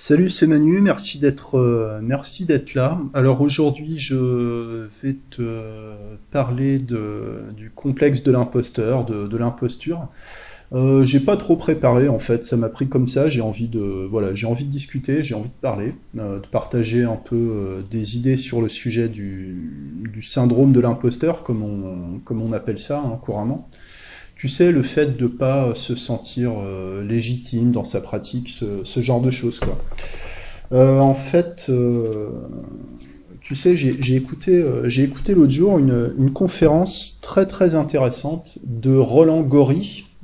Salut, 0.00 0.30
c'est 0.30 0.46
Manu, 0.46 0.80
merci 0.80 1.18
d'être 1.18 1.58
euh, 1.58 1.98
merci 2.00 2.44
d'être 2.44 2.74
là. 2.74 3.00
Alors 3.14 3.40
aujourd'hui, 3.40 3.98
je 3.98 4.86
vais 5.02 5.16
te 5.28 5.90
parler 6.30 6.78
de, 6.78 7.40
du 7.56 7.70
complexe 7.70 8.22
de 8.22 8.30
l'imposteur, 8.30 9.04
de, 9.04 9.26
de 9.26 9.36
l'imposture. 9.36 10.06
Euh, 10.72 11.04
j'ai 11.04 11.18
pas 11.18 11.36
trop 11.36 11.56
préparé 11.56 12.08
en 12.08 12.20
fait, 12.20 12.44
ça 12.44 12.56
m'a 12.56 12.68
pris 12.68 12.86
comme 12.86 13.08
ça. 13.08 13.28
J'ai 13.28 13.40
envie 13.40 13.66
de 13.66 14.06
voilà, 14.08 14.36
j'ai 14.36 14.46
envie 14.46 14.66
de 14.66 14.70
discuter, 14.70 15.24
j'ai 15.24 15.34
envie 15.34 15.48
de 15.48 15.60
parler, 15.60 15.92
euh, 16.16 16.38
de 16.38 16.46
partager 16.46 17.02
un 17.02 17.16
peu 17.16 17.82
des 17.90 18.16
idées 18.16 18.36
sur 18.36 18.62
le 18.62 18.68
sujet 18.68 19.08
du, 19.08 20.04
du 20.12 20.22
syndrome 20.22 20.72
de 20.72 20.78
l'imposteur, 20.78 21.42
comme 21.42 21.64
on 21.64 22.20
comme 22.20 22.40
on 22.40 22.52
appelle 22.52 22.78
ça 22.78 23.02
hein, 23.04 23.18
couramment. 23.20 23.68
Tu 24.38 24.48
sais, 24.48 24.72
le 24.72 24.82
fait 24.82 25.18
de 25.18 25.26
pas 25.26 25.74
se 25.74 25.96
sentir 25.96 26.52
euh, 26.62 27.04
légitime 27.04 27.72
dans 27.72 27.84
sa 27.84 28.00
pratique, 28.00 28.48
ce, 28.48 29.02
genre 29.02 29.20
de 29.20 29.32
choses 29.32 29.58
quoi. 29.58 29.76
Euh, 30.70 31.00
en 31.00 31.14
fait, 31.14 31.66
euh, 31.68 32.28
tu 33.40 33.56
sais, 33.56 33.76
j'ai 33.76 34.14
écouté, 34.14 34.52
euh, 34.52 34.88
écouté 34.90 35.34
l'autre 35.34 35.52
jour 35.52 35.78
une, 35.78 36.12
une 36.18 36.32
conférence 36.32 37.18
très 37.20 37.46
très 37.46 37.74
intéressante 37.74 38.58
de 38.62 38.96
Roland 38.96 39.42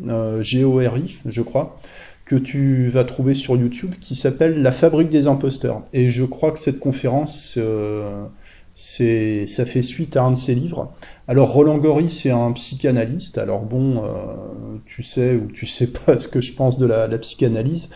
euh, 0.07 0.43
G-O-R-I, 0.43 1.19
je 1.27 1.43
crois, 1.43 1.81
que 2.25 2.37
tu 2.37 2.89
vas 2.89 3.05
trouver 3.05 3.35
sur 3.35 3.57
YouTube, 3.57 3.95
qui 4.01 4.15
s'appelle 4.15 4.63
La 4.63 4.73
fabrique 4.73 5.11
des 5.11 5.27
imposteurs. 5.27 5.83
Et 5.93 6.11
je 6.11 6.25
crois 6.25 6.53
que 6.53 6.59
cette 6.59 6.79
conférence, 6.79 7.55
euh, 7.57 8.27
c'est, 8.75 9.47
ça 9.47 9.65
fait 9.65 9.83
suite 9.83 10.17
à 10.17 10.25
un 10.25 10.33
de 10.33 10.37
ses 10.37 10.55
livres. 10.55 10.93
Alors 11.29 11.53
Roland 11.53 11.79
Gory, 11.79 12.11
c'est 12.11 12.31
un 12.31 12.53
psychanalyste. 12.53 13.39
Alors 13.39 13.63
bon, 13.63 14.05
euh, 14.05 14.79
tu 14.85 15.03
sais 15.03 15.35
ou 15.35 15.47
tu 15.53 15.67
sais 15.67 15.89
pas 15.93 16.19
ce 16.19 16.29
que 16.29 16.41
je 16.41 16.55
pense 16.55 16.79
de 16.79 16.87
la, 16.87 17.07
psychanalyse. 17.19 17.91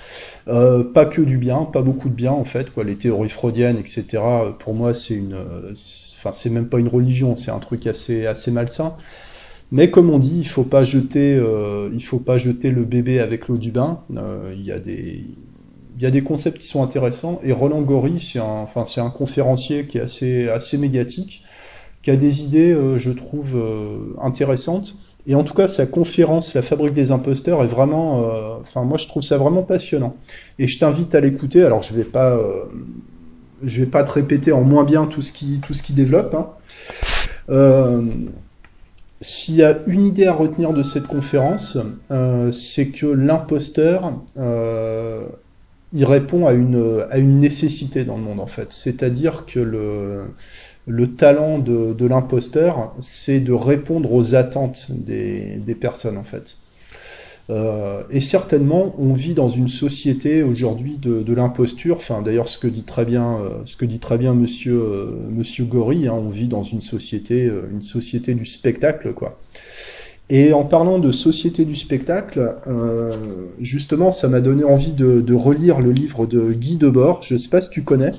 Euh, 0.47 0.85
pas 0.85 1.07
que 1.07 1.21
du 1.21 1.39
bien, 1.39 1.65
pas 1.65 1.83
beaucoup 1.83 2.09
de 2.09 2.15
bien 2.15 2.33
en 2.33 2.45
fait. 2.45 2.69
Les 2.85 2.97
théories 2.97 3.29
freudiennes, 3.29 3.79
etc. 3.79 4.23
Pour 4.59 4.75
moi, 4.75 4.95
c'est 4.95 5.15
une, 5.15 5.35
euh, 5.35 5.73
enfin 6.17 6.33
c'est 6.33 6.51
même 6.51 6.69
pas 6.69 6.79
une 6.79 6.89
religion, 6.89 7.37
c'est 7.37 7.51
un 7.51 7.59
truc 7.59 7.87
assez 7.87 8.27
assez 8.27 8.51
malsain. 8.51 8.95
Mais 9.71 9.91
comme 9.91 10.11
on 10.11 10.19
dit, 10.19 10.39
il 10.39 10.49
faut 10.49 10.65
pas 10.65 10.83
jeter, 10.83 11.37
euh, 11.37 11.91
il 11.93 12.03
faut 12.05 12.19
pas 12.19 12.39
jeter 12.39 12.71
le 12.71 12.85
bébé 12.85 13.21
avec 13.21 13.49
l'eau 13.49 13.59
du 13.59 13.71
bain. 13.71 14.01
Euh, 14.17 14.55
il 14.57 14.65
y 14.65 14.73
a 14.73 14.79
des, 14.79 15.25
il 15.99 16.05
y 16.05 16.07
a 16.07 16.13
des 16.13 16.23
concepts 16.23 16.59
qui 16.59 16.67
sont 16.69 16.83
intéressants. 16.85 17.41
Et 17.43 17.51
Roland 17.51 17.83
Gory, 17.83 18.21
c'est 18.21 18.39
un, 18.39 19.11
conférencier 19.11 19.87
qui 19.87 19.99
est 19.99 20.49
assez 20.49 20.79
médiatique, 20.79 21.45
qui 22.03 22.13
a 22.13 22.17
des 22.17 22.43
idées, 22.45 22.71
euh, 22.73 22.99
je 22.99 23.11
trouve, 23.11 23.57
euh, 23.57 24.15
intéressantes. 24.23 24.95
Et 25.27 25.35
en 25.35 25.43
tout 25.43 25.55
cas, 25.55 25.67
sa 25.67 25.87
conférence, 25.87 26.55
La 26.55 26.63
fabrique 26.63 26.95
des 26.95 27.11
imposteurs, 27.11 27.65
est 27.65 27.67
vraiment, 27.67 28.23
euh, 28.23 28.61
enfin 28.61 28.85
moi 28.85 28.97
je 28.97 29.09
trouve 29.09 29.25
ça 29.25 29.39
vraiment 29.39 29.63
passionnant. 29.63 30.15
Et 30.61 30.69
je 30.69 30.79
t'invite 30.79 31.17
à 31.17 31.21
l'écouter. 31.21 31.65
Alors 31.65 31.83
je 31.83 31.93
vais 31.93 32.05
vais 33.65 33.87
pas 33.87 34.05
te 34.05 34.13
répéter 34.13 34.53
en 34.53 34.63
moins 34.63 34.85
bien 34.85 35.07
tout 35.07 35.21
ce 35.21 35.33
qui 35.33 35.59
tout 35.67 35.75
ce 35.75 35.83
développe. 35.93 36.35
hein. 37.51 38.05
S'il 39.21 39.57
y 39.57 39.65
a 39.65 39.77
une 39.89 40.05
idée 40.05 40.27
à 40.27 40.33
retenir 40.33 40.73
de 40.73 40.85
cette 40.85 41.09
conférence, 41.09 41.77
c'est 42.53 42.87
que 42.87 43.07
l'imposteur, 43.07 44.13
il 45.93 46.05
répond 46.05 46.47
à 46.47 46.53
une, 46.53 47.05
à 47.11 47.19
une 47.19 47.41
nécessité 47.41 48.05
dans 48.05 48.17
le 48.17 48.23
monde 48.23 48.41
en 48.41 48.47
fait. 48.47 48.73
C'est-à-dire 48.73 49.47
que 49.47 49.61
le, 49.61 50.25
le 50.87 51.11
talent 51.15 51.59
de, 51.59 51.93
de 51.93 52.07
l'imposteur, 52.07 52.95
c'est 53.01 53.41
de 53.41 53.53
répondre 53.53 54.13
aux 54.13 54.35
attentes 54.35 54.87
des, 54.91 55.57
des 55.65 55.75
personnes 55.75 56.17
en 56.17 56.25
fait. 56.25 56.57
Euh, 57.51 58.03
et 58.11 58.21
certainement, 58.21 58.95
on 58.99 59.15
vit 59.15 59.33
dans 59.33 59.49
une 59.49 59.69
société 59.69 60.43
aujourd'hui 60.43 60.99
de, 61.01 61.23
de 61.23 61.33
l'imposture. 61.33 61.97
Enfin, 61.97 62.21
d'ailleurs, 62.21 62.49
ce 62.49 62.59
que 62.59 62.67
dit 62.67 62.85
très 62.85 63.07
bien, 63.07 63.39
euh, 63.39 63.49
ce 63.65 63.77
que 63.77 63.87
dit 63.87 64.01
très 64.01 64.19
bien 64.19 64.35
Monsieur 64.35 64.79
euh, 64.79 65.07
Monsieur 65.31 65.65
Gory, 65.65 66.09
hein, 66.09 66.13
on 66.13 66.29
vit 66.29 66.49
dans 66.49 66.63
une 66.63 66.83
société, 66.83 67.47
euh, 67.47 67.63
une 67.73 67.83
société 67.83 68.35
du 68.35 68.45
spectacle, 68.45 69.15
quoi. 69.15 69.41
Et 70.31 70.53
en 70.53 70.65
parlant 70.65 70.99
de 70.99 71.11
société 71.11 71.65
du 71.65 71.75
spectacle, 71.75 72.55
euh, 72.67 73.15
justement, 73.61 74.11
ça 74.11 74.29
m'a 74.29 74.41
donné 74.41 74.65
envie 74.65 74.93
de, 74.93 75.21
de 75.21 75.35
relire 75.35 75.81
le 75.81 75.91
livre 75.91 76.27
de 76.27 76.53
Guy 76.53 76.77
Debord. 76.77 77.23
Je 77.23 77.37
sais 77.37 77.49
pas 77.49 77.61
si 77.61 77.71
tu 77.71 77.83
connais 77.83 78.11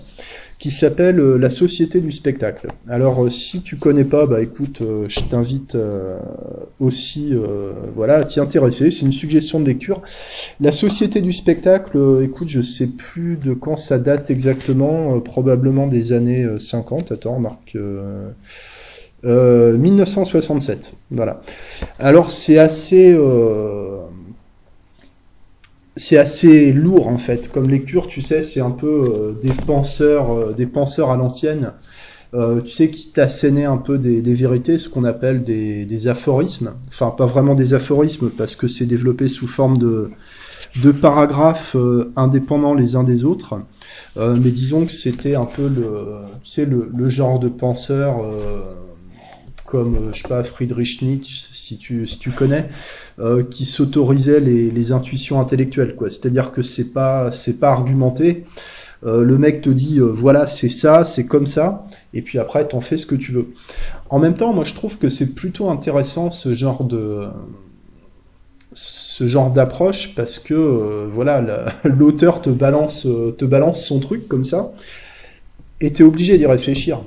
qui 0.59 0.71
s'appelle 0.71 1.19
euh, 1.19 1.37
La 1.37 1.49
Société 1.49 2.01
du 2.01 2.11
spectacle. 2.11 2.67
Alors 2.87 3.23
euh, 3.23 3.29
si 3.29 3.61
tu 3.61 3.77
connais 3.77 4.03
pas, 4.03 4.27
bah 4.27 4.41
écoute, 4.41 4.81
euh, 4.81 5.05
je 5.07 5.21
t'invite 5.21 5.75
euh, 5.75 6.19
aussi 6.79 7.33
voilà, 7.95 8.15
à 8.15 8.23
t'y 8.23 8.39
intéresser. 8.39 8.91
C'est 8.91 9.05
une 9.05 9.13
suggestion 9.13 9.59
de 9.59 9.65
lecture. 9.65 10.01
La 10.59 10.71
Société 10.71 11.21
du 11.21 11.31
spectacle, 11.31 11.97
écoute, 12.21 12.49
je 12.49 12.61
sais 12.61 12.87
plus 12.87 13.37
de 13.37 13.53
quand 13.53 13.77
ça 13.77 13.97
date 13.97 14.29
exactement, 14.29 15.19
probablement 15.21 15.87
des 15.87 16.11
années 16.11 16.43
euh, 16.43 16.57
50. 16.57 17.13
Attends, 17.13 17.39
Marc. 17.39 17.77
Euh, 19.25 19.74
euh, 19.74 19.78
1967, 19.78 20.96
voilà. 21.12 21.41
Alors 22.00 22.31
c'est 22.31 22.57
assez, 22.57 23.13
euh, 23.13 24.00
c'est 25.96 26.18
assez 26.18 26.72
lourd 26.72 27.07
en 27.07 27.18
fait 27.18 27.52
comme 27.52 27.69
lecture. 27.69 28.07
Tu 28.07 28.22
sais, 28.22 28.44
c'est 28.44 28.62
un 28.62 28.72
peu 28.72 28.88
euh, 28.88 29.31
des 29.41 29.52
penseurs, 29.52 30.53
des 30.53 30.66
penseurs 30.66 31.12
à 31.12 31.18
l'ancienne. 31.18 31.74
Tu 32.31 32.69
sais, 32.69 32.91
qui 32.91 33.09
t'assénaient 33.12 33.66
un 33.66 33.78
peu 33.78 33.97
des, 33.97 34.22
vérités, 34.35 34.78
ce 34.78 34.88
qu'on 34.88 35.03
appelle 35.03 35.44
des, 35.44 36.07
aphorismes. 36.07 36.74
Enfin, 36.88 37.09
pas 37.09 37.25
vraiment 37.25 37.56
des 37.56 37.74
aphorismes 37.74 38.30
parce 38.30 38.56
que 38.56 38.68
c'est 38.68 38.86
développé 38.86 39.30
sous 39.30 39.47
forme 39.47 39.80
de, 39.80 40.12
de 40.84 40.91
paragraphes 40.91 41.75
indépendants 42.16 42.75
les 42.75 42.96
uns 42.96 43.03
des 43.03 43.24
autres. 43.24 43.56
Mais 44.16 44.51
disons 44.51 44.86
que 44.86 44.91
c'était 44.91 45.34
un 45.34 45.46
peu 45.46 45.68
le, 45.69 46.19
tu 46.44 46.51
sais, 46.51 46.68
le, 46.68 47.09
genre 47.09 47.40
de 47.40 47.50
penseur 47.50 48.22
comme, 49.69 49.96
euh, 49.96 50.13
je 50.13 50.22
sais 50.22 50.28
pas, 50.28 50.44
Friedrich 50.44 51.02
Nietzsche, 51.02 51.47
si 51.52 51.78
tu, 51.78 52.07
connais, 52.35 52.69
euh, 53.19 53.44
qui 53.44 53.66
s'autorisait 53.66 54.40
les, 54.40 54.91
intuitions 54.91 55.40
intellectuelles, 55.40 55.96
quoi. 55.96 56.09
C'est-à-dire 56.09 56.52
que 56.52 56.63
c'est 56.63 56.91
pas, 56.91 57.30
pas 57.59 57.69
argumenté. 57.69 58.46
Euh, 59.06 59.24
le 59.24 59.38
mec 59.38 59.62
te 59.62 59.69
dit, 59.69 60.00
voilà, 60.00 60.47
c'est 60.47 60.69
ça, 60.69 61.06
c'est 61.06 61.28
comme 61.28 61.46
ça, 61.46 61.85
et 62.13 62.22
puis 62.22 62.40
après, 62.40 62.68
t'en 62.68 62.81
fais 62.81 62.97
ce 62.97 63.06
que 63.06 63.16
tu 63.16 63.31
veux. 63.31 63.50
En 64.09 64.18
même 64.19 64.35
temps, 64.35 64.52
moi, 64.53 64.66
je 64.66 64.74
trouve 64.74 64.97
que 64.97 65.09
c'est 65.09 65.35
plutôt 65.35 65.69
intéressant 65.69 66.31
ce 66.31 66.56
genre 66.56 66.84
d'approche 69.51 70.16
parce 70.16 70.40
que, 70.40 71.07
voilà, 71.13 71.41
la- 71.41 71.74
l'auteur 71.84 72.41
te 72.41 72.50
balance, 72.50 73.07
te 73.38 73.46
balance 73.46 73.86
son 73.86 74.00
truc 74.00 74.28
comme 74.28 74.46
ça, 74.46 74.72
et 75.80 75.94
t'es 75.94 76.03
obligé 76.03 76.38
d'y 76.38 76.47
réfléchir. 76.47 77.01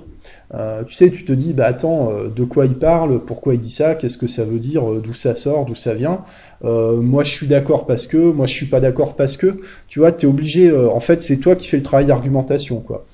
Euh, 0.54 0.84
tu 0.84 0.94
sais, 0.94 1.10
tu 1.10 1.24
te 1.24 1.32
dis, 1.32 1.52
bah 1.52 1.66
attends, 1.66 2.10
euh, 2.10 2.28
de 2.28 2.44
quoi 2.44 2.66
il 2.66 2.74
parle, 2.74 3.20
pourquoi 3.24 3.54
il 3.54 3.60
dit 3.60 3.70
ça, 3.70 3.94
qu'est-ce 3.94 4.18
que 4.18 4.26
ça 4.26 4.44
veut 4.44 4.58
dire, 4.58 4.90
euh, 4.90 5.00
d'où 5.02 5.14
ça 5.14 5.34
sort, 5.34 5.64
d'où 5.64 5.74
ça 5.74 5.94
vient. 5.94 6.24
Moi, 6.64 7.24
je 7.24 7.30
suis 7.30 7.48
d'accord 7.48 7.86
parce 7.86 8.06
que, 8.06 8.16
moi, 8.16 8.46
je 8.46 8.54
suis 8.54 8.66
pas 8.66 8.78
d'accord 8.78 9.16
parce 9.16 9.36
que. 9.36 9.60
Tu 9.88 9.98
vois, 9.98 10.12
t'es 10.12 10.28
obligé. 10.28 10.72
en 10.72 11.00
fait, 11.00 11.20
c'est 11.20 11.38
toi 11.38 11.56
qui 11.56 11.66
fais 11.66 11.78
le 11.78 11.82
travail 11.82 12.06
d'argumentation, 12.06 12.78
quoi. 12.80 13.04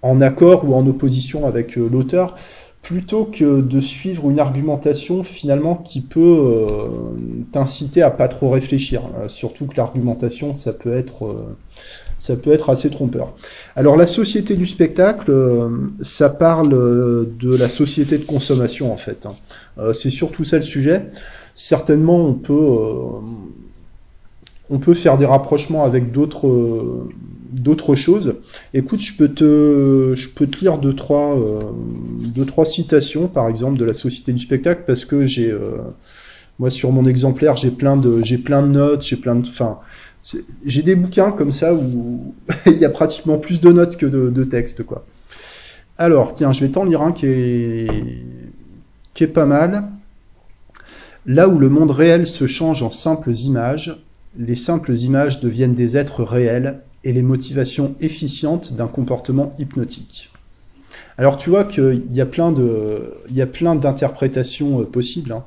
En 0.00 0.22
accord 0.22 0.66
ou 0.66 0.74
en 0.74 0.86
opposition 0.86 1.46
avec 1.46 1.76
l'auteur, 1.76 2.36
plutôt 2.80 3.26
que 3.26 3.60
de 3.60 3.80
suivre 3.82 4.30
une 4.30 4.40
argumentation 4.40 5.22
finalement 5.22 5.74
qui 5.74 6.00
peut 6.00 6.56
t'inciter 7.52 8.00
à 8.00 8.10
pas 8.10 8.28
trop 8.28 8.48
réfléchir. 8.48 9.02
Surtout 9.28 9.66
que 9.66 9.76
l'argumentation, 9.76 10.54
ça 10.54 10.72
peut 10.72 10.94
être 10.94 11.36
ça 12.20 12.36
peut 12.36 12.52
être 12.52 12.70
assez 12.70 12.90
trompeur. 12.90 13.32
Alors 13.74 13.96
la 13.96 14.06
société 14.06 14.54
du 14.54 14.66
spectacle, 14.66 15.30
euh, 15.30 15.70
ça 16.02 16.28
parle 16.28 16.74
euh, 16.74 17.24
de 17.40 17.56
la 17.56 17.68
société 17.68 18.18
de 18.18 18.24
consommation 18.24 18.92
en 18.92 18.96
fait. 18.98 19.26
hein. 19.26 19.32
Euh, 19.78 19.92
c'est 19.94 20.10
surtout 20.10 20.44
ça 20.44 20.56
le 20.56 20.62
sujet. 20.62 21.06
Certainement 21.54 22.18
on 22.18 22.34
peut 22.34 22.68
on 24.68 24.78
peut 24.78 24.94
faire 24.94 25.18
des 25.18 25.26
rapprochements 25.26 25.82
avec 25.82 26.12
d'autres 26.12 27.08
d'autres 27.50 27.96
choses. 27.96 28.36
Écoute, 28.72 29.00
je 29.00 29.16
peux 29.16 29.28
te 29.28 30.14
je 30.14 30.28
peux 30.28 30.46
te 30.46 30.60
lire 30.60 30.78
deux 30.78 30.94
trois 30.94 31.36
deux 32.36 32.44
trois 32.44 32.66
citations 32.66 33.28
par 33.28 33.48
exemple 33.48 33.78
de 33.78 33.84
la 33.84 33.94
société 33.94 34.32
du 34.32 34.38
spectacle 34.38 34.82
parce 34.86 35.04
que 35.04 35.26
j'ai 35.26 35.52
moi 36.58 36.70
sur 36.70 36.92
mon 36.92 37.04
exemplaire 37.06 37.56
j'ai 37.56 37.70
plein 37.70 37.96
de 37.96 38.22
j'ai 38.22 38.38
plein 38.38 38.62
de 38.62 38.68
notes, 38.68 39.02
j'ai 39.02 39.16
plein 39.16 39.34
de 39.34 39.48
enfin 39.48 39.78
j'ai 40.64 40.82
des 40.82 40.94
bouquins 40.94 41.32
comme 41.32 41.52
ça 41.52 41.74
où 41.74 42.34
il 42.66 42.78
y 42.78 42.84
a 42.84 42.90
pratiquement 42.90 43.38
plus 43.38 43.60
de 43.60 43.70
notes 43.70 43.96
que 43.96 44.06
de, 44.06 44.44
textes, 44.44 44.84
quoi. 44.84 45.06
Alors, 45.98 46.32
tiens, 46.34 46.52
je 46.52 46.64
vais 46.64 46.72
t'en 46.72 46.84
lire 46.84 47.02
un 47.02 47.12
qui 47.12 47.26
est, 47.26 47.86
qui 49.12 49.24
est 49.24 49.28
pas 49.28 49.46
mal. 49.46 49.84
Là 51.26 51.48
où 51.48 51.58
le 51.58 51.68
monde 51.68 51.90
réel 51.90 52.26
se 52.26 52.46
change 52.46 52.82
en 52.82 52.90
simples 52.90 53.32
images, 53.32 54.06
les 54.38 54.56
simples 54.56 54.92
images 54.92 55.40
deviennent 55.40 55.74
des 55.74 55.96
êtres 55.96 56.24
réels 56.24 56.80
et 57.04 57.12
les 57.12 57.22
motivations 57.22 57.94
efficientes 58.00 58.74
d'un 58.74 58.86
comportement 58.86 59.54
hypnotique. 59.58 60.30
Alors, 61.18 61.36
tu 61.36 61.50
vois 61.50 61.64
qu'il 61.64 62.12
y 62.12 62.20
a 62.20 62.26
plein 62.26 62.52
de, 62.52 63.12
d'interprétations 63.28 64.80
euh, 64.80 64.84
possibles. 64.84 65.32
hein. 65.32 65.44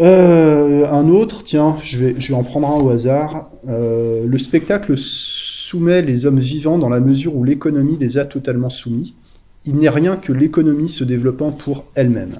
Euh, 0.00 0.86
un 0.90 1.08
autre, 1.08 1.44
tiens, 1.44 1.76
je 1.82 1.98
vais, 1.98 2.14
je 2.18 2.28
vais 2.28 2.34
en 2.34 2.42
prendre 2.42 2.68
un 2.68 2.80
au 2.80 2.90
hasard. 2.90 3.50
Euh, 3.68 4.26
le 4.26 4.38
spectacle 4.38 4.94
soumet 4.96 6.02
les 6.02 6.26
hommes 6.26 6.40
vivants 6.40 6.78
dans 6.78 6.88
la 6.88 7.00
mesure 7.00 7.36
où 7.36 7.44
l'économie 7.44 7.96
les 7.98 8.18
a 8.18 8.24
totalement 8.24 8.70
soumis. 8.70 9.14
Il 9.66 9.76
n'est 9.76 9.88
rien 9.88 10.16
que 10.16 10.32
l'économie 10.32 10.88
se 10.88 11.04
développant 11.04 11.50
pour 11.50 11.84
elle-même. 11.94 12.36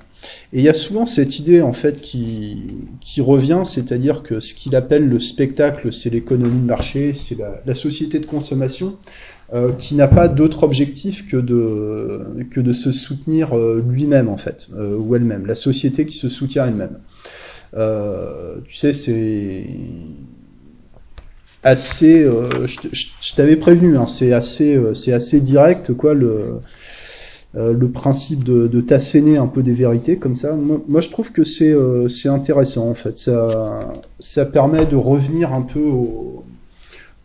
Et 0.53 0.59
il 0.59 0.63
y 0.63 0.69
a 0.69 0.75
souvent 0.75 1.07
cette 1.07 1.39
idée 1.39 1.63
en 1.63 1.73
fait 1.73 2.01
qui, 2.01 2.65
qui 3.01 3.21
revient, 3.21 3.63
c'est-à-dire 3.65 4.23
que 4.23 4.41
ce 4.41 4.55
qu'il 4.55 4.75
appelle 4.77 5.09
le 5.09 5.21
spectacle, 5.21 5.93
c'est 5.93 6.11
l'économie 6.11 6.61
de 6.61 6.67
marché, 6.67 7.13
c'est 7.15 7.39
la, 7.39 7.63
la, 7.65 7.75
société 7.75 8.19
de 8.19 8.27
consommation, 8.27 8.97
euh, 9.53 9.73
qui 9.73 9.95
n'a 9.95 10.09
pas 10.09 10.29
d'autre 10.29 10.65
objectif 10.65 11.29
que 11.31 11.37
de, 11.37 12.45
que 12.51 12.61
de 12.61 12.73
se 12.73 12.93
soutenir 12.93 13.57
euh, 13.57 13.85
lui-même 13.87 14.29
en 14.29 14.39
fait, 14.39 14.69
euh, 14.77 14.97
ou 14.97 15.15
elle-même, 15.15 15.47
la 15.47 15.55
société 15.55 16.07
qui 16.07 16.17
se 16.17 16.29
soutient 16.29 16.67
elle-même. 16.67 16.99
Euh, 17.77 18.57
tu 18.69 18.77
sais, 18.77 18.93
c'est 18.93 19.67
assez. 21.63 22.23
Euh, 22.23 22.67
je, 22.67 23.35
t'avais 23.35 23.57
prévenu, 23.57 23.97
hein, 23.97 24.07
c'est 24.07 24.33
assez, 24.33 24.77
euh, 24.77 24.95
c'est 24.95 25.13
assez 25.13 25.41
direct, 25.41 25.93
quoi, 25.93 26.15
le, 26.15 26.61
le 27.55 27.89
principe 27.89 28.45
de, 28.45 28.67
de 28.67 28.81
t'asséner 28.81 29.39
un 29.39 29.47
peu 29.47 29.63
des 29.63 29.73
vérités 29.73 30.19
comme 30.19 30.37
ça. 30.37 30.55
Moi, 30.55 31.01
je 31.01 31.09
trouve 31.09 31.33
que 31.33 31.45
c'est, 31.45 31.75
c'est 32.09 32.29
intéressant 32.29 32.89
en 32.89 32.95
fait. 32.95 33.17
Ça, 33.17 33.79
ça 34.19 34.45
permet 34.45 34.87
de 34.87 34.97
revenir 34.97 35.53
un 35.53 35.63
peu 35.63 35.81
aux, 35.81 36.45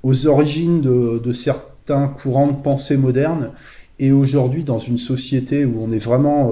aux 0.03 0.27
origines 0.27 0.81
de, 0.81 1.19
de 1.23 1.31
certains 1.31 2.07
courants 2.07 2.47
de 2.47 2.61
pensée 2.61 2.95
modernes. 2.95 3.49
Et 3.97 4.11
aujourd'hui, 4.11 4.63
dans 4.63 4.79
une 4.79 4.99
société 4.99 5.65
où 5.65 5.83
on 5.83 5.89
est 5.91 5.97
vraiment 5.97 6.51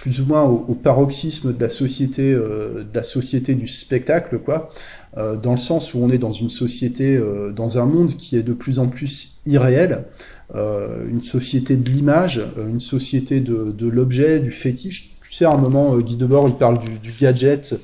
plus 0.00 0.22
ou 0.22 0.24
moins 0.24 0.44
au, 0.44 0.74
paroxysme 0.74 1.54
de 1.54 1.60
la 1.60 1.68
société, 1.68 2.32
euh, 2.32 2.84
de 2.90 2.94
la 2.94 3.02
société 3.02 3.54
du 3.54 3.68
spectacle, 3.68 4.38
quoi, 4.38 4.70
euh, 5.18 5.36
dans 5.36 5.50
le 5.50 5.58
sens 5.58 5.92
où 5.92 5.98
on 5.98 6.08
est 6.08 6.16
dans 6.16 6.32
une 6.32 6.48
société, 6.48 7.16
euh, 7.16 7.52
dans 7.52 7.78
un 7.78 7.84
monde 7.84 8.16
qui 8.16 8.36
est 8.36 8.42
de 8.42 8.54
plus 8.54 8.78
en 8.78 8.86
plus 8.88 9.40
irréel, 9.46 10.04
une 10.52 11.20
société 11.20 11.76
de 11.76 11.88
l'image, 11.88 12.42
une 12.58 12.80
société 12.80 13.38
de, 13.38 13.88
l'objet, 13.88 14.40
du 14.40 14.50
fétiche. 14.50 15.16
Tu 15.22 15.32
sais, 15.32 15.44
à 15.44 15.52
un 15.52 15.56
moment, 15.56 15.96
Guy 15.98 16.16
Debord, 16.16 16.48
il 16.48 16.56
parle 16.56 16.80
du, 16.80 16.98
du 16.98 17.12
gadget, 17.12 17.80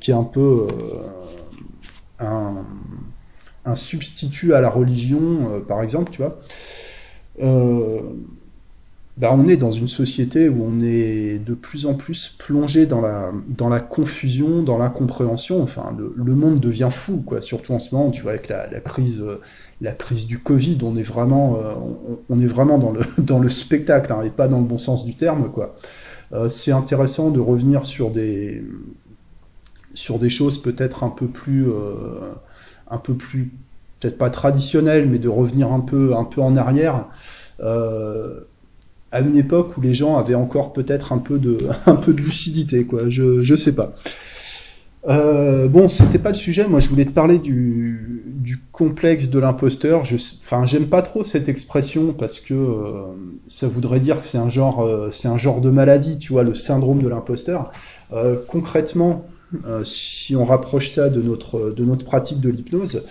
qui 0.00 0.10
est 0.10 0.14
un 0.14 0.24
peu 0.24 0.68
un, 2.18 2.64
un, 3.66 3.74
substitut 3.74 4.54
à 4.54 4.62
la 4.62 4.70
religion, 4.70 5.62
par 5.68 5.82
exemple, 5.82 6.12
tu 6.12 6.22
vois. 6.22 6.40
Euh, 9.18 9.20
bah, 9.20 9.34
on 9.36 9.46
est 9.48 9.56
dans 9.56 9.70
une 9.70 9.88
société 9.88 10.48
où 10.48 10.64
on 10.64 10.80
est 10.80 11.38
de 11.38 11.54
plus 11.54 11.86
en 11.86 11.94
plus 11.94 12.28
plongé 12.38 12.86
dans 12.86 13.00
la, 13.00 13.30
dans 13.48 13.68
la 13.68 13.80
confusion, 13.80 14.62
dans 14.62 14.78
l'incompréhension. 14.78 15.62
Enfin, 15.62 15.94
le, 15.96 16.34
monde 16.34 16.60
devient 16.60 16.88
fou, 16.90 17.22
quoi. 17.24 17.40
Surtout 17.40 17.72
en 17.72 17.78
ce 17.78 17.94
moment, 17.94 18.10
tu 18.10 18.22
vois, 18.22 18.32
avec 18.32 18.48
la, 18.48 18.68
la 18.68 18.80
crise, 18.80 19.22
la 19.82 19.92
crise 19.92 20.26
du 20.26 20.38
Covid, 20.38 20.78
on 20.82 20.96
est 20.96 21.02
vraiment, 21.02 21.56
euh, 21.56 21.74
on, 22.30 22.40
est 22.40 22.46
vraiment 22.46 22.78
dans 22.78 22.92
le, 22.92 23.00
dans 23.18 23.38
le 23.38 23.48
spectacle, 23.48 24.12
hein, 24.12 24.22
et 24.24 24.30
pas 24.30 24.48
dans 24.48 24.58
le 24.58 24.64
bon 24.64 24.78
sens 24.78 25.04
du 25.04 25.14
terme, 25.14 25.50
quoi. 25.50 25.76
Euh, 26.32 26.48
c'est 26.48 26.72
intéressant 26.72 27.30
de 27.30 27.40
revenir 27.40 27.84
sur 27.84 28.10
des, 28.10 28.64
sur 29.92 30.18
des 30.18 30.30
choses 30.30 30.62
peut-être 30.62 31.04
un 31.04 31.10
peu 31.10 31.26
plus, 31.26 31.68
euh, 31.68 32.32
un 32.90 32.98
peu 32.98 33.14
plus, 33.14 33.52
peut-être 34.00 34.16
pas 34.16 34.30
traditionnelles, 34.30 35.08
mais 35.08 35.18
de 35.18 35.28
revenir 35.28 35.72
un 35.72 35.80
peu, 35.80 36.16
un 36.16 36.24
peu 36.24 36.40
en 36.40 36.56
arrière. 36.56 37.06
Euh, 37.60 38.40
à 39.12 39.20
une 39.20 39.36
époque 39.36 39.76
où 39.76 39.80
les 39.80 39.94
gens 39.94 40.16
avaient 40.16 40.34
encore 40.34 40.72
peut-être 40.72 41.12
un 41.12 41.18
peu 41.18 41.38
de 41.38 41.58
un 41.86 41.94
peu 41.94 42.12
de 42.12 42.20
lucidité 42.20 42.84
quoi. 42.84 43.08
Je 43.08 43.42
je 43.42 43.54
sais 43.54 43.74
pas. 43.74 43.94
Euh, 45.08 45.68
bon 45.68 45.88
c'était 45.88 46.18
pas 46.18 46.30
le 46.30 46.34
sujet. 46.34 46.66
Moi 46.66 46.80
je 46.80 46.88
voulais 46.88 47.04
te 47.04 47.10
parler 47.10 47.38
du 47.38 48.24
du 48.26 48.58
complexe 48.72 49.28
de 49.28 49.38
l'imposteur. 49.38 50.02
Enfin 50.42 50.64
j'aime 50.66 50.88
pas 50.88 51.02
trop 51.02 51.24
cette 51.24 51.48
expression 51.48 52.12
parce 52.12 52.40
que 52.40 52.54
euh, 52.54 53.04
ça 53.48 53.68
voudrait 53.68 54.00
dire 54.00 54.20
que 54.20 54.26
c'est 54.26 54.38
un 54.38 54.50
genre 54.50 54.82
euh, 54.82 55.10
c'est 55.12 55.28
un 55.28 55.38
genre 55.38 55.60
de 55.60 55.70
maladie 55.70 56.18
tu 56.18 56.32
vois 56.32 56.42
le 56.42 56.54
syndrome 56.54 57.02
de 57.02 57.08
l'imposteur. 57.08 57.70
Euh, 58.12 58.36
concrètement 58.48 59.26
si 59.84 60.34
on 60.34 60.46
rapproche 60.46 60.92
ça 60.92 61.10
de 61.10 61.20
notre 61.20 61.74
de 61.76 61.84
notre 61.84 62.06
pratique 62.06 62.40
de 62.40 62.48
l'hypnose 62.48 63.04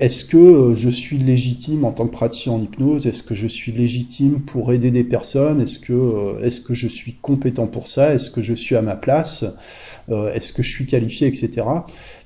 est-ce 0.00 0.24
que 0.24 0.38
euh, 0.38 0.76
je 0.76 0.88
suis 0.88 1.18
légitime 1.18 1.84
en 1.84 1.92
tant 1.92 2.06
que 2.06 2.12
praticien 2.12 2.52
en 2.52 2.62
hypnose? 2.62 3.06
Est-ce 3.06 3.22
que 3.22 3.34
je 3.34 3.46
suis 3.46 3.70
légitime 3.70 4.40
pour 4.40 4.72
aider 4.72 4.90
des 4.90 5.04
personnes? 5.04 5.60
Est-ce 5.60 5.78
que, 5.78 5.92
euh, 5.92 6.50
je 6.70 6.88
suis 6.88 7.14
compétent 7.20 7.66
pour 7.66 7.86
ça? 7.86 8.14
Est-ce 8.14 8.30
que 8.30 8.42
je 8.42 8.54
suis 8.54 8.74
à 8.76 8.82
ma 8.82 8.96
place? 8.96 9.44
Euh, 10.08 10.32
Est-ce 10.32 10.54
que 10.54 10.62
je 10.62 10.70
suis 10.70 10.86
qualifié, 10.86 11.26
etc. 11.28 11.66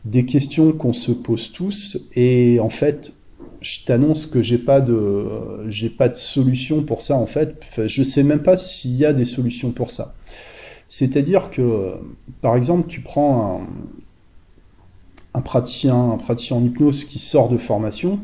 Des 0.05 0.25
questions 0.25 0.71
qu'on 0.71 0.93
se 0.93 1.11
pose 1.11 1.51
tous. 1.51 1.99
Et 2.15 2.61
en 2.61 2.69
fait, 2.69 3.13
je 3.61 3.85
t'annonce 3.85 4.27
que 4.27 4.41
j'ai 4.41 4.59
pas 4.59 4.81
de, 4.81 5.27
j'ai 5.69 5.91
pas 5.91 6.09
de 6.09 6.15
solution 6.15 6.83
pour 6.85 7.03
ça. 7.03 7.17
En 7.17 7.27
fait, 7.27 7.61
je 7.87 8.03
sais 8.05 8.23
même 8.23 8.43
pas 8.43 8.57
s'il 8.57 8.95
y 8.95 9.05
a 9.05 9.13
des 9.13 9.25
solutions 9.25 9.73
pour 9.73 9.91
ça. 9.91 10.15
C'est-à-dire 10.89 11.51
que, 11.51 11.95
par 12.41 12.55
exemple, 12.55 12.87
tu 12.87 13.01
prends 13.01 13.63
un, 13.63 13.67
un 15.35 15.41
praticien, 15.41 16.13
un 16.13 16.17
praticien 16.17 16.57
en 16.57 16.65
hypnose 16.65 17.05
qui 17.05 17.19
sort 17.19 17.49
de 17.49 17.59
formation, 17.59 18.21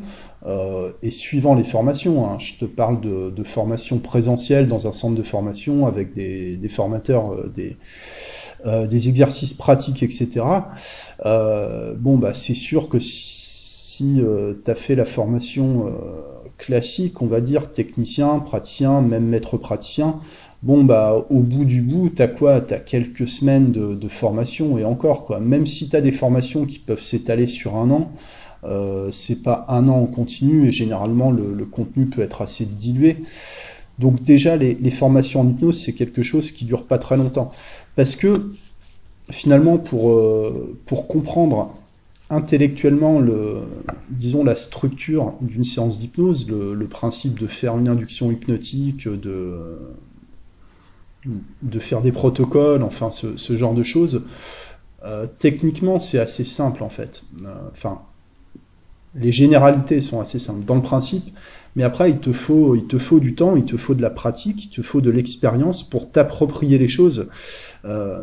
euh, 0.46 0.92
et 1.02 1.10
suivant 1.10 1.54
les 1.54 1.64
formations, 1.64 2.24
hein, 2.24 2.38
je 2.38 2.54
te 2.54 2.64
parle 2.64 3.00
de, 3.00 3.30
de 3.30 3.42
formation 3.42 3.98
présentielle 3.98 4.68
dans 4.68 4.86
un 4.86 4.92
centre 4.92 5.14
de 5.14 5.22
formation 5.22 5.86
avec 5.86 6.14
des, 6.14 6.56
des 6.56 6.68
formateurs, 6.68 7.32
euh, 7.32 7.52
des, 7.54 7.76
euh, 8.66 8.86
des 8.86 9.08
exercices 9.08 9.54
pratiques, 9.54 10.02
etc. 10.02 10.44
Euh, 11.24 11.94
bon, 11.94 12.16
bah, 12.16 12.34
c'est 12.34 12.54
sûr 12.54 12.88
que 12.88 12.98
si, 12.98 13.40
si 14.02 14.20
euh, 14.20 14.54
tu 14.64 14.70
as 14.70 14.74
fait 14.74 14.94
la 14.94 15.04
formation 15.04 15.92
classique, 16.58 17.22
on 17.22 17.26
va 17.26 17.40
dire 17.40 17.72
technicien, 17.72 18.38
praticien, 18.38 19.00
même 19.00 19.24
maître 19.24 19.56
praticien, 19.56 20.20
Bon, 20.62 20.84
bah, 20.84 21.26
au 21.30 21.40
bout 21.40 21.64
du 21.64 21.80
bout, 21.80 22.10
t'as 22.10 22.28
quoi? 22.28 22.60
T'as 22.60 22.78
quelques 22.78 23.26
semaines 23.26 23.72
de, 23.72 24.08
formation 24.08 24.76
et 24.78 24.84
encore, 24.84 25.24
quoi. 25.24 25.40
Même 25.40 25.66
si 25.66 25.88
t'as 25.88 26.02
des 26.02 26.12
formations 26.12 26.66
qui 26.66 26.78
peuvent 26.78 27.02
s'étaler 27.02 27.46
sur 27.46 27.76
un 27.76 27.90
an, 27.90 28.12
euh, 28.64 29.10
c'est 29.10 29.42
pas 29.42 29.64
un 29.68 29.88
an 29.88 29.96
en 30.02 30.06
continu 30.06 30.68
et 30.68 30.72
généralement 30.72 31.30
le, 31.30 31.64
contenu 31.64 32.06
peut 32.06 32.20
être 32.20 32.42
assez 32.42 32.66
dilué. 32.66 33.16
Donc, 33.98 34.22
déjà, 34.22 34.56
les, 34.56 34.74
les 34.74 34.90
formations 34.90 35.40
en 35.40 35.48
hypnose, 35.48 35.82
c'est 35.82 35.94
quelque 35.94 36.22
chose 36.22 36.52
qui 36.52 36.66
dure 36.66 36.84
pas 36.84 36.98
très 36.98 37.16
longtemps. 37.16 37.52
Parce 37.96 38.14
que, 38.14 38.52
finalement, 39.30 39.78
pour, 39.78 40.10
euh, 40.10 40.76
pour 40.84 41.06
comprendre 41.08 41.74
intellectuellement 42.28 43.18
le, 43.18 43.60
disons 44.10 44.44
la 44.44 44.56
structure 44.56 45.32
d'une 45.40 45.64
séance 45.64 45.98
d'hypnose, 45.98 46.48
le, 46.48 46.74
le, 46.74 46.86
principe 46.86 47.40
de 47.40 47.46
faire 47.46 47.78
une 47.78 47.88
induction 47.88 48.30
hypnotique, 48.30 49.08
de 49.08 49.78
de 51.26 51.78
faire 51.78 52.00
des 52.00 52.12
protocoles, 52.12 52.82
enfin 52.82 53.10
ce, 53.10 53.56
genre 53.56 53.74
de 53.74 53.82
choses. 53.82 54.24
Euh, 55.04 55.26
techniquement, 55.38 55.98
c'est 55.98 56.18
assez 56.18 56.44
simple 56.44 56.82
en 56.82 56.90
fait. 56.90 57.22
Euh, 57.44 57.54
enfin, 57.72 58.00
les 59.14 59.32
généralités 59.32 60.00
sont 60.00 60.20
assez 60.20 60.38
simples 60.38 60.64
dans 60.64 60.76
le 60.76 60.82
principe, 60.82 61.24
mais 61.76 61.82
après 61.82 62.10
il 62.10 62.18
te 62.18 62.32
faut, 62.32 62.76
du 63.18 63.34
temps, 63.34 63.56
il 63.56 63.64
te 63.64 63.76
faut 63.76 63.94
de 63.94 64.02
la 64.02 64.10
pratique, 64.10 64.64
il 64.64 64.70
te 64.70 64.82
faut 64.82 65.00
de 65.00 65.10
l'expérience 65.10 65.82
pour 65.82 66.10
t'approprier 66.10 66.78
les 66.78 66.88
choses. 66.88 67.28
Euh, 67.84 68.22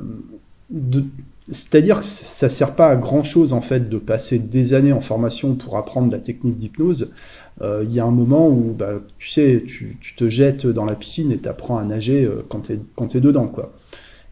c'est-à-dire 1.50 2.00
que 2.00 2.06
ça 2.06 2.50
sert 2.50 2.76
pas 2.76 2.90
à 2.90 2.96
grand 2.96 3.24
chose 3.24 3.54
en 3.54 3.62
fait 3.62 3.90
de 3.90 3.98
passer 3.98 4.38
des 4.38 4.74
années 4.74 4.92
en 4.92 5.00
formation 5.00 5.56
pour 5.56 5.78
apprendre 5.78 6.12
la 6.12 6.20
technique 6.20 6.58
d'hypnose 6.58 7.14
il 7.62 7.92
y 7.92 8.00
a 8.00 8.06
un 8.06 8.12
moment 8.12 8.50
où, 8.50 8.76
bah, 8.78 8.94
tu 9.18 9.30
sais, 9.30 9.64
tu, 9.66 9.98
te 10.16 10.30
jettes 10.30 10.68
dans 10.68 10.86
la 10.86 10.96
piscine 10.96 11.32
et 11.32 11.38
tu 11.38 11.50
apprends 11.50 11.78
à 11.78 11.84
nager 11.84 12.26
euh, 12.26 12.46
quand 12.50 12.62
tu 12.62 12.74
es, 12.74 12.80
quand 12.96 13.16
es 13.16 13.20
dedans. 13.20 13.48
Quoi. 13.48 13.74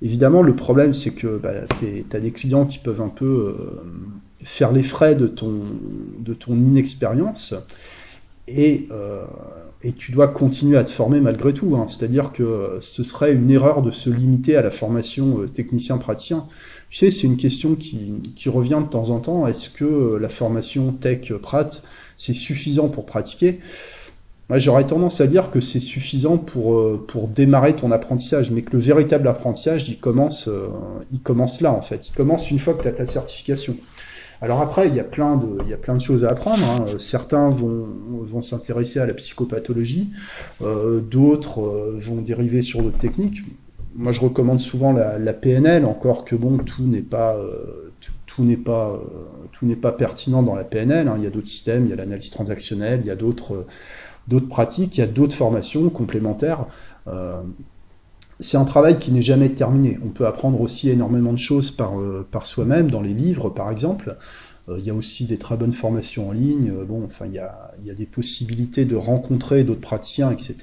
Évidemment, 0.01 0.41
le 0.41 0.55
problème, 0.55 0.94
c'est 0.94 1.12
que 1.12 1.38
bah, 1.38 1.51
tu 1.79 2.05
as 2.15 2.20
des 2.20 2.32
clients 2.32 2.65
qui 2.65 2.79
peuvent 2.79 3.01
un 3.01 3.10
peu 3.10 3.25
euh, 3.25 3.82
faire 4.44 4.72
les 4.72 4.84
frais 4.84 5.15
de 5.15 5.27
ton, 5.27 5.62
de 6.20 6.34
ton 6.34 6.53
inexpérience 6.53 7.55
et, 8.48 8.88
euh, 8.91 9.24
tu 9.98 10.12
dois 10.12 10.27
continuer 10.27 10.77
à 10.77 10.84
te 10.84 10.89
former 10.89 11.22
malgré 11.22 11.53
tout. 11.53 11.75
Hein. 11.75 11.86
C'est-à-dire 11.88 12.32
que 12.34 12.77
ce 12.82 13.03
serait 13.03 13.34
une 13.34 13.51
erreur 13.51 13.84
de 13.84 13.91
se 13.91 14.10
limiter 14.10 14.55
à 14.55 14.62
la 14.62 14.72
formation 14.72 15.41
euh, 15.41 15.48
technicien-praticien. 15.48 16.46
Tu 16.89 16.98
sais, 16.98 17.12
c'est 17.12 17.27
une 17.27 17.38
question 17.38 17.75
qui, 17.75 18.13
qui 18.36 18.50
revient 18.50 18.82
de 18.82 18.89
temps 18.89 19.10
en 19.10 19.20
temps. 19.20 19.48
Est-ce 19.48 19.70
que 19.70 20.17
la 20.20 20.29
formation 20.29 20.91
tech-prat 20.91 21.70
c'est 22.17 22.34
suffisant 22.34 22.88
pour 22.88 23.05
pratiquer. 23.05 23.60
Moi, 24.50 24.60
j'aurais 24.60 24.86
tendance 24.86 25.22
à 25.22 25.27
dire 25.27 25.50
que 25.50 25.60
c'est 25.60 25.79
suffisant 25.79 26.38
pour, 26.38 26.77
euh, 26.77 27.07
démarrer 27.34 27.75
ton 27.75 27.91
apprentissage, 27.91 28.51
mais 28.51 28.62
que 28.62 28.74
le 28.74 28.79
véritable 28.79 29.27
apprentissage, 29.27 29.89
il 29.89 29.98
commence, 29.98 30.48
euh, 30.48 30.67
là, 31.62 31.74
en 31.74 31.81
fait. 31.81 32.10
Il 32.10 32.13
commence 32.13 32.51
une 32.51 32.60
fois 32.60 32.75
que 32.75 32.84
tu 32.84 32.88
as 32.88 32.91
ta 32.91 33.05
certification. 33.05 33.75
Alors 34.41 34.62
après, 34.62 34.88
il 34.88 34.95
y 34.95 35.00
a 35.00 35.03
plein 35.03 35.38
de, 35.38 36.00
choses 36.00 36.25
à 36.25 36.29
apprendre. 36.29 36.63
Hein. 36.63 36.86
Certains 37.00 37.50
vont, 37.50 37.88
vont 38.10 38.41
s'intéresser 38.41 39.00
à 39.00 39.05
la 39.05 39.13
psychopathologie, 39.13 40.12
euh, 40.62 41.00
d'autres 41.00 41.62
euh, 41.62 41.98
vont 42.00 42.22
dériver 42.22 42.62
sur 42.62 42.81
d'autres 42.81 42.98
techniques. 42.98 43.39
moi, 43.95 44.12
je 44.12 44.22
recommande 44.22 44.60
souvent 44.60 44.91
la, 44.91 45.34
PNL, 45.34 45.86
encore 45.86 46.25
que 46.25 46.36
bon, 46.36 46.57
tout 46.57 46.84
n'est 46.84 47.01
pas, 47.01 47.38
tout 48.36 48.44
n'est 48.44 48.58
pas, 48.58 49.00
tout 49.54 49.65
n'est 49.65 49.75
pas 49.75 49.92
pertinent 49.92 50.44
dans 50.44 50.56
la 50.56 50.63
PNL. 50.63 51.08
Hein. 51.08 51.15
Il 51.18 51.24
y 51.24 51.27
a 51.27 51.30
d'autres 51.30 51.48
systèmes, 51.48 51.86
il 51.86 51.89
y 51.89 51.94
a 51.94 51.96
l'analyse 51.96 52.30
transactionnelle, 52.30 53.00
il 53.04 53.08
y 53.08 53.12
a 53.12 53.15
d'autres, 53.15 53.65
d'autres 54.27 54.50
pratiques, 54.50 54.98
il 54.98 55.01
y 55.01 55.04
a 55.04 55.08
d'autres 55.08 55.36
formations 55.36 55.89
complémentaires. 55.89 56.65
Euh, 57.08 57.42
c'est 58.39 58.58
un 58.58 58.65
travail 58.65 59.00
qui 59.00 59.12
n'est 59.12 59.22
jamais 59.22 59.50
terminé. 59.50 59.98
On 60.04 60.10
peut 60.10 60.27
apprendre 60.27 60.60
aussi 60.60 60.89
énormément 60.89 61.32
de 61.32 61.39
choses 61.39 61.72
par, 61.72 62.00
euh, 62.00 62.27
par 62.30 62.46
soi-même, 62.46 62.92
dans 62.92 63.01
les 63.01 63.13
livres 63.13 63.50
par 63.50 63.72
exemple. 63.72 64.18
Euh, 64.68 64.75
il 64.80 64.86
y 64.86 64.89
a 64.89 64.94
aussi 64.94 65.25
des 65.25 65.38
très 65.38 65.56
bonnes 65.56 65.74
formations 65.74 66.30
en 66.30 66.32
ligne. 66.34 66.74
Bon, 66.88 67.04
enfin, 67.06 67.25
il 67.27 67.34
y 67.34 67.39
a, 67.39 67.72
il 67.82 67.88
y 67.88 67.92
a 67.92 67.94
des 67.94 68.06
possibilités 68.06 68.84
de 68.84 68.96
rencontrer 68.96 69.63
d'autres 69.63 69.82
praticiens, 69.82 70.32
etc. 70.32 70.56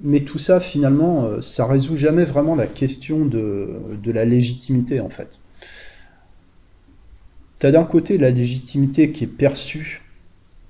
mais 0.00 0.20
tout 0.20 0.38
ça, 0.38 0.60
finalement, 0.60 1.40
ça 1.40 1.66
résout 1.66 1.96
jamais 1.96 2.24
vraiment 2.24 2.56
la 2.56 2.66
question 2.66 3.24
de, 3.24 3.70
de 4.02 4.12
la 4.12 4.24
légitimité, 4.24 5.00
en 5.00 5.08
fait. 5.08 5.38
D'un 7.70 7.84
côté 7.84 8.18
la 8.18 8.30
légitimité 8.30 9.10
qui 9.10 9.24
est 9.24 9.28
perçue 9.28 10.02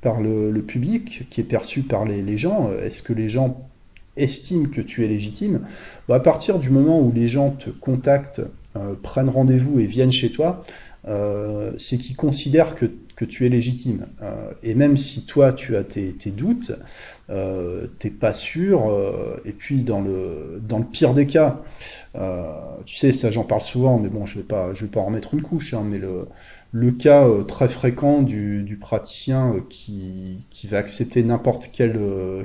par 0.00 0.20
le, 0.20 0.60
public, 0.60 1.26
qui 1.30 1.40
est 1.40 1.44
perçue 1.44 1.82
par 1.82 2.04
les, 2.04 2.38
gens. 2.38 2.70
Est-ce 2.84 3.02
que 3.02 3.12
les 3.12 3.28
gens 3.28 3.68
estime 4.16 4.70
que 4.70 4.80
tu 4.80 5.04
es 5.04 5.08
légitime, 5.08 5.66
bah, 6.08 6.16
à 6.16 6.20
partir 6.20 6.58
du 6.58 6.70
moment 6.70 7.00
où 7.00 7.10
les 7.12 7.26
gens 7.26 7.50
te 7.50 7.70
contactent, 7.70 8.42
euh, 8.76 8.94
prennent 9.02 9.28
rendez-vous 9.28 9.80
et 9.80 9.86
viennent 9.86 10.12
chez 10.12 10.30
toi, 10.30 10.64
euh, 11.06 11.72
c'est 11.78 11.98
qu'ils 11.98 12.16
considèrent 12.16 12.74
que, 12.74 12.86
tu 13.24 13.46
es 13.46 13.48
légitime. 13.48 14.06
Euh, 14.22 14.50
et 14.62 14.74
même 14.74 14.98
si 14.98 15.24
toi 15.24 15.54
tu 15.54 15.76
as 15.76 15.84
tes, 15.84 16.12
tes 16.12 16.30
doutes, 16.30 16.72
euh, 17.30 17.86
t'es 17.98 18.10
pas 18.10 18.34
sûr, 18.34 18.92
et 19.46 19.52
puis 19.52 19.82
dans 19.82 20.02
le, 20.02 20.60
pire 20.92 21.14
des 21.14 21.26
cas, 21.26 21.62
tu 22.84 22.96
sais, 22.96 23.12
ça 23.12 23.30
j'en 23.30 23.44
parle 23.44 23.62
souvent, 23.62 23.98
mais 23.98 24.08
bon, 24.08 24.26
je 24.26 24.38
vais 24.38 24.44
pas, 24.44 24.74
je 24.74 24.84
vais 24.84 24.90
pas 24.90 25.00
en 25.00 25.06
remettre 25.06 25.32
une 25.32 25.42
couche, 25.42 25.72
hein, 25.72 25.84
mais 25.88 25.98
le, 25.98 26.26
le 26.76 26.90
cas 26.90 27.24
très 27.46 27.68
fréquent 27.68 28.20
du, 28.20 28.62
du 28.64 28.76
praticien 28.76 29.54
qui, 29.70 30.44
qui 30.50 30.66
va 30.66 30.78
accepter 30.78 31.22
n'importe 31.22 31.70
quelle, 31.72 32.00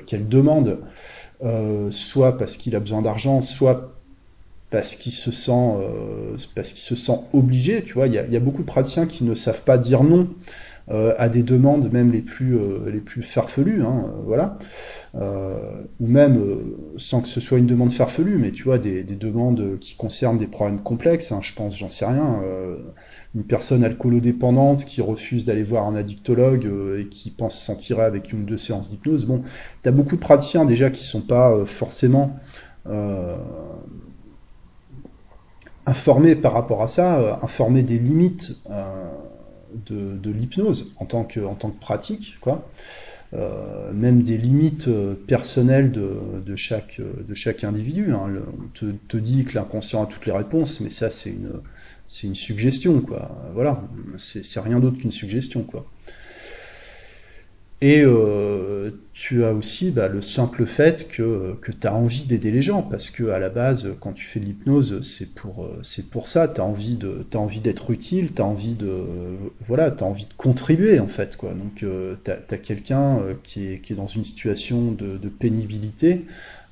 quelle 0.06 0.28
demande, 0.28 0.78
euh, 1.42 1.90
soit 1.90 2.38
parce 2.38 2.56
qu'il 2.56 2.76
a 2.76 2.80
besoin 2.80 3.02
d'argent, 3.02 3.42
soit 3.42 3.94
parce 4.72 4.96
qu'il 4.96 5.14
se 5.14 5.32
sent 5.32 5.52
euh, 5.52 6.38
obligé. 7.34 7.84
Tu 7.84 7.98
il 8.06 8.14
y 8.14 8.18
a, 8.18 8.28
y 8.28 8.36
a, 8.36 8.40
beaucoup 8.40 8.62
de 8.62 8.68
praticiens 8.68 9.06
qui 9.06 9.24
ne 9.24 9.34
savent 9.36 9.64
pas 9.64 9.78
dire 9.78 10.04
non 10.04 10.22
euh, 10.22 10.26
à 10.90 11.30
des 11.30 11.44
demandes 11.44 11.92
même 11.92 12.12
les 12.12 12.22
plus 12.22 12.58
euh, 12.58 12.90
les 12.92 13.00
plus 13.00 13.22
farfelues, 13.22 13.84
hein, 13.84 14.06
voilà. 14.26 14.58
ou 15.16 16.08
même 16.08 16.40
sans 16.98 17.22
que 17.22 17.28
ce 17.28 17.40
soit 17.40 17.58
une 17.58 17.68
demande 17.68 17.92
farfelue, 17.92 18.38
mais 18.38 18.52
tu 18.52 18.64
vois 18.64 18.80
des, 18.80 19.04
des 19.04 19.16
demandes 19.16 19.78
qui 19.80 19.96
concernent 19.96 20.40
des 20.40 20.48
problèmes 20.48 20.80
complexes. 20.80 21.32
Hein, 21.32 21.42
je 21.42 21.54
pense, 21.54 21.78
j'en 21.78 21.90
sais 21.90 22.06
rien 22.06 22.42
une 23.36 23.44
personne 23.44 23.84
alcoolodépendante 23.84 24.86
qui 24.86 25.02
refuse 25.02 25.46
d'aller 25.46 25.64
voir 25.64 25.86
un 25.86 25.96
addictologue 25.96 26.66
euh, 26.66 27.02
et 27.02 27.08
qui 27.08 27.30
pense 27.30 27.60
s'en 27.60 27.76
tirer 27.76 28.04
avec 28.04 28.32
une 28.34 28.42
ou 28.42 28.46
deux 28.46 28.58
séances 28.58 28.90
d'hypnose. 28.90 29.26
Bon, 29.26 29.44
tu 29.84 29.90
as 29.90 29.92
beaucoup 29.92 30.16
de 30.16 30.22
praticiens 30.22 30.66
déjà 30.66 30.90
qui 30.90 31.04
sont 31.04 31.22
pas 31.22 31.52
euh, 31.52 31.66
forcément 31.66 32.36
euh, 32.88 33.36
informés 35.86 36.36
par 36.36 36.54
rapport 36.54 36.82
à 36.82 36.88
ça, 36.88 37.40
informés 37.44 37.84
des 37.84 38.00
limites 38.00 38.58
de, 39.88 40.30
l'hypnose 40.32 40.94
en 40.98 41.06
tant 41.06 41.24
que 41.24 41.40
en 41.40 41.56
tant 41.56 41.70
que 41.72 41.80
pratique, 41.80 42.38
quoi. 42.42 42.70
Euh, 43.34 43.94
même 43.94 44.24
des 44.24 44.40
limites 44.40 44.90
personnelles 45.28 45.92
de, 45.92 46.18
de, 46.44 46.56
chaque, 46.56 47.00
de 47.00 47.36
chaque 47.36 47.64
individu. 47.64 48.12
Hein. 48.12 48.28
on 48.58 48.68
te, 48.74 48.86
te, 49.08 49.18
dit 49.18 49.46
que 49.46 49.54
l'inconscient 49.54 50.02
a 50.02 50.08
toutes 50.08 50.26
les 50.26 50.32
réponses, 50.32 50.80
mais 50.80 50.90
ça 50.90 51.12
c'est 51.12 51.30
une, 51.30 51.52
c'est 52.10 52.26
une 52.26 52.36
suggestion, 52.36 53.02
quoi. 53.02 53.30
Voilà, 53.54 53.84
c'est 54.18 54.60
rien 54.60 54.80
d'autre 54.80 54.98
qu'une 54.98 55.12
suggestion, 55.12 55.62
quoi. 55.64 55.86
Et 57.82 58.02
euh, 58.04 58.92
tu 59.14 59.46
as 59.46 59.54
aussi 59.54 59.92
bah, 59.92 60.10
le 60.10 60.22
simple 60.22 60.66
fait 60.66 61.08
que, 61.08 61.56
que 61.62 61.72
tu 61.72 61.88
as 61.88 61.96
envie 61.96 62.26
d'aider 62.26 62.52
les 62.52 62.62
gens, 62.62 62.82
parce 62.82 63.10
que 63.10 63.30
à 63.30 63.40
la 63.40 63.50
base, 63.50 63.88
quand 64.02 64.12
tu 64.12 64.26
fais 64.26 64.42
de 64.42 64.46
l'hypnose, 64.46 65.00
c'est 65.02 65.34
pour, 65.34 65.70
c'est 65.82 66.10
pour 66.10 66.28
ça, 66.28 66.50
tu 66.50 66.60
as 66.60 66.66
envie 66.66 67.60
d'être 67.62 67.92
utile, 67.92 68.34
tu 68.34 68.42
as 68.42 68.46
envie 68.46 68.74
de, 68.74 68.92
voilà, 69.66 69.96
envie 70.02 70.26
de 70.26 70.34
contribuer, 70.36 71.00
en 71.00 71.08
fait, 71.08 71.38
quoi. 71.38 71.54
Donc, 71.54 71.84
euh, 71.84 72.16
tu 72.26 72.32
as, 72.32 72.58
quelqu'un 72.58 73.20
euh, 73.20 73.34
qui 73.44 73.68
est, 73.68 73.80
qui 73.80 73.94
est 73.94 73.96
dans 73.96 74.08
une 74.08 74.26
situation 74.26 74.92
de, 74.92 75.30
pénibilité, 75.30 76.26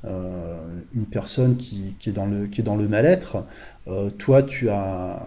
euh, 0.06 0.58
une 0.94 1.06
personne 1.06 1.58
qui, 1.58 1.96
qui, 2.00 2.10
est 2.10 2.14
dans 2.14 2.26
le, 2.26 2.48
qui 2.48 2.62
est 2.62 2.64
dans 2.64 2.76
le 2.76 2.88
mal-être, 2.88 3.46
euh, 3.88 4.10
toi, 4.10 4.44
tu 4.44 4.70
as, 4.70 5.26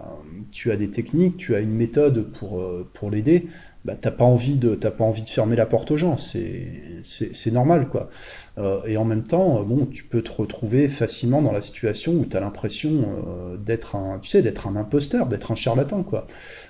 tu 0.51 0.71
as 0.71 0.77
des 0.77 0.89
techniques, 0.89 1.37
tu 1.37 1.55
as 1.55 1.59
une 1.59 1.73
méthode 1.73 2.31
pour, 2.33 2.59
euh, 2.59 2.87
pour 2.93 3.09
l'aider, 3.09 3.47
bah, 3.83 3.95
t'as 3.99 4.11
pas 4.11 4.25
envie 4.25 4.57
de 4.57 4.75
t'as 4.75 4.91
pas 4.91 5.03
envie 5.03 5.23
de 5.23 5.29
fermer 5.29 5.55
la 5.55 5.65
porte 5.65 5.89
aux 5.91 5.97
gens, 5.97 6.15
c'est 6.17 7.51
normal 7.51 7.87
quoi. 7.89 8.09
Euh, 8.57 8.83
et 8.85 8.97
en 8.97 9.05
même 9.05 9.23
temps, 9.23 9.63
bon, 9.63 9.85
tu 9.85 10.03
peux 10.03 10.21
te 10.21 10.31
retrouver 10.31 10.89
facilement 10.89 11.41
dans 11.41 11.53
la 11.53 11.61
situation 11.61 12.13
où 12.13 12.25
tu 12.25 12.35
as 12.35 12.41
l'impression 12.41 12.91
euh, 12.91 13.57
d'être 13.57 13.95
un 13.95 14.19
tu 14.19 14.29
sais 14.29 14.41
d'être 14.43 14.67
un 14.67 14.75
imposteur, 14.75 15.25
d'être 15.25 15.51
un 15.51 15.55
charlatan 15.55 16.03
quoi. 16.03 16.27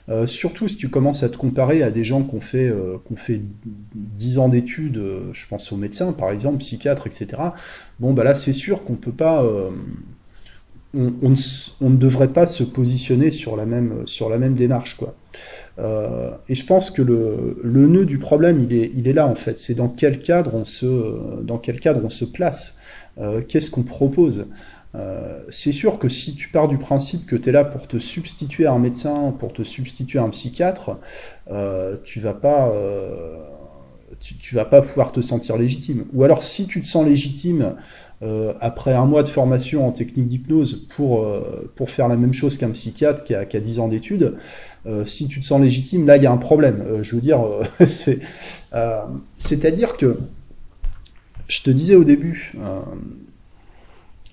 Euh, 0.10 0.26
surtout 0.26 0.68
si 0.68 0.78
tu 0.78 0.90
commences 0.90 1.24
à 1.24 1.30
te 1.30 1.38
comparer 1.38 1.84
à 1.84 1.92
des 1.92 2.04
gens 2.04 2.24
qui 2.24 2.36
ont 2.36 2.42
fait 2.42 2.70
euh, 2.70 2.98
ont 3.12 3.18
fait 3.18 3.42
10 3.96 4.38
ans 4.38 4.48
d'études, 4.48 5.02
je 5.34 5.48
pense 5.48 5.72
aux 5.74 5.78
médecins 5.78 6.14
par 6.14 6.32
exemple, 6.32 6.60
psychiatres, 6.60 7.08
etc. 7.08 7.28
Bon 8.00 8.14
bah 8.14 8.24
là 8.24 8.36
c'est 8.36 8.54
sûr 8.54 8.86
qu'on 8.86 8.96
peut 8.96 9.12
pas 9.12 9.44
on, 10.94 11.30
ne, 11.30 11.36
on, 11.80 11.90
ne, 11.90 11.98
devrait 11.98 12.28
pas 12.28 12.46
se 12.46 12.64
positionner 12.64 13.32
sur 13.32 13.56
la 13.56 13.66
même, 13.66 14.04
sur 14.06 14.30
la 14.30 14.38
même 14.38 14.56
démarche. 14.56 14.98
Quoi. 14.98 15.16
Euh, 15.82 16.32
et 16.48 16.56
je 16.56 16.66
pense 16.66 16.92
que 16.92 17.02
le, 17.02 17.58
nœud 17.64 18.06
du 18.06 18.20
problème, 18.20 18.66
il 18.70 19.08
est, 19.08 19.14
là 19.14 19.28
en 19.28 19.36
fait. 19.36 19.60
C'est 19.60 19.74
dans 19.74 19.90
quel 19.90 20.20
cadre 20.20 20.54
on 20.54 20.66
se, 20.66 22.26
place. 22.26 22.78
Euh, 23.20 23.42
Qu'est-ce 23.42 23.72
qu'on 23.72 23.84
propose? 23.84 24.46
Euh, 24.94 25.40
C'est 25.50 25.72
sûr 25.72 25.98
que 26.00 26.10
si 26.10 26.36
tu 26.36 26.50
pars 26.50 26.68
du 26.68 26.78
principe 26.78 27.26
que 27.26 27.36
tu 27.36 27.50
es 27.50 27.52
là 27.52 27.66
pour 27.66 27.88
te 27.88 27.98
substituer 27.98 28.66
à 28.66 28.74
un 28.74 28.80
médecin, 28.80 29.34
pour 29.40 29.54
te 29.54 29.64
substituer 29.64 30.20
à 30.20 30.24
un 30.24 30.30
psychiatre, 30.30 30.98
tu 32.04 32.20
vas 32.20 32.38
tu, 34.20 34.56
vas 34.56 34.66
pas 34.66 34.82
pouvoir 34.82 35.12
te 35.12 35.22
sentir 35.22 35.58
légitime. 35.58 36.06
Ou 36.14 36.24
alors 36.24 36.44
si 36.44 36.68
tu 36.68 36.82
te 36.82 36.88
sens 36.88 37.06
légitime 37.06 37.76
euh, 38.24 38.54
après 38.60 38.94
un 38.94 39.06
mois 39.06 39.24
de 39.24 39.28
formation 39.28 39.88
en 39.88 39.92
technique 39.92 40.28
d'hypnose 40.28 40.88
pour, 40.96 41.24
euh, 41.24 41.72
pour 41.76 41.90
faire 41.90 42.08
la 42.08 42.16
même 42.16 42.34
chose 42.34 42.58
qu'un 42.60 42.70
psychiatre 42.70 43.24
qui 43.24 43.34
a, 43.34 43.46
qui 43.46 43.58
a 43.58 43.60
10 43.60 43.80
ans 43.80 43.88
d'études, 43.88 44.36
euh, 44.86 45.08
si 45.08 45.28
tu 45.28 45.40
te 45.40 45.46
sens 45.46 45.60
légitime, 45.60 46.06
là 46.06 46.18
il 46.18 46.24
y 46.24 46.28
a 46.28 46.32
un 46.32 46.38
problème. 46.38 47.00
Je 47.02 47.16
veux 47.16 47.22
dire, 47.22 47.44
c'est, 47.86 48.20
c'est-à-dire 49.38 49.98
que 49.98 50.20
je 51.48 51.64
te 51.64 51.72
disais 51.72 51.96
au 51.96 52.04
début, 52.04 52.54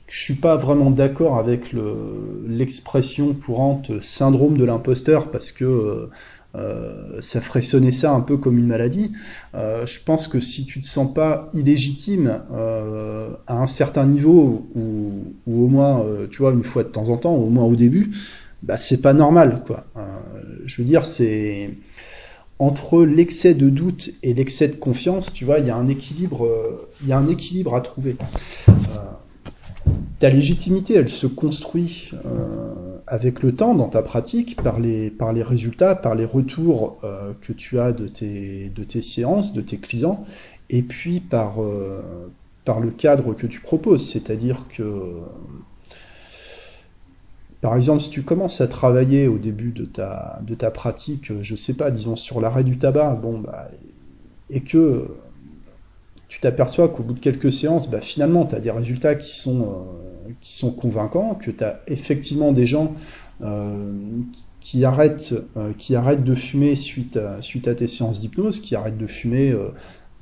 je 0.06 0.22
suis 0.22 0.36
pas 0.36 0.56
vraiment 0.56 0.90
d'accord 0.90 1.38
avec 1.38 1.72
le, 1.72 2.44
l'expression 2.46 3.32
courante 3.32 4.00
syndrome 4.00 4.58
de 4.58 4.64
l'imposteur 4.64 5.30
parce 5.30 5.50
que 5.50 6.10
euh, 6.54 7.20
ça 7.20 7.42
ferait 7.42 7.60
sonner 7.60 7.92
ça 7.92 8.12
un 8.12 8.20
peu 8.20 8.36
comme 8.36 8.58
une 8.58 8.66
maladie. 8.66 9.12
Euh, 9.54 9.86
je 9.86 10.02
pense 10.02 10.28
que 10.28 10.40
si 10.40 10.64
tu 10.64 10.80
te 10.80 10.86
sens 10.86 11.12
pas 11.12 11.50
illégitime 11.52 12.40
euh, 12.52 13.28
à 13.46 13.58
un 13.58 13.66
certain 13.66 14.06
niveau, 14.06 14.66
ou, 14.74 15.34
au 15.46 15.68
moins, 15.68 16.04
tu 16.30 16.38
vois, 16.38 16.52
une 16.52 16.64
fois 16.64 16.84
de 16.84 16.88
temps 16.88 17.08
en 17.10 17.16
temps, 17.16 17.34
au 17.34 17.48
moins 17.48 17.64
au 17.64 17.76
début, 17.76 18.12
bah 18.62 18.78
c'est 18.78 19.00
pas 19.00 19.12
normal, 19.12 19.62
quoi. 19.66 19.84
Je 20.66 20.82
veux 20.82 20.88
dire, 20.88 21.04
c'est 21.04 21.70
entre 22.58 23.04
l'excès 23.04 23.54
de 23.54 23.68
doute 23.70 24.10
et 24.22 24.34
l'excès 24.34 24.68
de 24.68 24.74
confiance, 24.74 25.32
tu 25.32 25.44
vois, 25.44 25.60
il 25.60 25.66
y 25.66 25.70
a 25.70 25.76
un 25.76 25.86
équilibre, 25.86 26.48
il 27.02 27.08
y 27.08 27.12
a 27.12 27.18
un 27.18 27.28
équilibre 27.28 27.76
à 27.76 27.80
trouver. 27.80 28.16
ta 30.18 30.30
légitimité, 30.30 30.94
elle 30.94 31.08
se 31.08 31.26
construit 31.26 32.10
avec 33.10 33.42
le 33.42 33.54
temps 33.54 33.74
dans 33.74 33.88
ta 33.88 34.02
pratique, 34.02 34.56
par 34.56 34.78
les, 34.78 35.10
par 35.10 35.32
les 35.32 35.42
résultats, 35.42 35.94
par 35.94 36.14
les 36.14 36.24
retours 36.24 36.98
euh, 37.04 37.32
que 37.40 37.52
tu 37.52 37.78
as 37.78 37.92
de 37.92 38.06
tes, 38.06 38.70
de 38.74 38.84
tes 38.84 39.02
séances, 39.02 39.52
de 39.52 39.60
tes 39.60 39.78
clients, 39.78 40.26
et 40.70 40.82
puis 40.82 41.20
par, 41.20 41.62
euh, 41.62 42.02
par 42.64 42.80
le 42.80 42.90
cadre 42.90 43.34
que 43.34 43.46
tu 43.46 43.60
proposes. 43.60 44.08
C'est-à-dire 44.10 44.64
que, 44.68 44.84
par 47.60 47.76
exemple, 47.76 48.02
si 48.02 48.10
tu 48.10 48.22
commences 48.22 48.60
à 48.60 48.68
travailler 48.68 49.26
au 49.26 49.38
début 49.38 49.70
de 49.70 49.84
ta, 49.84 50.40
de 50.46 50.54
ta 50.54 50.70
pratique, 50.70 51.32
je 51.40 51.56
sais 51.56 51.74
pas, 51.74 51.90
disons 51.90 52.16
sur 52.16 52.40
l'arrêt 52.40 52.64
du 52.64 52.78
tabac, 52.78 53.14
bon, 53.14 53.38
bah, 53.38 53.68
et 54.50 54.60
que 54.60 55.06
tu 56.28 56.40
t'aperçois 56.40 56.88
qu'au 56.88 57.02
bout 57.02 57.14
de 57.14 57.20
quelques 57.20 57.52
séances, 57.52 57.90
bah, 57.90 58.00
finalement, 58.00 58.46
tu 58.46 58.54
as 58.54 58.60
des 58.60 58.70
résultats 58.70 59.14
qui 59.14 59.36
sont... 59.36 59.62
Euh, 59.62 60.08
qui 60.40 60.52
sont 60.52 60.70
convaincants, 60.70 61.34
que 61.34 61.50
tu 61.50 61.64
as 61.64 61.80
effectivement 61.86 62.52
des 62.52 62.66
gens 62.66 62.94
euh, 63.42 63.92
qui, 64.60 64.84
arrêtent, 64.84 65.34
euh, 65.56 65.72
qui 65.76 65.96
arrêtent 65.96 66.24
de 66.24 66.34
fumer 66.34 66.76
suite 66.76 67.16
à, 67.16 67.40
suite 67.40 67.68
à 67.68 67.74
tes 67.74 67.86
séances 67.86 68.20
d'hypnose, 68.20 68.60
qui 68.60 68.74
arrêtent 68.74 68.98
de 68.98 69.06
fumer 69.06 69.50
euh, 69.50 69.70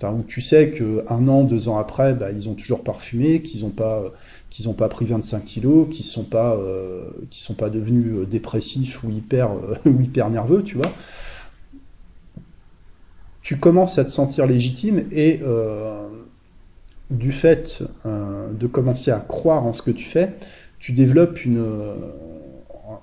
où 0.04 0.22
tu 0.22 0.40
sais 0.40 0.70
qu'un 0.70 1.28
an, 1.28 1.42
deux 1.42 1.68
ans 1.68 1.78
après, 1.78 2.12
bah, 2.14 2.30
ils 2.30 2.48
ont 2.48 2.54
toujours 2.54 2.84
parfumé, 2.84 3.42
qu'ils 3.42 3.62
n'ont 3.62 3.70
pas, 3.70 4.12
qu'ils 4.50 4.68
ont 4.68 4.74
pas 4.74 4.88
pris 4.88 5.06
25 5.06 5.44
kilos, 5.44 5.88
qu'ils 5.90 6.04
sont 6.04 6.24
pas, 6.24 6.54
euh, 6.54 7.08
sont 7.30 7.54
pas 7.54 7.70
devenus 7.70 8.12
euh, 8.12 8.26
dépressifs 8.26 9.02
ou 9.02 9.10
hyper, 9.10 9.50
ou 9.86 10.00
hyper 10.00 10.28
nerveux, 10.30 10.62
tu 10.62 10.76
vois. 10.76 10.92
Tu 13.46 13.58
commences 13.58 13.96
à 14.00 14.04
te 14.04 14.10
sentir 14.10 14.44
légitime 14.44 15.04
et 15.12 15.40
du 17.10 17.30
fait 17.30 17.84
de 18.04 18.66
commencer 18.66 19.12
à 19.12 19.20
croire 19.20 19.64
en 19.64 19.72
ce 19.72 19.82
que 19.82 19.92
tu 19.92 20.04
fais, 20.04 20.32
tu 20.80 20.90
développes 20.90 21.44
une, 21.44 21.64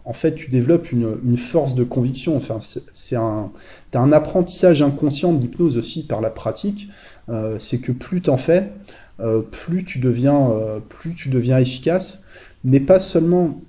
en 0.05 0.13
fait, 0.13 0.35
tu 0.35 0.49
développes 0.49 0.91
une, 0.91 1.37
force 1.37 1.75
de 1.75 1.83
conviction. 1.83 2.35
Enfin, 2.35 2.59
c'est 2.93 3.15
un, 3.15 3.51
as 3.93 3.99
un 3.99 4.11
apprentissage 4.11 4.81
inconscient 4.81 5.33
de 5.33 5.41
l'hypnose 5.41 5.77
aussi 5.77 6.05
par 6.05 6.21
la 6.21 6.29
pratique. 6.29 6.89
Euh, 7.29 7.57
c'est 7.59 7.79
que 7.79 7.91
plus 7.91 8.21
t'en 8.21 8.37
fais, 8.37 8.69
euh, 9.19 9.41
euh, 9.41 9.41
plus 9.41 9.85
tu 9.85 9.99
deviens 11.29 11.57
efficace, 11.57 12.25
mais 12.65 12.79
pas 12.79 12.99
seulement 12.99 13.61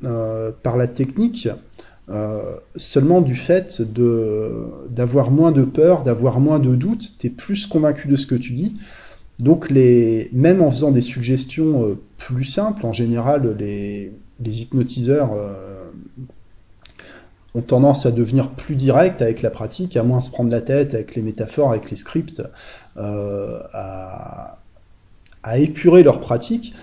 par 0.62 0.76
la 0.76 0.88
technique, 0.88 1.48
seulement 2.76 3.20
du 3.20 3.34
fait 3.34 3.82
d'avoir 4.90 5.30
moins 5.30 5.52
de 5.52 5.64
peur, 5.64 6.02
d'avoir 6.02 6.40
moins 6.40 6.58
de 6.58 6.74
doutes. 6.74 7.18
T'es 7.18 7.30
plus 7.30 7.66
convaincu 7.66 8.08
de 8.08 8.16
ce 8.16 8.26
que 8.26 8.34
tu 8.34 8.52
dis. 8.52 8.76
Donc 9.38 9.70
les, 9.70 10.28
même 10.32 10.62
en 10.62 10.70
faisant 10.70 10.90
des 10.90 11.00
suggestions 11.00 11.96
plus 12.18 12.44
simples, 12.44 12.86
en 12.86 12.92
général, 12.92 13.56
les, 13.58 14.12
les 14.40 14.62
hypnotiseurs 14.62 15.30
ont 17.54 17.60
tendance 17.60 18.04
à 18.06 18.10
devenir 18.10 18.50
plus 18.50 18.74
directs 18.74 19.22
avec 19.22 19.42
la 19.42 19.50
pratique, 19.50 19.96
à 19.96 20.02
moins 20.02 20.20
se 20.20 20.30
prendre 20.30 20.50
la 20.50 20.60
tête 20.60 20.94
avec 20.94 21.14
les 21.14 21.22
métaphores, 21.22 21.70
avec 21.70 21.90
les 21.90 21.96
scripts, 21.96 22.42
euh, 22.96 23.60
à, 23.72 24.58
épurer 25.56 26.02
leur 26.02 26.20
pratique, 26.20 26.74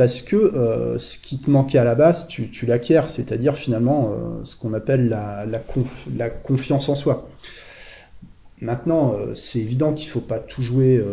parce 0.00 0.22
que 0.22 0.34
euh, 0.34 0.98
ce 0.98 1.18
qui 1.18 1.36
te 1.36 1.50
manquait 1.50 1.76
à 1.76 1.84
la 1.84 1.94
base, 1.94 2.26
tu, 2.26 2.48
tu 2.48 2.66
c'est-à-dire 3.06 3.54
finalement 3.54 4.14
euh, 4.14 4.40
ce 4.44 4.56
qu'on 4.56 4.72
appelle 4.72 5.10
la, 5.10 6.30
confiance 6.42 6.88
en 6.88 6.94
soi. 6.94 7.28
Maintenant, 8.62 9.14
c'est 9.34 9.58
évident 9.58 9.92
qu'il 9.92 10.08
faut 10.08 10.22
pas 10.22 10.38
tout 10.38 10.62
jouer, 10.62 11.04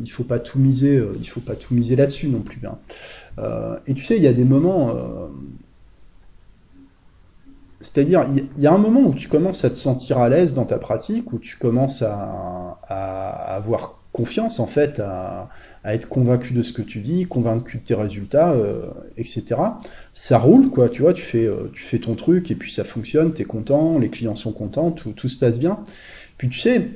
il 0.00 0.08
faut 0.08 0.22
pas 0.22 0.38
tout 0.38 0.60
miser, 0.60 1.02
il 1.18 1.28
faut 1.28 1.40
pas 1.40 1.56
tout 1.56 1.74
miser 1.74 1.96
là-dessus 1.96 2.28
non 2.28 2.42
plus. 2.42 2.60
Hein. 2.64 2.78
et 3.88 3.94
tu 3.94 4.04
sais, 4.04 4.16
il 4.16 4.22
y 4.22 4.28
a 4.28 4.32
des 4.32 4.44
moments 4.44 4.94
c'est-à-dire, 7.80 8.24
il 8.56 8.62
y, 8.62 8.68
a 8.68 8.72
un 8.72 8.78
moment 8.78 9.00
où 9.00 9.14
tu 9.14 9.28
commences 9.28 9.64
à 9.64 9.70
te 9.70 9.76
sentir 9.76 10.18
à 10.18 10.28
l'aise 10.28 10.54
dans 10.54 10.64
ta 10.64 10.78
pratique, 10.78 11.32
où 11.32 11.38
tu 11.40 11.56
commences 11.56 12.02
à, 12.02 12.78
avoir 12.88 13.98
confiance, 14.12 14.60
en 14.60 14.66
fait, 14.66 15.00
à, 15.00 15.48
être 15.84 16.08
convaincu 16.08 16.52
de 16.54 16.62
ce 16.62 16.72
que 16.72 16.82
tu 16.82 17.00
dis, 17.00 17.26
convaincu 17.26 17.78
de 17.78 17.82
tes 17.82 17.94
résultats, 17.94 18.52
euh, 18.52 18.86
etc. 19.16 19.56
Ça 20.12 20.38
roule, 20.38 20.70
quoi, 20.70 20.88
tu 20.88 21.02
vois, 21.02 21.14
tu 21.14 21.22
fais, 21.22 21.46
euh, 21.46 21.70
tu 21.72 21.82
fais 21.82 21.98
ton 21.98 22.14
truc, 22.14 22.50
et 22.50 22.54
puis 22.54 22.72
ça 22.72 22.84
fonctionne, 22.84 23.32
tu 23.32 23.42
es 23.42 23.44
content, 23.44 23.98
les 23.98 24.08
clients 24.08 24.36
sont 24.36 24.52
contents, 24.52 24.90
tout, 24.90 25.28
se 25.28 25.36
passe 25.36 25.58
bien. 25.58 25.78
Puis 26.36 26.48
tu 26.48 26.58
sais, 26.58 26.88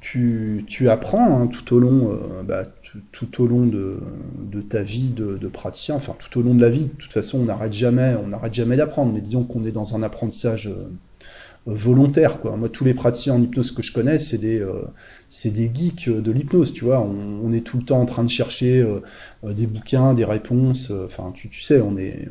tu, 0.00 0.64
tu 0.68 0.88
apprends 0.88 1.40
hein, 1.40 1.46
tout 1.46 1.74
au 1.74 1.80
long, 1.80 2.10
euh, 2.12 2.42
bah, 2.42 2.64
tout, 3.12 3.42
au 3.42 3.46
long 3.46 3.66
de, 3.66 4.00
ta 4.68 4.82
vie 4.82 5.08
de, 5.08 5.48
praticien, 5.48 5.94
enfin 5.94 6.14
tout 6.18 6.38
au 6.38 6.42
long 6.42 6.54
de 6.54 6.60
la 6.60 6.70
vie, 6.70 6.84
de 6.84 6.96
toute 6.98 7.12
façon 7.12 7.38
on 7.38 7.44
n'arrête 7.44 7.72
jamais, 7.72 8.14
on 8.22 8.28
n'arrête 8.28 8.54
jamais 8.54 8.76
d'apprendre, 8.76 9.12
mais 9.12 9.20
disons 9.20 9.44
qu'on 9.44 9.64
est 9.64 9.70
dans 9.70 9.96
un 9.96 10.02
apprentissage 10.02 10.70
volontaire. 11.74 12.40
Quoi. 12.40 12.56
Moi 12.56 12.68
tous 12.68 12.84
les 12.84 12.94
praticiens 12.94 13.34
en 13.34 13.42
hypnose 13.42 13.72
que 13.72 13.82
je 13.82 13.92
connais, 13.92 14.18
c'est 14.18 14.38
des, 14.38 14.60
euh, 14.60 14.82
des 15.44 15.70
geeks 15.72 16.08
de 16.08 16.32
l'hypnose, 16.32 16.72
tu 16.72 16.84
vois. 16.84 17.00
On, 17.00 17.52
est 17.52 17.60
tout 17.60 17.78
le 17.78 17.84
temps 17.84 18.00
en 18.00 18.06
train 18.06 18.24
de 18.24 18.30
chercher 18.30 18.80
euh, 18.80 19.52
des 19.52 19.66
bouquins, 19.66 20.14
des 20.14 20.24
réponses, 20.24 20.92
enfin 21.04 21.32
tu, 21.34 21.48
tu 21.48 21.62
sais, 21.62 21.80
on 21.80 21.96
est, 21.96 22.28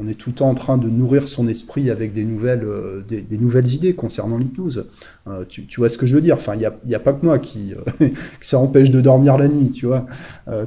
on 0.00 0.08
est 0.08 0.14
tout 0.14 0.30
le 0.30 0.34
temps 0.34 0.48
en 0.48 0.54
train 0.54 0.78
de 0.78 0.88
nourrir 0.88 1.28
son 1.28 1.46
esprit 1.46 1.90
avec 1.90 2.14
des 2.14 2.24
nouvelles, 2.24 2.64
euh, 2.64 3.02
des, 3.06 3.38
nouvelles 3.38 3.68
idées 3.68 3.94
concernant 3.94 4.38
l'hypnose. 4.38 4.86
Euh, 5.28 5.44
tu, 5.46 5.66
vois 5.76 5.90
ce 5.90 5.98
que 5.98 6.06
je 6.06 6.14
veux 6.14 6.22
dire? 6.22 6.36
Enfin, 6.36 6.54
il 6.54 6.60
n'y 6.60 6.64
a, 6.64 6.74
y 6.86 6.94
a, 6.94 7.00
pas 7.00 7.12
que 7.12 7.24
moi 7.24 7.38
qui 7.38 7.74
euh, 7.74 8.08
ça 8.40 8.58
empêche 8.58 8.90
de 8.90 9.00
dormir 9.00 9.36
la 9.36 9.48
nuit, 9.48 9.70
tu 9.70 9.86
vois. 9.86 10.06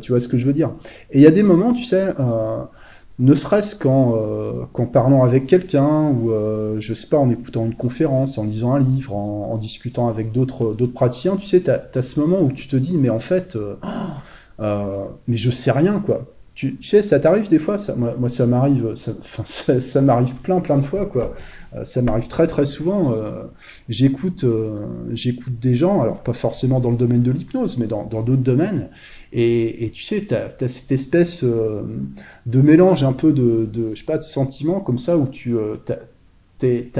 tu 0.02 0.12
vois 0.12 0.20
ce 0.20 0.28
que 0.28 0.38
je 0.38 0.46
veux 0.46 0.54
dire? 0.54 0.72
Et 1.12 1.18
il 1.18 1.22
y 1.22 1.28
a 1.28 1.32
des 1.32 1.44
moments, 1.44 1.74
tu 1.74 1.84
sais, 1.84 2.14
ne 3.20 3.36
serait-ce 3.36 3.76
qu'en 3.76 4.86
parlant 4.86 5.24
avec 5.24 5.46
quelqu'un 5.46 6.10
ou 6.10 6.32
je 6.80 6.94
sais 6.94 7.08
pas, 7.08 7.18
en 7.18 7.30
écoutant 7.30 7.66
une 7.66 7.76
conférence, 7.76 8.38
en 8.38 8.44
lisant 8.44 8.74
un 8.74 8.80
livre, 8.80 9.16
en, 9.16 9.58
discutant 9.58 10.08
avec 10.08 10.32
d'autres 10.32 10.74
praticiens, 10.94 11.38
tu 11.38 11.48
sais, 11.48 11.62
tu 11.62 11.70
as, 11.70 12.02
ce 12.02 12.20
moment 12.20 12.42
où 12.42 12.52
tu 12.52 12.68
te 12.68 12.76
dis, 12.76 12.98
mais 12.98 13.10
en 13.10 13.20
fait, 13.20 13.58
mais 14.60 15.38
je 15.38 15.52
sais 15.52 15.72
rien, 15.72 16.02
quoi 16.06 16.26
tu, 16.56 16.78
sais, 16.84 17.02
ça 17.02 17.20
t'arrive 17.20 17.50
des 17.50 17.58
fois, 17.58 17.78
moi, 17.98 18.30
ça 18.30 18.46
m'arrive, 18.46 18.94
ça, 19.46 20.02
m'arrive 20.02 20.36
plein 20.36 20.60
plein 20.60 20.78
de 20.78 20.86
fois 20.86 21.06
quoi. 21.06 21.34
Euh, 21.76 21.84
ça 21.84 22.02
m'arrive 22.04 22.28
très 22.28 22.46
très 22.46 22.66
souvent. 22.66 23.14
Euh, 23.14 23.44
j'écoute, 23.90 24.44
euh, 24.44 24.86
j'écoute 25.14 25.60
des 25.60 25.74
gens, 25.74 26.02
alors 26.02 26.22
pas 26.22 26.34
forcément 26.34 26.80
dans 26.80 26.92
le 26.92 26.98
domaine 26.98 27.24
de 27.24 27.32
l'hypnose, 27.32 27.78
mais 27.80 27.88
dans 27.88 28.06
d'autres 28.06 28.36
domaines. 28.36 28.90
Et, 29.36 29.92
tu 29.94 30.04
sais, 30.04 30.22
t'as 30.30 30.50
as 30.62 30.70
cette 30.70 30.92
espèce 30.92 31.44
de 31.44 32.62
mélange 32.62 33.04
un 33.04 33.14
peu 33.14 33.32
de, 33.32 33.68
je 33.94 34.00
sais 34.00 34.06
pas, 34.06 34.18
de 34.18 34.24
sentiments 34.24 34.80
comme 34.80 35.00
ça 35.00 35.18
où 35.18 35.26
tu 35.26 35.56
t'as 35.86 35.96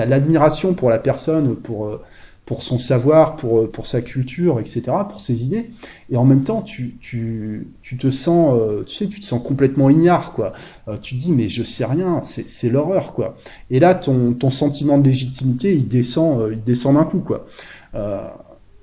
as, 0.02 0.06
l'admiration 0.06 0.74
pour 0.74 0.90
la 0.90 0.98
personne, 0.98 1.56
pour 1.56 2.00
pour 2.46 2.62
son 2.62 2.78
savoir, 2.78 3.38
pour, 3.38 3.60
euh, 3.62 3.72
pour 3.72 3.88
sa 3.88 4.02
culture, 4.02 4.60
etc., 4.60 4.84
pour 5.10 5.22
ses 5.22 5.44
idées. 5.44 5.70
Et 6.12 6.18
en 6.18 6.26
même 6.26 6.44
temps, 6.44 6.62
tu, 6.62 6.98
tu, 7.00 7.68
tu 7.82 7.98
te 7.98 8.12
sens, 8.12 8.60
euh, 8.60 8.84
tu 8.86 8.96
sais, 8.96 9.08
tu 9.08 9.22
te 9.22 9.26
sens 9.26 9.42
complètement 9.42 9.90
ignare, 9.90 10.34
quoi. 10.34 10.54
Euh, 10.88 10.98
tu 11.02 11.16
te 11.16 11.22
dis, 11.22 11.32
mais 11.32 11.48
je 11.48 11.64
sais 11.64 11.86
rien, 11.86 12.22
c'est 12.22 12.70
l'horreur, 12.70 13.14
quoi. 13.14 13.38
Et 13.70 13.80
là, 13.80 13.96
ton, 13.96 14.34
ton 14.34 14.50
sentiment 14.50 14.98
de 14.98 15.06
légitimité, 15.06 15.74
il 15.74 15.88
descend, 15.88 16.50
il 16.52 16.64
descend 16.64 16.96
d'un 16.96 17.06
coup, 17.06 17.20
quoi. 17.20 17.48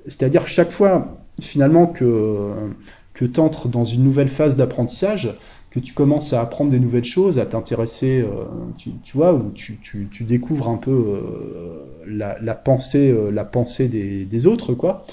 C'est-à-dire 0.06 0.48
chaque 0.48 0.70
fois, 0.70 1.08
finalement, 1.42 1.86
que, 1.86 2.52
que 3.14 3.24
tu 3.24 3.40
entres 3.40 3.68
dans 3.68 3.84
une 3.84 4.04
nouvelle 4.04 4.28
phase 4.28 4.56
d'apprentissage, 4.56 5.34
que 5.70 5.78
tu 5.78 5.94
commences 5.94 6.32
à 6.32 6.40
apprendre 6.40 6.70
des 6.70 6.80
nouvelles 6.80 7.04
choses, 7.04 7.38
à 7.38 7.46
t'intéresser, 7.46 8.20
euh, 8.20 8.44
tu, 8.76 8.92
vois, 9.14 9.34
où 9.34 9.52
tu, 9.52 10.08
découvres 10.22 10.68
un 10.68 10.76
peu 10.76 10.90
euh, 10.90 11.84
la, 12.06 12.54
pensée, 12.54 13.10
euh, 13.10 13.30
la 13.30 13.44
pensée 13.44 13.88
des, 13.88 14.46
autres, 14.46 14.74
quoi. 14.74 15.06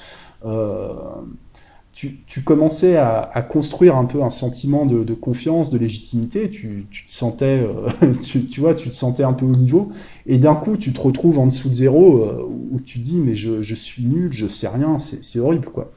tu, 1.94 2.42
commençais 2.44 2.96
à, 2.96 3.46
construire 3.48 3.96
un 3.96 4.06
peu 4.06 4.24
un 4.24 4.32
sentiment 4.32 4.88
de, 4.88 5.14
confiance, 5.14 5.70
de 5.70 5.78
légitimité. 5.78 6.50
Tu, 6.50 6.88
te 6.90 7.14
sentais, 7.14 7.62
tu, 8.24 8.46
tu, 8.46 8.60
vois, 8.60 8.74
tu 8.74 8.90
te 8.90 8.96
sentais 8.96 9.24
un 9.24 9.34
peu 9.34 9.46
au 9.46 9.56
niveau. 9.56 9.92
Et 10.26 10.40
d'un 10.40 10.56
coup, 10.56 10.76
tu 10.76 10.92
te 10.92 11.00
retrouves 11.00 11.38
en 11.38 11.46
dessous 11.46 11.70
de 11.70 11.76
zéro, 11.76 12.50
où 12.72 12.80
tu 12.80 13.00
te 13.00 13.06
dis 13.06 13.18
mais 13.18 13.36
je, 13.36 13.62
je 13.62 13.76
suis 13.76 14.04
nul, 14.04 14.30
je 14.32 14.48
sais 14.48 14.68
rien, 14.68 14.98
c'est 14.98 15.40
horrible, 15.40 15.68
quoi. 15.68 15.92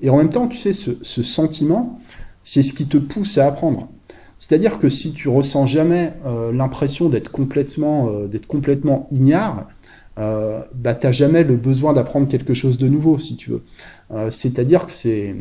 Et 0.00 0.10
en 0.10 0.16
même 0.16 0.30
temps, 0.30 0.48
tu 0.48 0.58
sais, 0.58 0.72
ce, 0.72 0.92
ce 1.02 1.22
sentiment, 1.22 1.98
c'est 2.44 2.62
ce 2.62 2.72
qui 2.72 2.86
te 2.86 2.98
pousse 2.98 3.38
à 3.38 3.46
apprendre. 3.46 3.88
C'est-à-dire 4.38 4.78
que 4.78 4.88
si 4.88 5.12
tu 5.12 5.28
ressens 5.28 5.66
jamais 5.66 6.12
euh, 6.24 6.52
l'impression 6.52 7.08
d'être 7.08 7.30
complètement, 7.30 8.08
euh, 8.08 8.26
d'être 8.28 8.46
complètement 8.46 9.06
ignare, 9.10 9.66
euh, 10.18 10.60
bah, 10.74 10.94
t'as 10.94 11.12
jamais 11.12 11.44
le 11.44 11.56
besoin 11.56 11.92
d'apprendre 11.92 12.28
quelque 12.28 12.54
chose 12.54 12.78
de 12.78 12.88
nouveau, 12.88 13.18
si 13.18 13.36
tu 13.36 13.50
veux. 13.50 13.62
Euh, 14.12 14.30
c'est-à-dire 14.30 14.86
que 14.86 14.92
c'est 14.92 15.34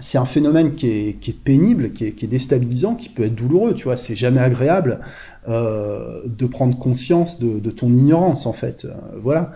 c'est 0.00 0.16
un 0.16 0.24
phénomène 0.24 0.74
qui 0.74 0.88
est, 0.88 1.20
qui 1.20 1.32
est 1.32 1.38
pénible, 1.38 1.92
qui 1.92 2.06
est, 2.06 2.12
qui 2.12 2.24
est, 2.24 2.28
déstabilisant, 2.28 2.94
qui 2.94 3.10
peut 3.10 3.24
être 3.24 3.34
douloureux, 3.34 3.74
tu 3.74 3.84
vois. 3.84 3.98
C'est 3.98 4.16
jamais 4.16 4.40
agréable 4.40 5.00
euh, 5.48 6.22
de 6.24 6.46
prendre 6.46 6.78
conscience 6.78 7.38
de, 7.38 7.58
de, 7.58 7.70
ton 7.70 7.88
ignorance, 7.88 8.46
en 8.46 8.54
fait. 8.54 8.86
voilà. 9.20 9.52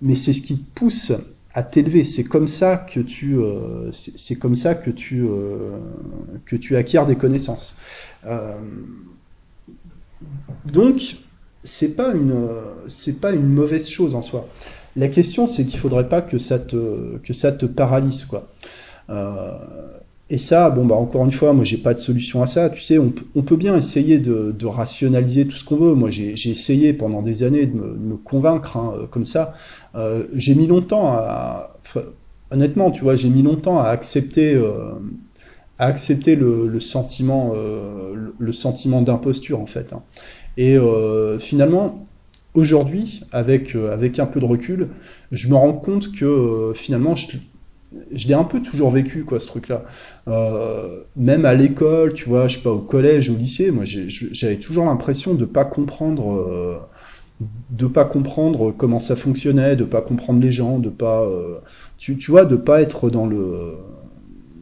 mais 0.00 0.14
c'est 0.14 0.32
ce 0.32 0.40
qui 0.40 0.56
te 0.56 0.78
pousse 0.78 1.10
à 1.54 1.62
t'élever. 1.62 2.04
C'est 2.04 2.24
comme 2.24 2.48
ça 2.48 2.76
que 2.76 3.00
tu, 3.00 3.38
euh, 3.38 3.90
c'est 3.92 4.36
comme 4.36 4.56
ça 4.56 4.74
que 4.74 4.90
tu, 4.90 5.24
euh, 5.24 5.78
que 6.44 6.56
tu 6.56 6.76
acquiers 6.76 7.04
des 7.06 7.16
connaissances. 7.16 7.78
Euh, 8.26 8.54
donc, 10.66 11.16
c'est 11.62 11.94
pas 11.94 12.12
une, 12.12 12.34
c'est 12.88 13.20
pas 13.20 13.32
une 13.32 13.48
mauvaise 13.48 13.88
chose 13.88 14.14
en 14.14 14.22
soi. 14.22 14.48
La 14.96 15.08
question, 15.08 15.46
c'est 15.46 15.64
qu'il 15.64 15.78
faudrait 15.78 16.08
pas 16.08 16.22
que 16.22 16.38
ça 16.38 16.58
te, 16.58 17.18
que 17.18 17.32
ça 17.32 17.52
te 17.52 17.66
paralyse, 17.66 18.24
quoi. 18.24 18.48
Et 20.30 20.38
ça, 20.38 20.70
bon 20.70 20.86
bah 20.86 20.94
encore 20.94 21.24
une 21.24 21.32
fois, 21.32 21.52
moi 21.52 21.64
j'ai 21.64 21.76
pas 21.76 21.92
de 21.92 21.98
solution 21.98 22.42
à 22.42 22.46
ça. 22.46 22.70
Tu 22.70 22.80
sais, 22.80 22.98
on, 22.98 23.42
peut 23.42 23.56
bien 23.56 23.76
essayer 23.76 24.18
de, 24.18 24.54
de 24.58 24.66
rationaliser 24.66 25.46
tout 25.46 25.56
ce 25.56 25.64
qu'on 25.64 25.76
veut. 25.76 25.94
Moi 25.94 26.10
j'ai 26.10 26.32
essayé 26.32 26.94
pendant 26.94 27.20
des 27.20 27.42
années 27.42 27.66
de 27.66 27.76
me, 27.76 28.16
convaincre 28.16 28.76
hein, 28.78 29.06
comme 29.10 29.26
ça. 29.26 29.54
Euh, 29.94 30.24
j'ai 30.34 30.54
mis 30.54 30.66
longtemps 30.66 31.12
à, 31.12 31.74
honnêtement, 32.50 32.90
tu 32.90 33.02
vois, 33.02 33.16
j'ai 33.16 33.28
mis 33.28 33.42
longtemps 33.42 33.80
à 33.80 33.88
accepter, 33.88 34.54
euh, 34.54 34.92
à 35.78 35.86
accepter 35.86 36.36
le, 36.36 36.80
sentiment, 36.80 37.52
euh, 37.56 38.52
sentiment 38.52 39.02
d'imposture 39.02 39.60
en 39.60 39.66
fait. 39.66 39.92
Hein. 39.92 40.02
Et 40.56 40.76
euh, 40.76 41.38
finalement, 41.38 42.04
aujourd'hui, 42.54 43.22
avec 43.32 43.74
avec 43.74 44.18
un 44.18 44.26
peu 44.26 44.40
de 44.40 44.44
recul, 44.44 44.88
je 45.32 45.48
me 45.48 45.56
rends 45.56 45.72
compte 45.72 46.12
que 46.12 46.72
finalement, 46.74 47.16
je, 47.16 47.26
je 48.12 48.28
l'ai 48.28 48.34
un 48.34 48.44
peu 48.44 48.60
toujours 48.60 48.90
vécu, 48.90 49.24
quoi, 49.24 49.40
ce 49.40 49.46
truc-là. 49.46 49.84
Euh, 50.28 51.00
même 51.16 51.44
à 51.44 51.54
l'école, 51.54 52.14
tu 52.14 52.28
vois, 52.28 52.48
je 52.48 52.56
sais 52.56 52.62
pas, 52.62 52.70
au 52.70 52.78
collège, 52.78 53.30
au 53.30 53.36
lycée, 53.36 53.70
moi, 53.70 53.84
j'avais 53.84 54.56
toujours 54.56 54.86
l'impression 54.86 55.34
de 55.34 55.44
pas 55.44 55.64
comprendre, 55.64 56.32
euh, 56.34 56.78
de 57.70 57.86
pas 57.86 58.04
comprendre 58.04 58.72
comment 58.76 59.00
ça 59.00 59.16
fonctionnait, 59.16 59.76
de 59.76 59.84
pas 59.84 60.00
comprendre 60.00 60.40
les 60.40 60.52
gens, 60.52 60.78
de 60.78 60.88
pas, 60.88 61.22
euh, 61.22 61.58
tu, 61.98 62.16
vois, 62.28 62.44
de 62.44 62.56
pas 62.56 62.80
être 62.82 63.10
dans 63.10 63.26
le, 63.26 63.74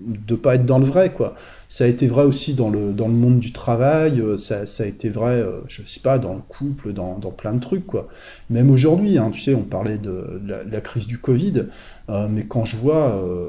de 0.06 0.34
pas 0.34 0.56
être 0.56 0.66
dans 0.66 0.78
le 0.78 0.86
vrai, 0.86 1.12
quoi. 1.12 1.34
Ça 1.68 1.84
a 1.84 1.86
été 1.86 2.06
vrai 2.06 2.24
aussi 2.24 2.52
dans 2.52 2.68
le, 2.68 2.92
dans 2.92 3.08
le 3.08 3.14
monde 3.14 3.38
du 3.38 3.50
travail, 3.50 4.22
ça, 4.36 4.66
ça 4.66 4.84
a 4.84 4.86
été 4.86 5.08
vrai, 5.08 5.42
je 5.68 5.82
sais 5.86 6.00
pas, 6.00 6.18
dans 6.18 6.34
le 6.34 6.42
couple, 6.46 6.92
dans, 6.92 7.16
dans 7.18 7.30
plein 7.30 7.54
de 7.54 7.60
trucs, 7.60 7.86
quoi. 7.86 8.08
Même 8.50 8.70
aujourd'hui, 8.70 9.16
hein, 9.16 9.30
tu 9.32 9.40
sais, 9.40 9.54
on 9.54 9.62
parlait 9.62 9.96
de, 9.96 10.42
la, 10.46 10.80
crise 10.82 11.06
du 11.06 11.16
Covid, 11.16 11.64
euh, 12.08 12.26
mais 12.30 12.44
quand 12.44 12.64
je 12.64 12.76
vois, 12.76 13.14
euh, 13.16 13.48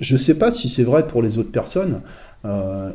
je 0.00 0.16
sais 0.16 0.38
pas 0.38 0.50
si 0.50 0.68
c'est 0.68 0.84
vrai 0.84 1.06
pour 1.06 1.22
les 1.22 1.38
autres 1.38 1.52
personnes, 1.52 2.02
euh, 2.44 2.90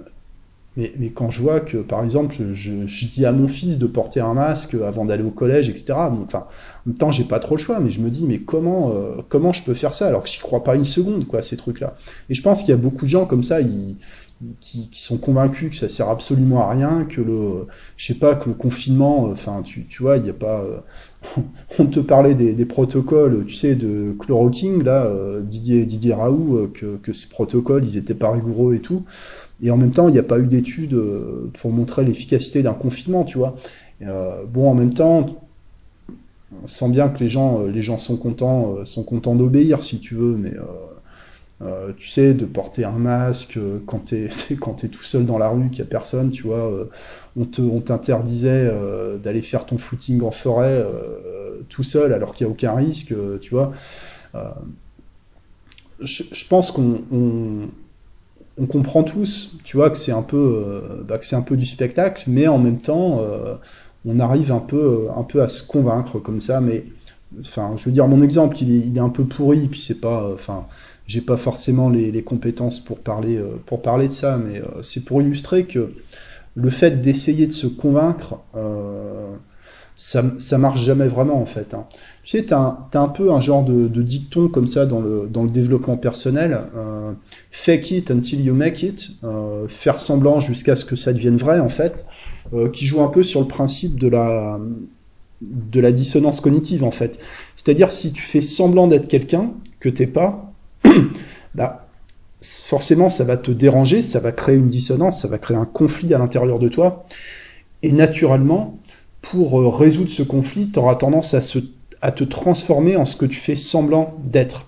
mais, 0.75 0.91
mais, 0.97 1.09
quand 1.09 1.29
je 1.29 1.39
vois 1.43 1.59
que, 1.59 1.77
par 1.77 2.03
exemple, 2.03 2.35
je, 2.53 3.05
dis 3.05 3.27
à 3.27 3.31
mon 3.31 3.47
fils 3.47 3.77
de 3.77 3.85
porter 3.85 4.21
un 4.21 4.33
masque 4.33 4.73
avant 4.73 5.05
d'aller 5.05 5.21
au 5.21 5.29
collège, 5.29 5.69
etc. 5.69 5.93
Enfin, 6.25 6.39
en 6.39 6.89
même 6.89 6.95
temps, 6.95 7.11
j'ai 7.11 7.25
pas 7.25 7.39
trop 7.39 7.57
le 7.57 7.61
choix, 7.61 7.79
mais 7.79 7.91
je 7.91 8.01
me 8.01 8.09
dis, 8.09 8.25
mais 8.27 8.39
comment, 8.39 8.91
comment 9.29 9.53
je 9.53 9.63
peux 9.63 9.75
faire 9.75 9.93
ça 9.93 10.07
alors 10.07 10.23
que 10.23 10.29
j'y 10.29 10.39
crois 10.39 10.63
pas 10.63 10.73
une 10.73 10.83
seconde, 10.83 11.27
quoi, 11.27 11.43
ces 11.43 11.57
trucs-là. 11.57 11.95
Et 12.31 12.33
je 12.33 12.41
pense 12.41 12.61
qu'il 12.61 12.69
y 12.69 12.73
a 12.73 12.77
beaucoup 12.77 13.05
de 13.05 13.09
gens 13.11 13.27
comme 13.27 13.43
ça, 13.43 13.61
ils, 13.61 13.97
qui, 14.59 14.89
sont 14.93 15.17
convaincus 15.17 15.71
que 15.71 15.75
ça 15.75 15.89
sert 15.89 16.09
absolument 16.09 16.61
à 16.61 16.71
rien, 16.71 17.05
que 17.05 17.21
le, 17.21 17.67
je 17.97 18.07
sais 18.07 18.19
pas, 18.19 18.35
que 18.35 18.49
le 18.49 18.55
confinement, 18.55 19.25
enfin, 19.25 19.61
tu, 19.63 19.85
tu 19.85 20.01
vois, 20.01 20.17
il 20.17 20.23
n'y 20.23 20.29
a 20.29 20.33
pas, 20.33 20.61
euh, 20.61 21.41
on 21.79 21.85
te 21.85 21.99
parlait 21.99 22.33
des, 22.33 22.65
protocoles, 22.65 23.45
tu 23.45 23.53
sais, 23.53 23.75
de 23.75 24.15
chloroquine, 24.19 24.83
là, 24.83 25.05
euh, 25.05 25.41
Didier, 25.41 25.85
Didier 25.85 26.13
Raoult, 26.13 26.57
euh, 26.57 26.71
que, 26.73 26.97
que 26.97 27.13
ces 27.13 27.29
protocoles, 27.29 27.85
ils 27.85 27.97
étaient 27.97 28.13
pas 28.13 28.31
rigoureux 28.31 28.75
et 28.75 28.79
tout. 28.79 29.03
Et 29.61 29.71
en 29.71 29.77
même 29.77 29.91
temps, 29.91 30.09
il 30.09 30.13
n'y 30.13 30.19
a 30.19 30.23
pas 30.23 30.39
eu 30.39 30.47
d'études 30.47 30.99
pour 31.53 31.71
montrer 31.71 32.03
l'efficacité 32.03 32.63
d'un 32.63 32.73
confinement, 32.73 33.23
tu 33.23 33.37
vois. 33.37 33.55
bon, 34.01 34.69
en 34.69 34.73
même 34.73 34.93
temps, 34.93 35.41
on 36.61 36.67
sent 36.67 36.89
bien 36.89 37.07
que 37.07 37.19
les 37.19 37.29
gens, 37.29 37.63
les 37.63 37.81
gens 37.81 37.97
sont 37.97 38.17
contents, 38.17 38.83
sont 38.83 39.03
contents 39.03 39.35
d'obéir, 39.35 39.83
si 39.85 39.99
tu 39.99 40.15
veux, 40.15 40.35
mais 40.35 40.51
euh, 41.65 41.91
tu 41.97 42.09
sais, 42.09 42.33
de 42.33 42.45
porter 42.45 42.83
un 42.83 42.91
masque 42.91 43.57
euh, 43.57 43.79
quand 43.85 44.05
t'es 44.05 44.87
tout 44.87 45.03
seul 45.03 45.25
dans 45.25 45.37
la 45.37 45.49
rue, 45.49 45.69
qu'il 45.69 45.79
y 45.79 45.81
a 45.81 45.85
personne, 45.85 46.31
tu 46.31 46.43
vois. 46.43 46.57
Euh, 46.57 46.85
on 47.37 47.45
te 47.45 47.61
on 47.61 47.79
t'interdisait 47.79 48.71
d'aller 49.23 49.41
faire 49.41 49.65
ton 49.65 49.79
footing 49.79 50.21
en 50.21 50.29
forêt 50.29 50.85
tout 51.67 51.81
seul 51.81 52.13
alors 52.13 52.35
qu'il 52.35 52.45
y 52.45 52.47
a 52.47 52.51
aucun 52.51 52.75
risque, 52.75 53.11
tu 53.41 53.49
vois. 53.49 53.73
Je, 55.99 56.47
pense 56.47 56.69
qu'on 56.69 57.01
on, 57.11 58.65
comprend 58.67 59.01
tous, 59.01 59.57
tu 59.63 59.77
vois, 59.77 59.89
que 59.89 59.97
c'est 59.97 60.11
un 60.11 60.21
peu 60.21 61.03
bah, 61.07 61.19
un 61.31 61.41
peu 61.41 61.57
du 61.57 61.65
spectacle, 61.65 62.25
mais 62.27 62.47
en 62.47 62.59
même 62.59 62.77
temps, 62.77 63.19
on 64.05 64.19
arrive 64.19 64.51
un 64.51 64.59
peu 64.59 65.07
un 65.17 65.23
peu 65.23 65.41
à 65.41 65.47
se 65.47 65.65
convaincre 65.65 66.19
comme 66.19 66.39
ça. 66.39 66.61
Mais 66.61 66.85
enfin, 67.39 67.73
je 67.77 67.85
veux 67.85 67.91
dire, 67.91 68.07
mon 68.07 68.21
exemple, 68.21 68.57
il 68.61 68.75
est, 68.75 68.87
il 68.87 68.95
est 68.95 69.01
un 69.01 69.09
peu 69.09 69.23
pourri, 69.23 69.67
puis 69.69 69.81
c'est 69.81 70.01
pas, 70.01 70.29
enfin 70.31 70.67
j'ai 71.07 71.21
pas 71.21 71.37
forcément 71.37 71.89
les, 71.89 72.23
compétences 72.23 72.79
pour 72.79 72.99
parler, 72.99 73.37
euh, 73.37 73.59
pour 73.65 73.81
parler 73.81 74.07
de 74.07 74.13
ça, 74.13 74.37
mais 74.37 74.59
euh, 74.59 74.81
c'est 74.81 75.03
pour 75.03 75.21
illustrer 75.21 75.65
que 75.65 75.93
le 76.55 76.69
fait 76.69 77.01
d'essayer 77.01 77.47
de 77.47 77.51
se 77.51 77.67
convaincre, 77.67 78.39
euh, 78.55 79.33
ça, 79.95 80.23
ça 80.39 80.57
marche 80.57 80.83
jamais 80.83 81.07
vraiment 81.07 81.41
en 81.41 81.45
fait. 81.45 81.73
Hein. 81.73 81.85
Tu 82.23 82.37
sais, 82.37 82.45
t'as 82.45 82.57
un, 82.57 82.87
un 82.93 83.07
peu 83.07 83.31
un 83.31 83.41
genre 83.41 83.65
de, 83.65 83.87
de, 83.87 84.01
dicton 84.01 84.47
comme 84.47 84.67
ça 84.67 84.85
dans 84.85 85.01
le, 85.01 85.27
dans 85.29 85.43
le 85.43 85.49
développement 85.49 85.97
personnel, 85.97 86.61
fake 87.51 87.91
it 87.91 88.11
until 88.11 88.41
you 88.41 88.53
make 88.53 88.81
it, 88.81 89.11
faire 89.67 89.99
semblant 89.99 90.39
jusqu'à 90.39 90.75
ce 90.75 90.85
que 90.85 90.95
ça 90.95 91.11
devienne 91.11 91.37
vrai 91.37 91.59
en 91.59 91.69
fait, 91.69 92.07
qui 92.71 92.85
joue 92.85 93.01
un 93.01 93.09
peu 93.09 93.23
sur 93.23 93.41
le 93.41 93.47
principe 93.47 93.99
de 93.99 94.07
la, 94.07 94.57
de 95.41 95.79
la 95.79 95.91
dissonance 95.91 96.39
cognitive 96.39 96.83
en 96.83 96.91
fait. 96.91 97.19
C'est-à-dire 97.57 97.91
si 97.91 98.13
tu 98.13 98.21
fais 98.21 98.41
semblant 98.41 98.87
d'être 98.87 99.07
quelqu'un 99.07 99.51
que 99.79 99.89
t'es 99.89 100.07
pas, 100.07 100.52
bah, 101.55 101.87
forcément, 102.43 103.09
ça 103.09 103.23
va 103.23 103.37
te 103.37 103.51
déranger, 103.51 104.03
ça 104.03 104.19
va 104.19 104.31
créer 104.31 104.57
une 104.57 104.69
dissonance, 104.69 105.21
ça 105.21 105.27
va 105.27 105.37
créer 105.37 105.57
un 105.57 105.65
conflit 105.65 106.13
à 106.13 106.17
l'intérieur 106.17 106.59
de 106.59 106.67
toi. 106.67 107.05
Et 107.81 107.91
naturellement, 107.91 108.77
pour 109.21 109.59
euh, 109.59 109.69
résoudre 109.69 110.09
ce 110.09 110.23
conflit, 110.23 110.69
tu 110.71 110.79
auras 110.79 110.95
tendance 110.95 111.33
à, 111.33 112.11
te 112.11 112.23
transformer 112.23 112.97
en 112.97 113.05
ce 113.05 113.15
que 113.15 113.25
tu 113.25 113.39
fais 113.39 113.55
semblant 113.55 114.15
d'être. 114.23 114.67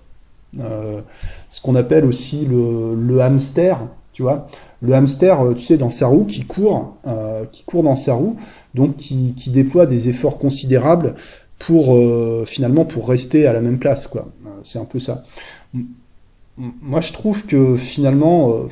Euh, 0.60 1.02
ce 1.50 1.62
qu'on 1.62 1.76
appelle 1.76 2.06
aussi 2.06 2.46
le, 2.46 3.20
hamster, 3.20 3.80
tu 4.14 4.22
vois. 4.22 4.48
Le 4.82 4.94
hamster, 4.94 5.42
euh, 5.42 5.54
tu 5.54 5.66
sais, 5.66 5.78
dans 5.78 5.90
sa 5.90 6.08
roue, 6.08 6.26
qui 6.26 6.46
court, 6.46 6.96
qui 7.52 7.64
court 7.64 7.84
dans 7.84 7.96
sa 7.96 8.14
roue, 8.14 8.38
donc 8.74 8.96
qui, 8.98 9.34
déploie 9.48 9.86
des 9.86 10.10
efforts 10.10 10.38
considérables 10.38 11.16
pour 11.60 11.98
finalement 12.46 12.84
pour 12.84 13.08
rester 13.08 13.48
à 13.48 13.54
la 13.54 13.62
même 13.62 13.80
place, 13.80 14.08
quoi. 14.08 14.28
C'est 14.64 14.80
un 14.80 14.86
peu 14.86 15.00
ça 15.00 15.24
moi 16.58 17.02
je 17.02 17.14
trouve 17.14 17.46
que 17.46 17.76
finalement 17.76 18.54
euh, 18.54 18.68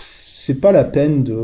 c'est 0.00 0.60
pas 0.60 0.72
la 0.72 0.84
peine 0.84 1.22
de 1.24 1.38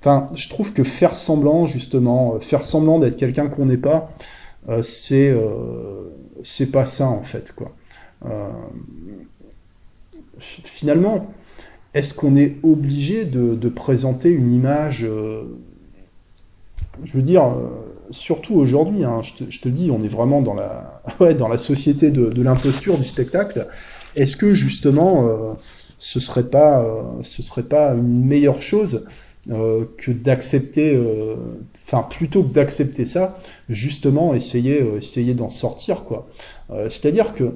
enfin 0.00 0.26
je 0.34 0.48
trouve 0.48 0.72
que 0.72 0.82
faire 0.84 1.16
semblant 1.16 1.66
justement 1.66 2.34
euh, 2.34 2.40
faire 2.40 2.64
semblant 2.64 2.98
d'être 2.98 3.16
quelqu'un 3.16 3.48
qu'on 3.48 3.66
n'est 3.66 3.76
pas 3.76 4.10
euh, 4.68 4.82
c'est 4.82 5.34
c'est 6.42 6.72
pas 6.72 6.86
ça 6.86 7.08
en 7.08 7.22
fait 7.22 7.52
quoi. 7.52 7.72
Finalement 10.38 11.32
est-ce 11.94 12.12
qu'on 12.12 12.36
est 12.36 12.56
obligé 12.62 13.24
de, 13.24 13.68
présenter 13.68 14.30
une 14.30 14.52
image 14.52 15.06
je 17.04 17.12
veux 17.12 17.22
dire 17.22 17.44
surtout 18.10 18.54
aujourd'hui 18.54 19.04
hein, 19.04 19.20
je, 19.22 19.60
te 19.60 19.68
dis 19.68 19.90
on 19.90 20.02
est 20.02 20.08
vraiment 20.08 20.42
dans 20.42 20.54
la 20.54 21.02
ouais 21.20 21.34
dans 21.34 21.48
la 21.48 21.58
société 21.58 22.10
de 22.10 22.42
l'imposture 22.42 22.98
du 22.98 23.04
spectacle 23.04 23.68
est-ce 24.16 24.36
que 24.36 24.54
justement, 24.54 25.28
euh, 25.28 25.52
ce 25.98 26.20
serait 26.20 26.48
pas, 26.48 26.82
euh, 26.82 27.22
serait 27.22 27.62
pas 27.62 27.92
une 27.92 28.24
meilleure 28.24 28.62
chose 28.62 29.06
euh, 29.50 29.84
que 29.98 30.10
d'accepter, 30.10 30.98
enfin 31.84 32.02
plutôt 32.02 32.42
que 32.42 32.52
d'accepter 32.52 33.06
ça, 33.06 33.38
justement 33.68 34.34
essayer, 34.34 34.82
d'en 35.34 35.50
sortir 35.50 36.02
quoi. 36.04 36.28
C'est-à-dire 36.70 37.34
que 37.34 37.54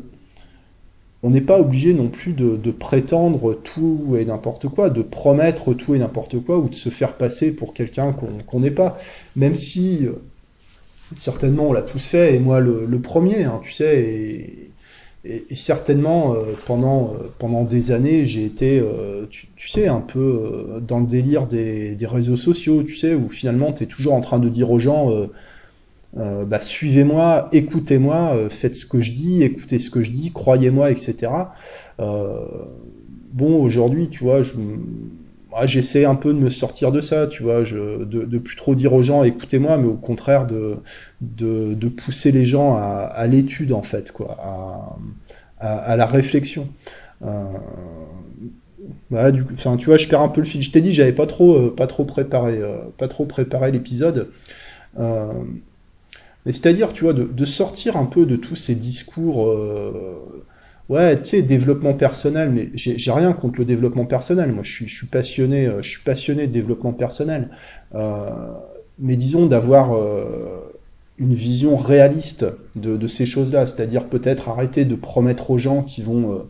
on 1.23 1.31
n'est 1.31 1.43
pas 1.43 1.61
obligé 1.61 1.93
non 1.93 2.09
plus 2.09 2.33
de, 2.33 2.71
prétendre 2.71 3.53
tout 3.53 4.17
et 4.19 4.25
n'importe 4.25 4.69
quoi, 4.69 4.89
de 4.89 5.03
promettre 5.03 5.75
tout 5.75 5.95
et 5.95 5.99
n'importe 5.99 6.39
quoi, 6.39 6.59
ou 6.59 6.69
de 6.69 6.75
se 6.75 6.89
faire 6.89 7.17
passer 7.17 7.55
pour 7.55 7.75
quelqu'un 7.75 8.15
qu'on 8.47 8.61
n'est 8.61 8.71
pas. 8.71 8.99
Même 9.37 9.55
si, 9.55 10.07
certainement, 11.17 11.69
on 11.69 11.73
l'a 11.73 11.83
tous 11.83 12.07
fait, 12.07 12.37
et 12.37 12.39
moi 12.39 12.61
le, 12.61 12.87
le 12.87 13.01
premier, 13.01 13.45
hein, 13.45 13.61
tu 13.63 13.73
sais, 13.73 14.01
et, 14.01 14.70
et, 15.25 15.55
certainement, 15.55 16.35
euh, 16.35 16.55
pendant, 16.67 17.13
euh, 17.13 17.29
pendant 17.39 17.65
des 17.65 17.93
années, 17.93 18.25
j'ai 18.25 18.45
été, 18.45 18.81
euh, 18.81 19.27
tu, 19.29 19.69
sais, 19.69 19.87
un 19.87 20.01
peu 20.01 20.81
dans 20.87 20.99
le 20.99 21.07
délire 21.07 21.47
des, 21.47 21.95
des, 21.95 22.07
réseaux 22.07 22.37
sociaux, 22.37 22.83
tu 22.83 22.97
sais, 22.97 23.15
où 23.15 23.29
finalement, 23.29 23.73
tu 23.73 23.85
es 23.85 23.87
toujours 23.87 24.15
en 24.15 24.23
train 24.23 24.39
de 24.39 24.49
dire 24.49 24.71
aux 24.71 24.79
gens, 24.79 25.11
bah, 26.15 26.61
suivez-moi, 26.61 27.49
écoutez-moi, 27.53 28.49
faites 28.49 28.75
ce 28.75 28.87
que 28.87 29.01
je 29.03 29.13
dis, 29.13 29.43
écoutez 29.43 29.79
ce 29.79 29.91
que 29.91 30.03
je 30.03 30.11
dis, 30.11 30.33
croyez-moi, 30.33 30.91
etc. 30.91 31.33
bon, 31.99 33.63
aujourd'hui, 33.63 34.09
tu 34.09 34.25
vois, 34.25 34.43
je 34.43 34.53
moi, 35.51 35.67
j'essaie 35.67 36.05
un 36.05 36.15
peu 36.15 36.33
de 36.33 36.39
me 36.39 36.49
sortir 36.49 36.93
de 36.93 37.01
ça, 37.01 37.27
tu 37.27 37.43
vois, 37.43 37.63
de, 37.63 38.05
de 38.05 38.39
plus 38.39 38.57
trop 38.57 38.75
dire 38.75 38.93
aux 38.93 39.03
gens 39.03 39.25
écoutez-moi, 39.25 39.77
mais 39.79 39.89
au 39.89 39.97
contraire 39.97 40.47
de, 40.47 41.89
pousser 41.89 42.31
les 42.31 42.45
gens 42.45 42.77
à, 42.77 43.27
l'étude 43.27 43.73
en 43.73 43.83
fait, 43.83 44.13
à, 45.59 45.97
la 45.97 46.07
réflexion. 46.07 46.69
Euh, 47.25 47.45
tu 49.79 49.87
vois, 49.87 49.97
je 49.97 50.09
perds 50.09 50.23
un 50.23 50.29
peu 50.29 50.41
le 50.41 50.47
fil. 50.47 50.63
Je 50.63 50.71
t'ai 50.71 50.81
dit, 50.81 50.93
j'avais 50.93 51.13
pas 51.13 51.27
trop, 51.27 51.57
euh, 51.57 51.75
pas 51.77 51.87
trop 51.87 52.05
préparé, 52.05 52.59
euh, 52.59 52.79
pas 52.97 53.09
trop 53.09 53.25
préparé 53.25 53.73
l'épisode. 53.73 54.29
Mais 56.47 56.53
c'est-à-dire, 56.53 56.93
tu 56.93 57.05
vois, 57.05 57.13
de, 57.13 57.45
sortir 57.45 57.97
un 57.97 58.07
peu 58.07 58.25
de 58.25 58.37
tous 58.37 58.57
ces 58.57 58.75
discours 58.75 59.53
Ouais, 60.91 61.17
tu 61.23 61.29
sais, 61.29 61.43
développement 61.43 61.95
personnel, 61.95 62.51
mais 62.51 62.69
j'ai 62.75 63.13
rien 63.13 63.33
contre 63.33 63.61
le 63.61 63.65
développement 63.65 64.07
personnel. 64.07 64.51
Moi, 64.51 64.65
je 64.65 64.73
suis, 64.73 64.89
je 64.89 64.97
suis 64.97 65.07
passionné, 65.07 65.67
euh, 65.67 65.83
je 65.83 65.89
suis 65.89 66.03
passionné 66.03 66.49
de 66.49 66.53
développement 66.53 66.93
personnel. 66.93 67.49
Euh, 67.95 68.29
mais 68.99 69.15
disons 69.15 69.47
d'avoir 69.47 69.95
euh, 69.97 70.73
une 71.19 71.33
vision 71.35 71.77
réaliste 71.77 72.45
de, 72.75 72.97
de 72.97 73.07
ces 73.07 73.25
choses-là, 73.25 73.67
c'est-à-dire 73.67 74.07
peut-être 74.07 74.49
arrêter 74.49 74.85
de 74.85 74.97
promettre 74.97 75.53
aux 75.53 75.59
gens 75.59 75.85
qui 75.85 76.03
vont, 76.03 76.45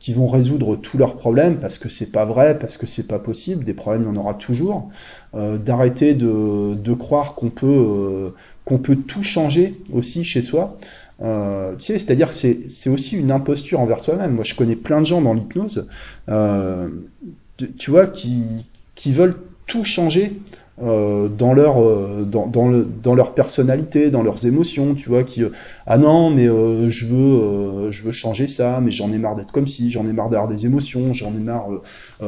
qui 0.00 0.12
vont 0.12 0.26
résoudre 0.26 0.74
tous 0.74 0.98
leurs 0.98 1.14
problèmes 1.16 1.58
parce 1.60 1.78
que 1.78 1.88
c'est 1.88 2.10
pas 2.10 2.24
vrai, 2.24 2.58
parce 2.58 2.76
que 2.76 2.88
c'est 2.88 3.06
pas 3.06 3.20
possible. 3.20 3.62
Des 3.62 3.74
problèmes, 3.74 4.02
il 4.02 4.06
y 4.06 4.18
en 4.18 4.20
aura 4.20 4.34
toujours. 4.34 4.90
D'arrêter 5.34 6.14
de, 6.14 6.74
de 6.74 6.92
croire 6.94 7.34
qu'on 7.36 7.50
peut, 7.50 8.34
qu'on 8.64 8.78
peut 8.78 8.96
tout 8.96 9.22
changer 9.22 9.80
aussi 9.92 10.24
chez 10.24 10.42
soi. 10.42 10.76
Euh, 11.22 11.74
tu 11.76 11.84
sais, 11.84 11.98
c'est-à-dire 11.98 12.28
que 12.28 12.34
c'est 12.34 12.90
aussi 12.90 13.16
une 13.16 13.30
imposture 13.30 13.80
envers 13.80 14.00
soi-même. 14.00 14.32
Moi, 14.32 14.44
je 14.44 14.54
connais 14.54 14.76
plein 14.76 15.00
de 15.00 15.06
gens 15.06 15.20
dans 15.20 15.34
l'hypnose, 15.34 15.88
euh, 16.28 16.88
tu 17.78 17.90
vois, 17.90 18.06
qui, 18.06 18.42
qui 18.94 19.12
veulent 19.12 19.36
tout 19.66 19.84
changer 19.84 20.32
euh, 20.82 21.28
dans 21.28 21.54
leur 21.54 21.76
dans, 22.26 22.48
dans, 22.48 22.68
le, 22.68 22.84
dans 22.84 23.14
leur 23.14 23.32
personnalité, 23.32 24.10
dans 24.10 24.24
leurs 24.24 24.44
émotions, 24.44 24.94
tu 24.94 25.08
vois, 25.08 25.22
qui 25.22 25.42
ah 25.86 25.98
non 25.98 26.30
mais 26.30 26.46
je 26.46 27.06
veux 27.06 27.90
je 27.92 28.02
veux 28.02 28.10
changer 28.10 28.48
ça, 28.48 28.80
mais 28.82 28.90
j'en 28.90 29.12
ai 29.12 29.18
marre 29.18 29.36
d'être 29.36 29.52
comme 29.52 29.68
si, 29.68 29.92
j'en 29.92 30.04
ai 30.06 30.12
marre 30.12 30.30
d'avoir 30.30 30.50
des 30.50 30.66
émotions, 30.66 31.14
j'en 31.14 31.30
ai 31.30 31.38
marre, 31.38 31.68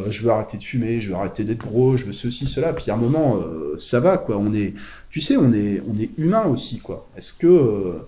je 0.08 0.22
veux 0.22 0.30
arrêter 0.30 0.58
de 0.58 0.62
fumer, 0.62 1.00
je 1.00 1.08
veux 1.08 1.16
arrêter 1.16 1.42
d'être 1.42 1.58
gros, 1.58 1.96
je 1.96 2.04
veux 2.04 2.12
ceci 2.12 2.46
cela. 2.46 2.72
Puis 2.72 2.88
à 2.92 2.94
un 2.94 2.98
moment 2.98 3.40
ça 3.80 3.98
va 3.98 4.16
quoi, 4.16 4.38
on 4.38 4.54
est, 4.54 4.74
tu 5.10 5.20
sais, 5.20 5.36
on 5.36 5.52
est 5.52 5.82
on 5.92 6.00
est 6.00 6.10
humain 6.16 6.44
aussi 6.46 6.78
quoi. 6.78 7.08
Est-ce 7.18 7.34
que 7.34 7.98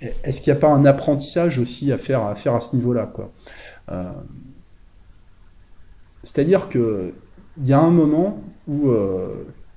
est-ce 0.00 0.40
qu'il 0.40 0.52
n'y 0.52 0.58
a 0.58 0.60
pas 0.60 0.68
un 0.70 0.84
apprentissage 0.84 1.58
aussi 1.58 1.92
à 1.92 1.98
faire 1.98 2.22
à 2.22 2.34
faire 2.34 2.54
à 2.54 2.60
ce 2.60 2.76
niveau-là 2.76 3.10
quoi? 3.12 3.32
C'est-à-dire 6.22 6.68
que 6.68 7.12
il 7.58 7.66
y 7.66 7.72
a 7.72 7.78
un 7.78 7.90
moment 7.90 8.42
où 8.66 8.90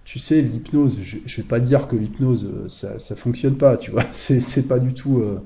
tu 0.07 0.19
sais, 0.19 0.41
l'hypnose, 0.41 0.99
je, 1.01 1.17
je 1.25 1.41
vais 1.41 1.47
pas 1.49 1.59
dire 1.59 1.89
que 1.89 1.97
l'hypnose, 1.97 2.45
euh, 2.45 2.69
ça, 2.69 2.97
ça 2.97 3.13
fonctionne 3.17 3.55
pas, 3.55 3.75
tu 3.75 3.91
vois. 3.91 4.05
C'est, 4.13 4.65
pas 4.69 4.79
du 4.79 4.93
tout, 4.93 5.19
euh, 5.19 5.43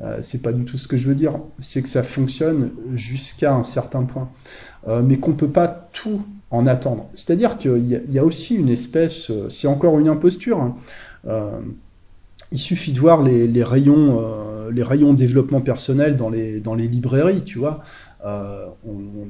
euh, 0.00 0.20
pas 0.42 0.52
du 0.52 0.64
tout 0.66 0.76
ce 0.76 0.86
que 0.86 0.98
je 0.98 1.08
veux 1.08 1.14
dire. 1.14 1.40
C'est 1.58 1.80
que 1.80 1.88
ça 1.88 2.02
fonctionne 2.02 2.70
jusqu'à 2.94 3.54
un 3.54 3.62
certain 3.62 4.02
point, 4.02 4.28
euh, 4.88 5.00
mais 5.02 5.16
qu'on 5.16 5.32
peut 5.32 5.48
pas 5.48 5.88
tout 5.94 6.20
en 6.50 6.66
attendre. 6.66 7.08
C'est-à-dire 7.14 7.56
qu'il 7.56 7.78
y, 7.78 8.12
y, 8.12 8.18
a 8.18 8.24
aussi 8.26 8.56
une 8.56 8.68
espèce, 8.68 9.30
euh, 9.30 9.48
c'est 9.48 9.68
encore 9.68 9.98
une 9.98 10.08
imposture. 10.08 10.60
Hein. 10.60 10.76
Euh, 12.54 12.56
il 12.56 12.58
suffit 12.58 12.92
de 12.92 13.00
voir 13.00 13.22
les, 13.22 13.64
rayons, 13.64 14.20
les 14.72 14.82
rayons 14.82 15.12
développement 15.12 15.60
personnel 15.60 16.16
dans 16.16 16.30
les, 16.30 16.60
dans 16.60 16.74
les 16.74 16.88
librairies, 16.88 17.42
tu 17.42 17.58
vois. 17.58 17.82
Euh, 18.24 18.68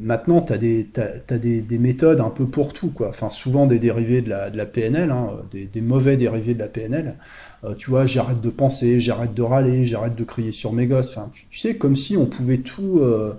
maintenant, 0.00 0.40
tu 0.40 0.52
as, 0.52 0.58
des, 0.58 0.86
as, 1.28 1.38
des, 1.38 1.62
des, 1.62 1.78
méthodes 1.78 2.20
un 2.20 2.30
peu 2.30 2.44
pour 2.44 2.72
tout, 2.72 2.90
quoi. 2.90 3.08
Enfin, 3.08 3.28
souvent 3.28 3.66
des 3.66 3.80
dérivés 3.80 4.22
de 4.22 4.30
la, 4.30 4.50
de 4.50 4.56
la 4.56 4.66
PNL, 4.66 5.10
hein, 5.10 5.30
des, 5.50 5.80
mauvais 5.80 6.16
dérivés 6.16 6.54
de 6.54 6.60
la 6.60 6.68
PNL. 6.68 7.16
Euh, 7.64 7.74
tu 7.76 7.90
vois, 7.90 8.06
j'arrête 8.06 8.40
de 8.40 8.50
penser, 8.50 9.00
j'arrête 9.00 9.34
de 9.34 9.42
râler, 9.42 9.84
j'arrête 9.84 10.14
de 10.14 10.24
crier 10.24 10.52
sur 10.52 10.72
mes 10.72 10.86
gosses. 10.86 11.10
Enfin, 11.10 11.30
tu, 11.50 11.58
sais, 11.58 11.74
comme 11.74 11.96
si 11.96 12.16
on 12.16 12.26
pouvait 12.26 12.58
tout. 12.58 13.00
Euh, 13.00 13.34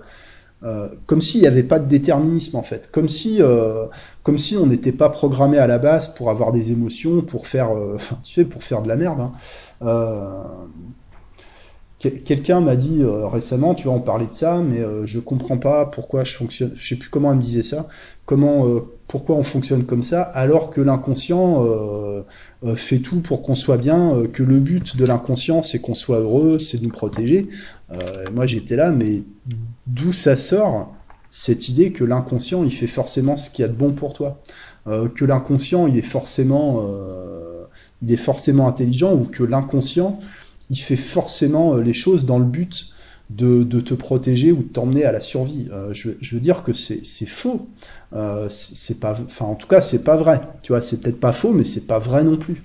euh 0.62 0.88
comme 1.06 1.20
s'il 1.20 1.42
n'y 1.42 1.46
avait 1.46 1.62
pas 1.62 1.78
de 1.78 1.86
déterminisme 1.86 2.56
en 2.56 2.62
fait, 2.62 2.90
comme 2.90 3.08
si, 3.10 3.42
euh, 3.42 3.86
comme 4.22 4.38
si 4.38 4.56
on 4.56 4.66
n'était 4.66 4.92
pas 4.92 5.10
programmé 5.10 5.58
à 5.58 5.66
la 5.66 5.78
base 5.78 6.14
pour 6.14 6.30
avoir 6.30 6.50
des 6.50 6.72
émotions, 6.72 7.20
pour 7.20 7.46
faire, 7.46 7.70
tu 8.24 8.32
sais, 8.32 8.44
pour 8.44 8.62
faire 8.62 8.82
de 8.82 8.88
la 8.88 8.96
merde. 8.96 9.20
Hein. 9.20 9.32
Quelqu'un 11.98 12.60
m'a 12.60 12.76
dit 12.76 12.98
euh, 13.00 13.26
récemment, 13.26 13.74
tu 13.74 13.84
vois, 13.84 13.94
on 13.94 14.00
parlait 14.00 14.26
de 14.26 14.32
ça, 14.32 14.58
mais 14.58 14.80
euh, 14.80 15.06
je 15.06 15.18
comprends 15.18 15.56
pas 15.56 15.86
pourquoi 15.86 16.24
je 16.24 16.34
fonctionne. 16.34 16.72
Je 16.76 16.88
sais 16.88 16.96
plus 16.96 17.08
comment 17.08 17.30
elle 17.30 17.38
me 17.38 17.42
disait 17.42 17.62
ça. 17.62 17.88
Comment, 18.26 18.66
euh, 18.66 18.80
pourquoi 19.06 19.36
on 19.36 19.44
fonctionne 19.44 19.84
comme 19.84 20.02
ça, 20.02 20.20
alors 20.20 20.70
que 20.70 20.80
l'inconscient 20.80 21.64
euh, 21.64 22.22
euh, 22.64 22.74
fait 22.74 22.98
tout 22.98 23.20
pour 23.20 23.42
qu'on 23.42 23.54
soit 23.54 23.76
bien, 23.76 24.24
que 24.32 24.42
le 24.42 24.58
but 24.58 24.96
de 24.96 25.06
l'inconscient 25.06 25.62
c'est 25.62 25.78
qu'on 25.78 25.94
soit 25.94 26.18
heureux, 26.18 26.58
c'est 26.58 26.78
de 26.78 26.84
nous 26.84 26.90
protéger. 26.90 27.48
moi 28.34 28.44
j'étais 28.44 28.74
là, 28.74 28.90
mais 28.90 29.22
d'où 29.86 30.12
ça 30.12 30.36
sort 30.36 30.92
cette 31.30 31.68
idée 31.68 31.92
que 31.92 32.02
l'inconscient 32.02 32.64
il 32.64 32.72
fait 32.72 32.88
forcément 32.88 33.36
ce 33.36 33.48
qu'il 33.48 33.62
y 33.62 33.64
a 33.64 33.68
de 33.68 33.76
bon 33.76 33.92
pour 33.92 34.12
toi, 34.12 34.40
que 34.86 35.24
l'inconscient 35.24 35.86
il 35.86 35.96
est 35.96 36.02
forcément, 36.02 36.84
il 38.02 38.12
est 38.12 38.16
forcément 38.16 38.68
intelligent 38.68 39.14
ou 39.14 39.24
que 39.24 39.42
l'inconscient 39.42 40.20
il 40.70 40.76
fait 40.78 40.96
forcément 40.96 41.74
euh, 41.74 41.82
les 41.82 41.92
choses 41.92 42.26
dans 42.26 42.38
le 42.38 42.44
but 42.44 42.92
de, 43.30 43.64
te 43.80 43.94
protéger 43.94 44.52
ou 44.52 44.58
de 44.58 44.68
t'emmener 44.68 45.04
à 45.04 45.10
la 45.10 45.20
survie. 45.20 45.68
Euh, 45.72 45.92
je, 45.92 46.10
veux 46.32 46.40
dire 46.40 46.62
que 46.62 46.72
c'est 46.72 47.26
faux. 47.26 47.68
Euh, 48.12 48.46
c'est 48.48 49.00
pas, 49.00 49.16
enfin 49.26 49.46
en 49.46 49.56
tout 49.56 49.66
cas 49.66 49.80
c'est 49.80 50.04
pas 50.04 50.16
vrai. 50.16 50.40
Tu 50.62 50.72
vois, 50.72 50.80
c'est 50.80 51.00
peut-être 51.00 51.18
pas 51.18 51.32
faux, 51.32 51.52
mais 51.52 51.64
c'est 51.64 51.86
pas 51.86 51.98
vrai 51.98 52.24
non 52.24 52.36
plus. 52.36 52.62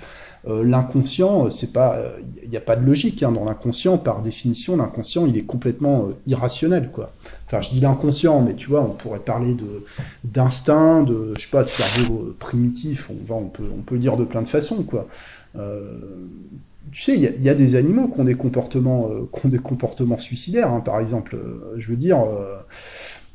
L'inconscient, 0.48 1.52
c'est 1.52 1.72
pas, 1.72 2.04
n'y 2.52 2.58
a 2.58 2.62
pas 2.62 2.76
de 2.76 2.86
logique 2.86 3.24
hein, 3.24 3.32
dans 3.32 3.46
l'inconscient. 3.46 3.98
Par 3.98 4.22
définition, 4.22 4.78
l'inconscient, 4.78 5.26
il 5.26 5.38
est 5.38 5.44
complètement 5.44 6.06
euh, 6.06 6.14
irrationnel, 6.28 6.90
quoi. 6.92 7.12
Enfin, 7.48 7.62
je 7.62 7.70
dis 7.70 7.80
l'inconscient, 7.80 8.42
mais 8.42 8.56
tu 8.56 8.68
vois, 8.70 8.82
on 8.82 8.94
pourrait 8.94 9.20
parler 9.20 9.54
de 9.54 9.84
d'instinct, 10.24 11.04
de, 11.04 11.34
je 11.38 11.42
sais 11.42 11.50
pas, 11.50 11.64
de 11.64 11.68
cerveau 11.68 12.36
primitif. 12.40 13.10
On 13.10 13.28
va, 13.28 13.36
on 13.36 13.48
peut, 13.48 13.64
on 13.78 13.82
peut 13.82 13.96
le 13.96 14.02
dire 14.02 14.18
de 14.18 14.24
plein 14.24 14.42
de 14.42 14.48
façons, 14.48 14.84
quoi. 14.84 15.08
Euh, 15.58 15.98
tu 16.92 17.02
sais, 17.04 17.16
il 17.16 17.42
y, 17.42 17.50
a 17.50 17.54
des 17.54 17.76
animaux 17.76 18.08
qui 18.08 18.20
ont 18.20 18.26
des 18.26 18.36
comportements, 18.36 19.10
euh, 19.10 19.30
qui 19.34 19.46
ont 19.46 19.50
des 19.50 19.60
comportements 19.60 20.18
suicidaires, 20.18 20.72
hein, 20.72 20.82
par 20.82 21.00
exemple. 21.00 21.36
Euh, 21.36 21.76
je 21.78 21.90
veux 21.90 21.96
dire, 21.96 22.20
euh, 22.20 22.58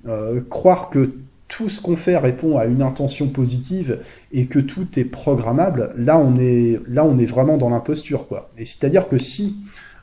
euh, 0.08 0.40
croire 0.50 0.90
que 0.90 1.10
tout 1.48 1.68
ce 1.68 1.80
qu'on 1.80 1.96
fait 1.96 2.16
répond 2.16 2.58
à 2.58 2.64
une 2.66 2.82
intention 2.82 3.28
positive 3.28 4.00
et 4.32 4.46
que 4.46 4.58
tout 4.58 4.86
est 4.98 5.04
programmable, 5.04 5.94
là 5.96 6.18
on 6.18 6.36
est, 6.36 6.80
là 6.88 7.04
on 7.04 7.18
est 7.18 7.26
vraiment 7.26 7.56
dans 7.56 7.68
l'imposture, 7.68 8.26
quoi. 8.26 8.48
Et 8.58 8.66
c'est-à-dire 8.66 9.08
que 9.08 9.18
si 9.18 9.56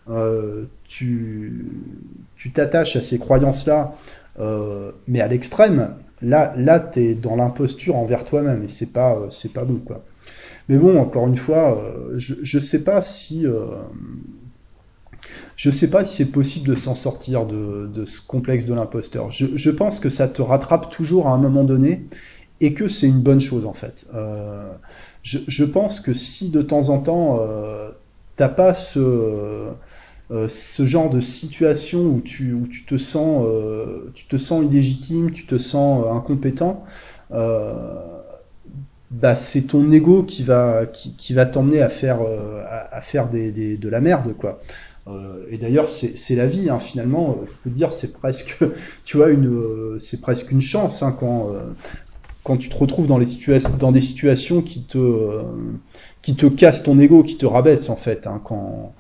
euh, 0.10 0.66
tu 0.88 1.66
tu 2.36 2.52
t'attaches 2.52 2.96
à 2.96 3.02
ces 3.02 3.20
croyances-là, 3.20 3.94
mais 5.08 5.22
à 5.22 5.28
l'extrême, 5.28 5.96
là 6.22 6.54
là 6.58 6.80
t'es 6.80 7.14
dans 7.14 7.36
l'imposture 7.36 7.96
envers 7.96 8.26
toi-même 8.26 8.64
et 8.64 8.70
c'est 8.70 8.94
pas 8.94 9.20
c'est 9.30 9.54
pas 9.54 9.66
bon, 9.66 9.80
quoi. 9.86 10.04
Mais 10.70 10.78
bon, 10.78 10.98
encore 10.98 11.28
une 11.28 11.36
fois, 11.36 11.78
euh, 11.78 12.14
je 12.18 12.58
ne 12.58 12.62
sais 12.62 12.84
pas 12.84 13.02
si 13.02 13.46
euh, 15.54 15.58
je 15.58 15.72
sais 15.72 15.90
pas 15.90 16.04
si 16.04 16.18
c'est 16.18 16.32
possible 16.32 16.70
de 16.70 16.76
s'en 16.76 16.96
sortir 16.96 17.46
de, 17.46 18.06
ce 18.06 18.22
complexe 18.22 18.66
de 18.66 18.74
l'imposteur. 18.74 19.32
Je, 19.32 19.70
pense 19.70 20.00
que 20.00 20.10
ça 20.10 20.28
te 20.28 20.42
rattrape 20.42 20.90
toujours 20.90 21.28
à 21.28 21.32
un 21.32 21.38
moment 21.38 21.64
donné 21.64 22.06
et 22.62 22.74
que 22.74 22.88
c'est 22.88 23.08
une 23.08 23.22
bonne 23.22 23.42
chose 23.42 23.66
en 23.66 23.74
fait. 23.74 24.06
Euh, 24.14 24.72
je, 25.24 25.64
pense 25.64 26.00
que 26.00 26.14
si 26.14 26.50
de 26.50 26.62
temps 26.62 26.90
en 26.90 27.00
temps 27.00 27.40
euh, 27.40 27.90
t'as 28.36 28.50
pas 28.50 28.74
ce 28.74 29.00
euh, 30.32 30.48
genre 30.80 31.10
de 31.10 31.22
situation 31.22 32.02
où 32.02 32.22
tu, 32.22 32.54
où 32.54 32.68
tu 32.68 32.86
te 32.86 32.98
sens 32.98 33.46
illégitime, 34.64 35.32
tu 35.32 35.46
te 35.46 35.58
sens 35.58 36.06
incompétent 36.12 36.84
bah, 39.14 39.36
c'est 39.36 39.62
ton 39.62 39.92
ego 39.92 40.24
qui 40.24 40.44
va 40.44 40.86
t'emmener 41.46 41.82
à 41.82 41.90
faire 41.90 42.20
euh, 42.22 43.78
de 43.78 43.90
la 43.90 44.02
merde 44.02 44.36
quoi. 44.38 44.60
Euh, 45.08 45.46
et 45.50 45.58
d'ailleurs 45.58 45.90
c'est 45.90 46.36
la 46.36 46.48
vie 46.48 46.70
hein, 46.70 46.80
finalement. 46.80 47.40
Je 47.46 47.54
peux 47.64 47.70
te 47.70 47.76
dire 47.76 47.92
c'est 47.92 48.14
presque 48.14 48.58
tu 49.04 49.18
vois 49.18 49.32
une 49.32 49.48
euh, 49.48 49.98
c'est 50.00 50.22
presque 50.22 50.52
une 50.52 50.62
chance 50.62 51.04
hein, 51.04 51.16
quand 51.18 51.50
euh, 51.50 51.74
quand 52.44 52.58
tu 52.58 52.70
te 52.70 52.76
retrouves 52.76 53.08
dans 53.08 53.18
les 53.18 53.26
situations 53.26 53.70
dans 53.80 53.92
des 53.92 54.02
situations 54.02 54.62
qui 54.62 54.84
te 54.84 54.98
euh, 54.98 55.42
qui 56.22 56.36
te 56.36 56.46
cassent 56.46 56.84
ton 56.84 56.98
ego, 57.00 57.24
qui 57.24 57.38
te 57.38 57.46
rabaissent 57.46 57.90
en 57.90 57.98
fait. 57.98 58.28
Hein, 58.28 58.42
quand 58.44 58.94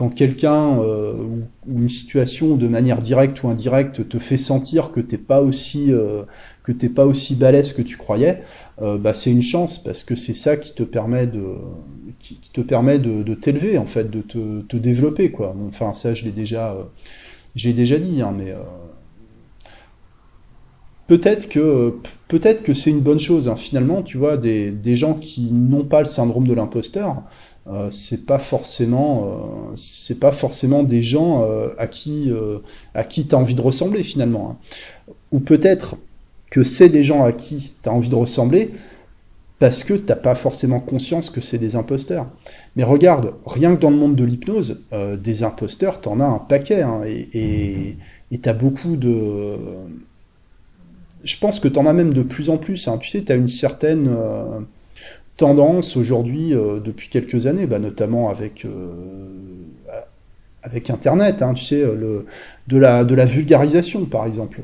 quand 0.00 0.08
quelqu'un 0.08 0.80
euh, 0.80 1.12
ou, 1.66 1.78
une 1.78 1.90
situation 1.90 2.56
de 2.56 2.68
manière 2.68 3.00
directe 3.00 3.42
ou 3.42 3.48
indirecte 3.48 4.08
te 4.08 4.18
fait 4.18 4.38
sentir 4.38 4.92
que 4.92 5.00
t'es 5.00 5.18
pas 5.18 5.42
aussi 5.42 5.92
euh, 5.92 6.22
que 6.62 6.72
t'es 6.72 6.88
pas 6.88 7.04
aussi 7.04 7.34
balèze 7.34 7.74
que 7.74 7.82
tu 7.82 7.98
croyais, 7.98 8.42
euh, 8.80 8.96
bah, 8.96 9.12
c'est 9.12 9.30
une 9.30 9.42
chance 9.42 9.76
parce 9.76 10.02
que 10.02 10.14
c'est 10.16 10.32
ça 10.32 10.56
qui 10.56 10.74
te 10.74 10.84
permet 10.84 11.26
de 11.26 11.44
qui, 12.40 12.50
te 12.52 12.60
permet 12.60 12.98
de, 12.98 13.34
t'élever 13.34 13.78
en 13.78 13.86
fait, 13.86 14.10
de 14.10 14.20
te, 14.20 14.60
te, 14.62 14.76
développer 14.76 15.30
quoi. 15.30 15.54
Enfin 15.68 15.92
ça 15.92 16.14
je 16.14 16.24
l'ai 16.24 16.32
déjà 16.32 16.72
euh, 16.72 16.82
déjà 17.54 17.98
dit 17.98 18.22
hein, 18.22 18.34
mais 18.36 18.50
euh, 18.50 18.58
peut-être 21.06 21.48
que 21.48 21.94
peut-être 22.28 22.62
que 22.62 22.74
c'est 22.74 22.90
une 22.90 23.00
bonne 23.00 23.20
chose 23.20 23.48
hein. 23.48 23.56
finalement 23.56 24.02
tu 24.02 24.18
vois 24.18 24.36
des, 24.36 24.70
des 24.70 24.96
gens 24.96 25.14
qui 25.14 25.42
n'ont 25.50 25.84
pas 25.84 26.00
le 26.00 26.06
syndrome 26.06 26.46
de 26.46 26.54
l'imposteur 26.54 27.22
euh, 27.68 27.90
c'est 27.90 28.26
pas 28.26 28.38
forcément 28.38 29.72
euh, 29.76 30.14
pas 30.20 30.32
forcément 30.32 30.82
des 30.82 31.02
gens 31.02 31.46
à 31.78 31.86
qui 31.86 32.32
à 32.94 33.04
qui 33.04 33.26
tu 33.26 33.34
as 33.34 33.38
envie 33.38 33.54
de 33.54 33.60
ressembler 33.60 34.02
finalement 34.02 34.56
hein. 35.08 35.12
ou 35.32 35.40
peut-être 35.40 35.96
que 36.50 36.64
c'est 36.64 36.88
des 36.88 37.02
gens 37.02 37.22
à 37.24 37.32
qui 37.32 37.74
tu 37.82 37.88
as 37.88 37.92
envie 37.92 38.10
de 38.10 38.14
ressembler 38.14 38.72
parce 39.60 39.84
que 39.84 39.92
t'as 39.92 40.16
pas 40.16 40.34
forcément 40.34 40.80
conscience 40.80 41.28
que 41.28 41.42
c'est 41.42 41.58
des 41.58 41.76
imposteurs. 41.76 42.26
Mais 42.76 42.82
regarde, 42.82 43.34
rien 43.46 43.76
que 43.76 43.80
dans 43.80 43.90
le 43.90 43.96
monde 43.96 44.16
de 44.16 44.24
l'hypnose, 44.24 44.86
euh, 44.94 45.16
des 45.16 45.42
imposteurs, 45.44 46.00
t'en 46.00 46.18
as 46.18 46.24
un 46.24 46.38
paquet, 46.38 46.80
hein, 46.82 47.02
et 47.04 47.96
t'as 48.42 48.54
beaucoup 48.54 48.96
de... 48.96 49.56
Je 51.22 51.38
pense 51.38 51.60
que 51.60 51.68
t'en 51.68 51.84
as 51.84 51.92
même 51.92 52.14
de 52.14 52.22
plus 52.22 52.48
en 52.48 52.56
plus, 52.56 52.88
hein. 52.88 52.96
tu 52.96 53.10
sais, 53.10 53.20
t'as 53.20 53.36
une 53.36 53.48
certaine 53.48 54.08
euh, 54.08 54.60
tendance 55.36 55.94
aujourd'hui, 55.98 56.54
euh, 56.54 56.80
depuis 56.80 57.10
quelques 57.10 57.46
années, 57.46 57.66
bah, 57.66 57.78
notamment 57.78 58.30
avec 58.30 58.66
avec 60.62 60.90
Internet, 60.90 61.42
hein, 61.42 61.54
tu 61.54 61.64
sais, 61.64 61.80
le, 61.80 62.26
de, 62.70 62.78
la, 62.78 63.04
de 63.04 63.14
la 63.14 63.24
vulgarisation, 63.24 64.04
par 64.04 64.26
exemple, 64.26 64.60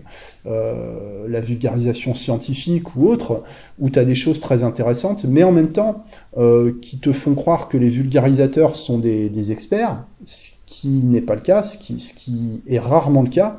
euh, 0.46 1.26
la 1.28 1.40
vulgarisation 1.40 2.14
scientifique 2.14 2.94
ou 2.96 3.08
autre, 3.08 3.42
où 3.78 3.90
tu 3.90 3.98
as 3.98 4.04
des 4.04 4.14
choses 4.14 4.40
très 4.40 4.62
intéressantes, 4.62 5.24
mais 5.24 5.42
en 5.42 5.52
même 5.52 5.70
temps, 5.70 6.04
euh, 6.38 6.72
qui 6.80 6.98
te 6.98 7.12
font 7.12 7.34
croire 7.34 7.68
que 7.68 7.76
les 7.76 7.88
vulgarisateurs 7.88 8.76
sont 8.76 8.98
des, 8.98 9.28
des 9.28 9.52
experts, 9.52 10.04
ce 10.24 10.52
qui 10.66 10.88
n'est 10.88 11.20
pas 11.20 11.34
le 11.34 11.40
cas, 11.40 11.62
ce 11.62 11.78
qui, 11.78 11.98
ce 11.98 12.14
qui 12.14 12.62
est 12.68 12.78
rarement 12.78 13.22
le 13.22 13.28
cas, 13.28 13.56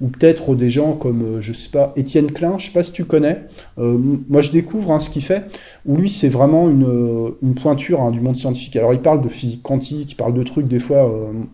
ou 0.00 0.08
peut-être 0.08 0.54
des 0.54 0.70
gens 0.70 0.92
comme, 0.92 1.22
euh, 1.22 1.40
je 1.40 1.52
sais 1.52 1.70
pas, 1.70 1.92
Étienne 1.96 2.32
Klein, 2.32 2.58
je 2.58 2.66
sais 2.66 2.72
pas 2.72 2.84
si 2.84 2.92
tu 2.92 3.04
connais. 3.04 3.42
Euh, 3.78 3.96
moi, 4.28 4.40
je 4.40 4.50
découvre 4.50 4.90
hein, 4.90 4.98
ce 4.98 5.08
qu'il 5.08 5.22
fait, 5.22 5.44
où 5.86 5.96
lui, 5.96 6.10
c'est 6.10 6.28
vraiment 6.28 6.68
une, 6.70 6.84
euh, 6.84 7.52
pointure 7.54 8.00
hein, 8.00 8.10
du 8.10 8.20
monde 8.20 8.36
scientifique. 8.36 8.76
Alors, 8.76 8.94
il 8.94 9.00
parle 9.00 9.22
de 9.22 9.28
physique 9.28 9.62
quantique, 9.62 10.12
il 10.12 10.14
parle 10.14 10.34
de 10.34 10.42
trucs, 10.42 10.66
des 10.66 10.78
fois, 10.78 11.10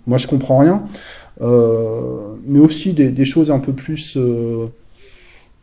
moi, 0.07 0.19
je 0.19 0.27
comprends 0.27 0.59
rien, 0.59 0.83
mais 1.41 2.61
aussi 2.61 2.93
des, 2.93 3.25
choses 3.25 3.51
un 3.51 3.59
peu 3.59 3.73
plus 3.73 4.19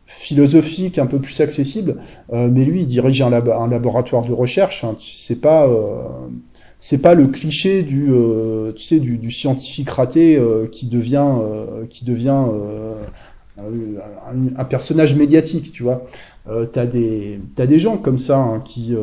philosophiques, 0.05 0.99
un 0.99 1.05
peu 1.05 1.19
plus 1.19 1.39
accessibles. 1.41 1.97
mais 2.31 2.65
lui, 2.65 2.81
il 2.81 2.87
dirige 2.87 3.21
un, 3.21 3.29
laboratoire 3.29 4.25
de 4.25 4.33
recherche. 4.33 4.83
Hein, 4.83 4.95
c'est 6.79 7.01
pas 7.01 7.15
le 7.15 7.27
cliché 7.27 7.83
du 7.83 8.11
euh, 8.11 8.71
scientifique 9.29 9.89
raté 9.89 10.37
euh, 10.37 10.67
qui 10.67 10.87
devient 10.87 11.33
euh, 11.41 11.85
qui 11.89 12.05
un, 14.57 14.63
personnage 14.65 15.15
médiatique 15.15 15.71
tu 15.71 15.81
vois 15.81 16.05
t'as 16.71 16.85
des 16.85 17.39
des 17.55 17.79
gens 17.79 17.97
comme 17.97 18.17
ça 18.17 18.39
hein, 18.39 18.61
qui, 18.63 18.95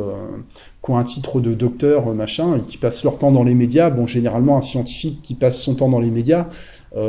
qui 0.85 0.91
ont 0.91 0.97
un 0.97 1.05
titre 1.05 1.41
de 1.41 1.55
docteur 1.55 2.15
machin 2.15 2.57
et 2.57 2.61
qui 2.61 2.79
passent 2.79 3.05
leur 3.05 3.19
temps 3.19 3.33
dans 3.33 3.45
les 3.45 3.55
médias. 3.55 3.91
Bon 3.91 4.07
généralement 4.07 4.57
un 4.57 4.63
scientifique 4.63 5.21
qui 5.23 5.35
passe 5.35 5.61
son 5.61 5.75
temps 5.75 5.89
dans 5.89 6.01
les 6.01 6.11
médias 6.11 6.47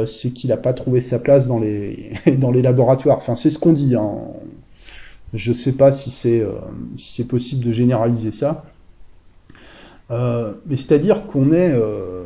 c'est 0.06 0.32
qu'il 0.32 0.52
a 0.52 0.58
pas 0.58 0.74
trouvé 0.74 1.00
sa 1.00 1.20
place 1.20 1.48
dans 1.48 1.60
les 1.60 2.12
dans 2.38 2.52
les 2.52 2.62
laboratoires. 2.62 3.18
Enfin 3.18 3.36
c'est 3.36 3.50
ce 3.50 3.60
qu'on 3.60 3.74
dit 3.74 3.96
hein. 3.96 4.14
je 5.34 5.54
sais 5.54 5.74
pas 5.74 5.92
si 5.92 6.12
c'est 6.12 6.46
si 6.98 7.14
c'est 7.14 7.28
possible 7.28 7.64
de 7.64 7.72
généraliser 7.72 8.32
ça. 8.32 8.66
Euh, 10.12 10.54
mais 10.68 10.78
c'est-à-dire 10.78 11.26
qu'on 11.28 11.52
est, 11.52 11.72
euh, 11.72 12.26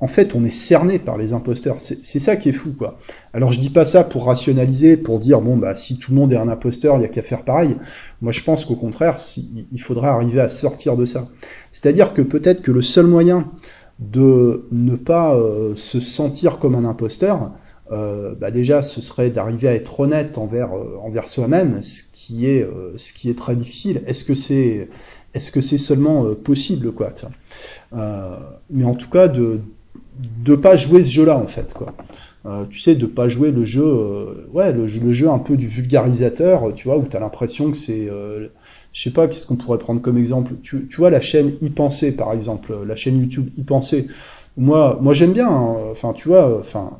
en 0.00 0.06
fait, 0.06 0.34
on 0.34 0.44
est 0.44 0.50
cerné 0.50 0.98
par 0.98 1.16
les 1.16 1.32
imposteurs. 1.32 1.76
C'est 1.78 2.18
ça 2.18 2.36
qui 2.36 2.48
est 2.48 2.52
fou, 2.52 2.74
quoi. 2.76 2.98
Alors 3.32 3.52
je 3.52 3.60
dis 3.60 3.70
pas 3.70 3.86
ça 3.86 4.04
pour 4.04 4.26
rationaliser, 4.26 4.96
pour 4.96 5.18
dire 5.20 5.40
bon 5.40 5.56
bah 5.56 5.76
si 5.76 5.98
tout 5.98 6.10
le 6.12 6.18
monde 6.18 6.32
est 6.32 6.36
un 6.36 6.48
imposteur, 6.48 6.96
il 6.96 7.02
y 7.02 7.04
a 7.04 7.08
qu'à 7.08 7.22
faire 7.22 7.42
pareil. 7.42 7.76
Moi 8.20 8.32
je 8.32 8.42
pense 8.42 8.64
qu'au 8.64 8.74
contraire, 8.74 9.16
il 9.36 9.80
faudrait 9.80 10.08
arriver 10.08 10.40
à 10.40 10.48
sortir 10.48 10.96
de 10.96 11.04
ça. 11.04 11.28
C'est-à-dire 11.72 12.12
que 12.12 12.22
peut-être 12.22 12.60
que 12.60 12.70
le 12.70 12.82
seul 12.82 13.06
moyen 13.06 13.50
de 14.00 14.66
ne 14.72 14.96
pas 14.96 15.36
euh, 15.36 15.74
se 15.76 16.00
sentir 16.00 16.58
comme 16.58 16.74
un 16.74 16.84
imposteur, 16.84 17.52
euh, 17.92 18.34
bah 18.34 18.50
déjà 18.50 18.82
ce 18.82 19.00
serait 19.00 19.30
d'arriver 19.30 19.68
à 19.68 19.74
être 19.74 20.00
honnête 20.00 20.38
envers 20.38 20.76
euh, 20.76 20.98
envers 21.02 21.28
soi-même, 21.28 21.80
ce 21.82 22.02
qui 22.12 22.46
est 22.46 22.66
ce 22.96 23.12
qui 23.12 23.30
est 23.30 23.38
très 23.38 23.54
difficile. 23.54 24.02
Est-ce 24.06 24.24
que 24.24 24.34
c'est 24.34 24.88
est-ce 25.34 25.50
que 25.50 25.60
c'est 25.60 25.78
seulement 25.78 26.34
possible, 26.34 26.92
quoi 26.92 27.10
Mais 28.70 28.84
en 28.84 28.94
tout 28.94 29.10
cas, 29.10 29.28
de 29.28 29.60
ne 30.46 30.56
pas 30.56 30.76
jouer 30.76 31.02
ce 31.02 31.10
jeu-là, 31.10 31.36
en 31.36 31.46
fait, 31.46 31.72
quoi. 31.74 31.94
Euh, 32.46 32.64
tu 32.70 32.78
sais, 32.78 32.94
de 32.94 33.06
pas 33.06 33.28
jouer 33.28 33.50
le 33.50 33.64
jeu, 33.64 34.46
ouais, 34.52 34.72
le, 34.72 34.86
jeu 34.86 35.30
un 35.30 35.38
peu 35.38 35.56
du 35.56 35.66
vulgarisateur, 35.66 36.74
tu 36.74 36.88
vois, 36.88 36.98
où 36.98 37.06
tu 37.10 37.16
as 37.16 37.20
l'impression 37.20 37.70
que 37.70 37.76
c'est, 37.76 38.08
je 38.92 39.02
sais 39.02 39.12
pas, 39.12 39.28
qu'est-ce 39.28 39.46
qu'on 39.46 39.56
pourrait 39.56 39.78
prendre 39.78 40.00
comme 40.00 40.18
exemple. 40.18 40.52
Tu, 40.62 40.86
tu 40.88 40.96
vois 40.96 41.10
la 41.10 41.22
chaîne 41.22 41.52
y 41.62 41.70
penser, 41.70 42.14
par 42.14 42.32
exemple, 42.32 42.74
la 42.86 42.96
chaîne 42.96 43.18
YouTube 43.18 43.48
y 43.56 43.62
penser. 43.62 44.08
Moi, 44.56 44.98
moi 45.00 45.14
j'aime 45.14 45.32
bien. 45.32 45.48
Hein. 45.48 45.76
Enfin, 45.90 46.12
tu 46.12 46.28
vois, 46.28 46.58
enfin, 46.60 46.98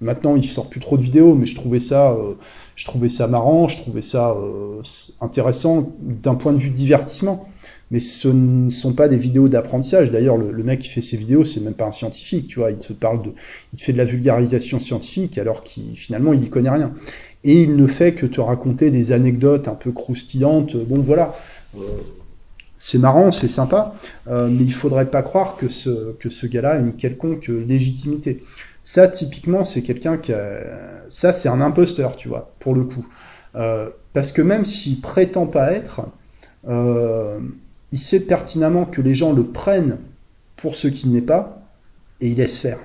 maintenant 0.00 0.36
il 0.36 0.44
sort 0.44 0.68
plus 0.68 0.80
trop 0.80 0.96
de 0.96 1.02
vidéos, 1.02 1.34
mais 1.34 1.46
je 1.46 1.56
trouvais 1.56 1.80
ça, 1.80 2.16
je 2.76 2.84
trouvais 2.86 3.08
ça 3.08 3.26
marrant, 3.26 3.66
je 3.66 3.78
trouvais 3.78 4.02
ça 4.02 4.36
intéressant 5.20 5.92
d'un 6.00 6.36
point 6.36 6.52
de 6.52 6.58
vue 6.58 6.70
divertissement 6.70 7.48
mais 7.90 8.00
ce 8.00 8.28
ne 8.28 8.68
sont 8.68 8.92
pas 8.92 9.08
des 9.08 9.16
vidéos 9.16 9.48
d'apprentissage. 9.48 10.10
D'ailleurs, 10.10 10.36
le, 10.36 10.62
mec 10.62 10.80
qui 10.80 10.88
fait 10.88 11.02
ces 11.02 11.16
vidéos, 11.16 11.44
c'est 11.44 11.60
même 11.60 11.74
pas 11.74 11.86
un 11.86 11.92
scientifique, 11.92 12.48
tu 12.48 12.58
vois. 12.58 12.70
Il 12.70 12.78
te 12.78 12.92
parle 12.92 13.22
de, 13.22 13.30
il 13.72 13.78
te 13.78 13.84
fait 13.84 13.92
de 13.92 13.98
la 13.98 14.04
vulgarisation 14.04 14.80
scientifique 14.80 15.38
alors 15.38 15.62
qu'il 15.62 15.96
finalement 15.96 16.32
il 16.32 16.42
y 16.42 16.50
connaît 16.50 16.70
rien. 16.70 16.92
Et 17.44 17.62
il 17.62 17.76
ne 17.76 17.86
fait 17.86 18.12
que 18.12 18.26
te 18.26 18.40
raconter 18.40 18.90
des 18.90 19.12
anecdotes 19.12 19.68
un 19.68 19.74
peu 19.74 19.92
croustillantes. 19.92 20.76
Bon, 20.76 20.98
voilà. 20.98 21.34
Euh, 21.76 21.80
c'est 22.78 22.98
marrant, 22.98 23.32
c'est 23.32 23.48
sympa, 23.48 23.94
euh, 24.28 24.48
mais 24.50 24.64
il 24.64 24.72
faudrait 24.72 25.06
pas 25.06 25.22
croire 25.22 25.56
que 25.56 25.68
ce, 25.68 26.12
que 26.14 26.28
ce 26.28 26.46
gars-là 26.46 26.72
a 26.72 26.78
une 26.78 26.92
quelconque 26.92 27.48
légitimité. 27.48 28.42
Ça, 28.84 29.08
typiquement, 29.08 29.64
c'est 29.64 29.82
quelqu'un 29.82 30.18
qui 30.18 30.32
a... 30.32 30.60
Ça, 31.08 31.32
c'est 31.32 31.48
un 31.48 31.60
imposteur, 31.62 32.16
tu 32.16 32.28
vois, 32.28 32.52
pour 32.58 32.74
le 32.74 32.84
coup. 32.84 33.06
Euh, 33.54 33.88
parce 34.12 34.30
que 34.30 34.42
même 34.42 34.66
s'il 34.66 35.00
prétend 35.00 35.46
pas 35.46 35.72
être, 35.72 36.02
il 37.96 37.98
sait 37.98 38.20
pertinemment 38.20 38.84
que 38.84 39.00
les 39.00 39.14
gens 39.14 39.32
le 39.32 39.42
prennent 39.42 39.96
pour 40.56 40.76
ce 40.76 40.86
qu'il 40.86 41.12
n'est 41.12 41.22
pas, 41.22 41.62
et 42.20 42.28
il 42.28 42.36
laisse 42.36 42.58
faire. 42.58 42.78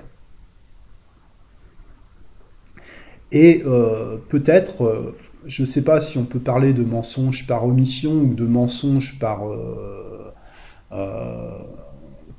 Et 3.30 3.62
euh, 3.66 4.16
peut-être, 4.30 4.84
euh, 4.84 5.14
je 5.44 5.64
ne 5.64 5.66
sais 5.66 5.84
pas 5.84 6.00
si 6.00 6.16
on 6.16 6.24
peut 6.24 6.38
parler 6.38 6.72
de 6.72 6.82
mensonge 6.82 7.46
par 7.46 7.66
omission 7.66 8.12
ou 8.12 8.32
de 8.32 8.46
mensonge 8.46 9.18
par, 9.18 9.42
euh, 9.50 10.32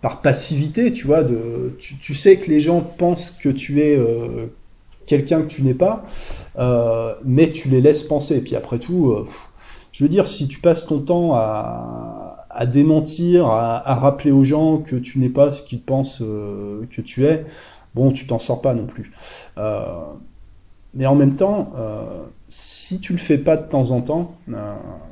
par 0.02 0.22
passivité, 0.22 0.92
tu 0.94 1.06
vois. 1.06 1.24
De, 1.24 1.78
tu, 1.78 2.16
sais 2.16 2.38
que 2.38 2.50
les 2.50 2.60
gens 2.60 2.82
pensent 2.82 3.30
que 3.30 3.50
tu 3.50 3.82
es 3.82 4.00
quelqu'un 5.06 5.44
que 5.44 5.48
tu 5.48 5.62
n'es 5.62 5.76
pas, 5.76 6.04
mais 7.24 7.52
tu 7.52 7.70
les 7.70 7.82
laisses 7.82 8.04
penser. 8.04 8.44
Puis 8.44 8.56
après 8.56 8.80
tout, 8.80 9.16
je 9.92 10.04
veux 10.04 10.10
dire, 10.10 10.28
si 10.28 10.48
tu 10.48 10.58
passes 10.60 10.88
ton 10.88 10.98
temps 11.02 11.36
à, 11.36 12.23
à 12.54 12.66
démentir, 12.66 13.48
à, 13.48 13.96
rappeler 13.96 14.32
aux 14.32 14.44
gens 14.44 14.78
que 14.78 14.96
tu 14.96 15.20
n'es 15.20 15.30
pas 15.30 15.52
ce 15.52 15.64
qu'ils 15.64 15.82
pensent 15.82 16.22
euh, 16.22 16.84
que 16.92 17.02
tu 17.02 17.26
es, 17.26 17.46
bon, 17.96 18.12
tu 18.12 18.28
t'en 18.28 18.40
sors 18.40 18.62
pas 18.62 18.74
non 18.74 18.86
plus. 18.86 19.12
Euh, 19.58 19.84
mais 20.94 21.08
en 21.08 21.16
même 21.16 21.36
temps, 21.36 21.74
euh, 21.76 22.04
si 22.50 23.00
tu 23.00 23.14
le 23.14 23.18
fais 23.18 23.40
pas 23.40 23.58
de 23.58 23.68
temps 23.68 23.90
en 23.90 24.02
temps, 24.02 24.36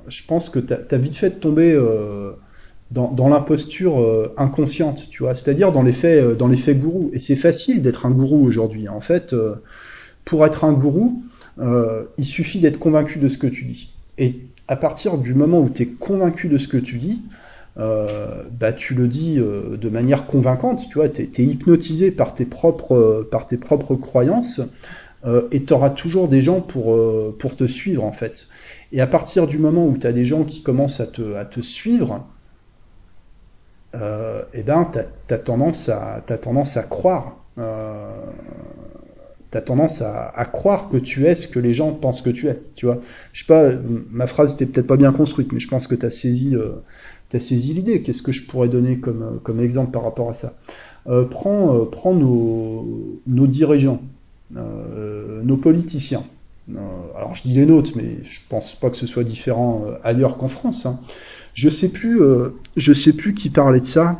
je 0.07 0.25
pense 0.27 0.49
que 0.49 0.59
tu 0.59 0.73
as, 0.73 0.97
vite 0.97 1.15
fait 1.15 1.31
de 1.31 1.35
tomber 1.35 1.75
dans, 2.91 3.27
l'imposture 3.27 4.31
inconsciente, 4.37 5.09
tu 5.09 5.23
vois, 5.23 5.33
c'est-à-dire 5.33 5.71
dans 5.71 5.81
l'effet 5.81 6.35
dans 6.35 6.47
l'effet 6.47 6.75
gourou. 6.75 7.09
Et 7.13 7.19
c'est 7.19 7.35
facile 7.35 7.81
d'être 7.81 8.05
un 8.05 8.11
gourou 8.11 8.45
aujourd'hui. 8.45 8.87
En 8.89 9.01
fait, 9.01 9.35
pour 10.23 10.45
être 10.45 10.65
un 10.65 10.73
gourou, 10.73 11.23
il 11.59 12.25
suffit 12.25 12.59
d'être 12.59 12.77
convaincu 12.77 13.17
de 13.17 13.27
ce 13.27 13.39
que 13.39 13.47
tu 13.47 13.65
dis. 13.65 13.89
Et 14.19 14.39
à 14.71 14.77
partir 14.77 15.17
du 15.17 15.33
moment 15.33 15.59
où 15.59 15.69
tu 15.69 15.83
es 15.83 15.85
convaincu 15.85 16.47
de 16.47 16.57
ce 16.57 16.69
que 16.69 16.77
tu 16.77 16.97
dis, 16.97 17.21
euh, 17.77 18.43
bah, 18.57 18.71
tu 18.71 18.93
le 18.93 19.09
dis 19.09 19.37
euh, 19.37 19.75
de 19.75 19.89
manière 19.89 20.27
convaincante, 20.27 20.87
tu 20.87 20.93
vois, 20.93 21.09
tu 21.09 21.23
es, 21.23 21.43
hypnotisé 21.43 22.09
par 22.09 22.33
tes 22.33 22.45
propres, 22.45 23.27
par 23.29 23.47
tes 23.47 23.57
propres 23.57 23.95
croyances, 23.95 24.61
euh, 25.25 25.49
et 25.51 25.63
tu 25.63 25.73
auras 25.73 25.89
toujours 25.89 26.29
des 26.29 26.41
gens 26.41 26.61
pour, 26.61 26.97
pour 27.37 27.57
te 27.57 27.67
suivre, 27.67 28.05
en 28.05 28.13
fait. 28.13 28.47
Et 28.93 29.01
à 29.01 29.07
partir 29.07 29.45
du 29.45 29.57
moment 29.57 29.85
où 29.85 29.97
tu 29.97 30.07
as 30.07 30.13
des 30.13 30.23
gens 30.23 30.45
qui 30.45 30.63
commencent 30.63 31.01
à 31.01 31.07
te, 31.07 31.35
à 31.35 31.43
te 31.43 31.59
suivre, 31.59 32.25
eh 33.93 34.63
ben, 34.63 34.89
tu 35.27 35.33
as 35.33 35.37
tendance 35.37 35.89
à 35.89 36.83
croire 36.83 37.43
t'as 39.51 39.61
tendance 39.61 40.01
à, 40.01 40.45
croire 40.45 40.89
que 40.89 40.97
tu 40.97 41.25
es 41.25 41.35
ce 41.35 41.47
que 41.47 41.59
les 41.59 41.73
gens 41.73 41.93
pensent 41.93 42.21
que 42.21 42.29
tu 42.29 42.47
es. 42.47 42.59
Tu 42.75 42.85
vois, 42.85 42.99
je 43.33 43.41
sais 43.41 43.47
pas, 43.47 43.71
ma 44.09 44.25
phrase 44.25 44.53
était 44.53 44.65
peut-être 44.65 44.87
pas 44.87 44.97
bien 44.97 45.11
construite, 45.11 45.51
mais 45.51 45.59
je 45.59 45.67
pense 45.67 45.87
que 45.87 45.95
tu 45.95 46.05
as 46.05 46.11
saisi, 46.11 46.55
euh, 46.55 46.69
saisi 47.39 47.73
l'idée. 47.73 48.01
Qu'est-ce 48.01 48.21
que 48.21 48.31
je 48.31 48.47
pourrais 48.47 48.69
donner 48.69 48.97
comme, 48.97 49.21
euh, 49.21 49.39
comme 49.43 49.59
exemple 49.59 49.91
par 49.91 50.03
rapport 50.03 50.29
à 50.29 50.33
ça? 50.33 50.53
Euh, 51.07 51.25
Prends, 51.25 51.75
euh, 51.75 52.13
nos, 52.13 53.19
nos 53.25 53.47
dirigeants, 53.47 54.01
euh, 54.55 55.41
nos 55.43 55.57
politiciens. 55.57 56.23
alors 57.17 57.35
je 57.35 57.43
dis 57.43 57.53
les 57.53 57.65
nôtres, 57.65 57.91
mais 57.95 58.19
je 58.23 58.39
pense 58.49 58.75
pas 58.75 58.89
que 58.89 58.97
ce 58.97 59.07
soit 59.07 59.23
différent 59.23 59.85
ailleurs 60.03 60.37
qu'en 60.37 60.47
France. 60.47 60.85
Hein. 60.85 60.99
Je 61.53 61.69
sais 61.69 61.89
plus, 61.89 62.21
je 62.77 62.93
sais 62.93 63.11
plus 63.13 63.33
qui 63.33 63.49
parlait 63.49 63.81
de 63.81 63.85
ça. 63.85 64.19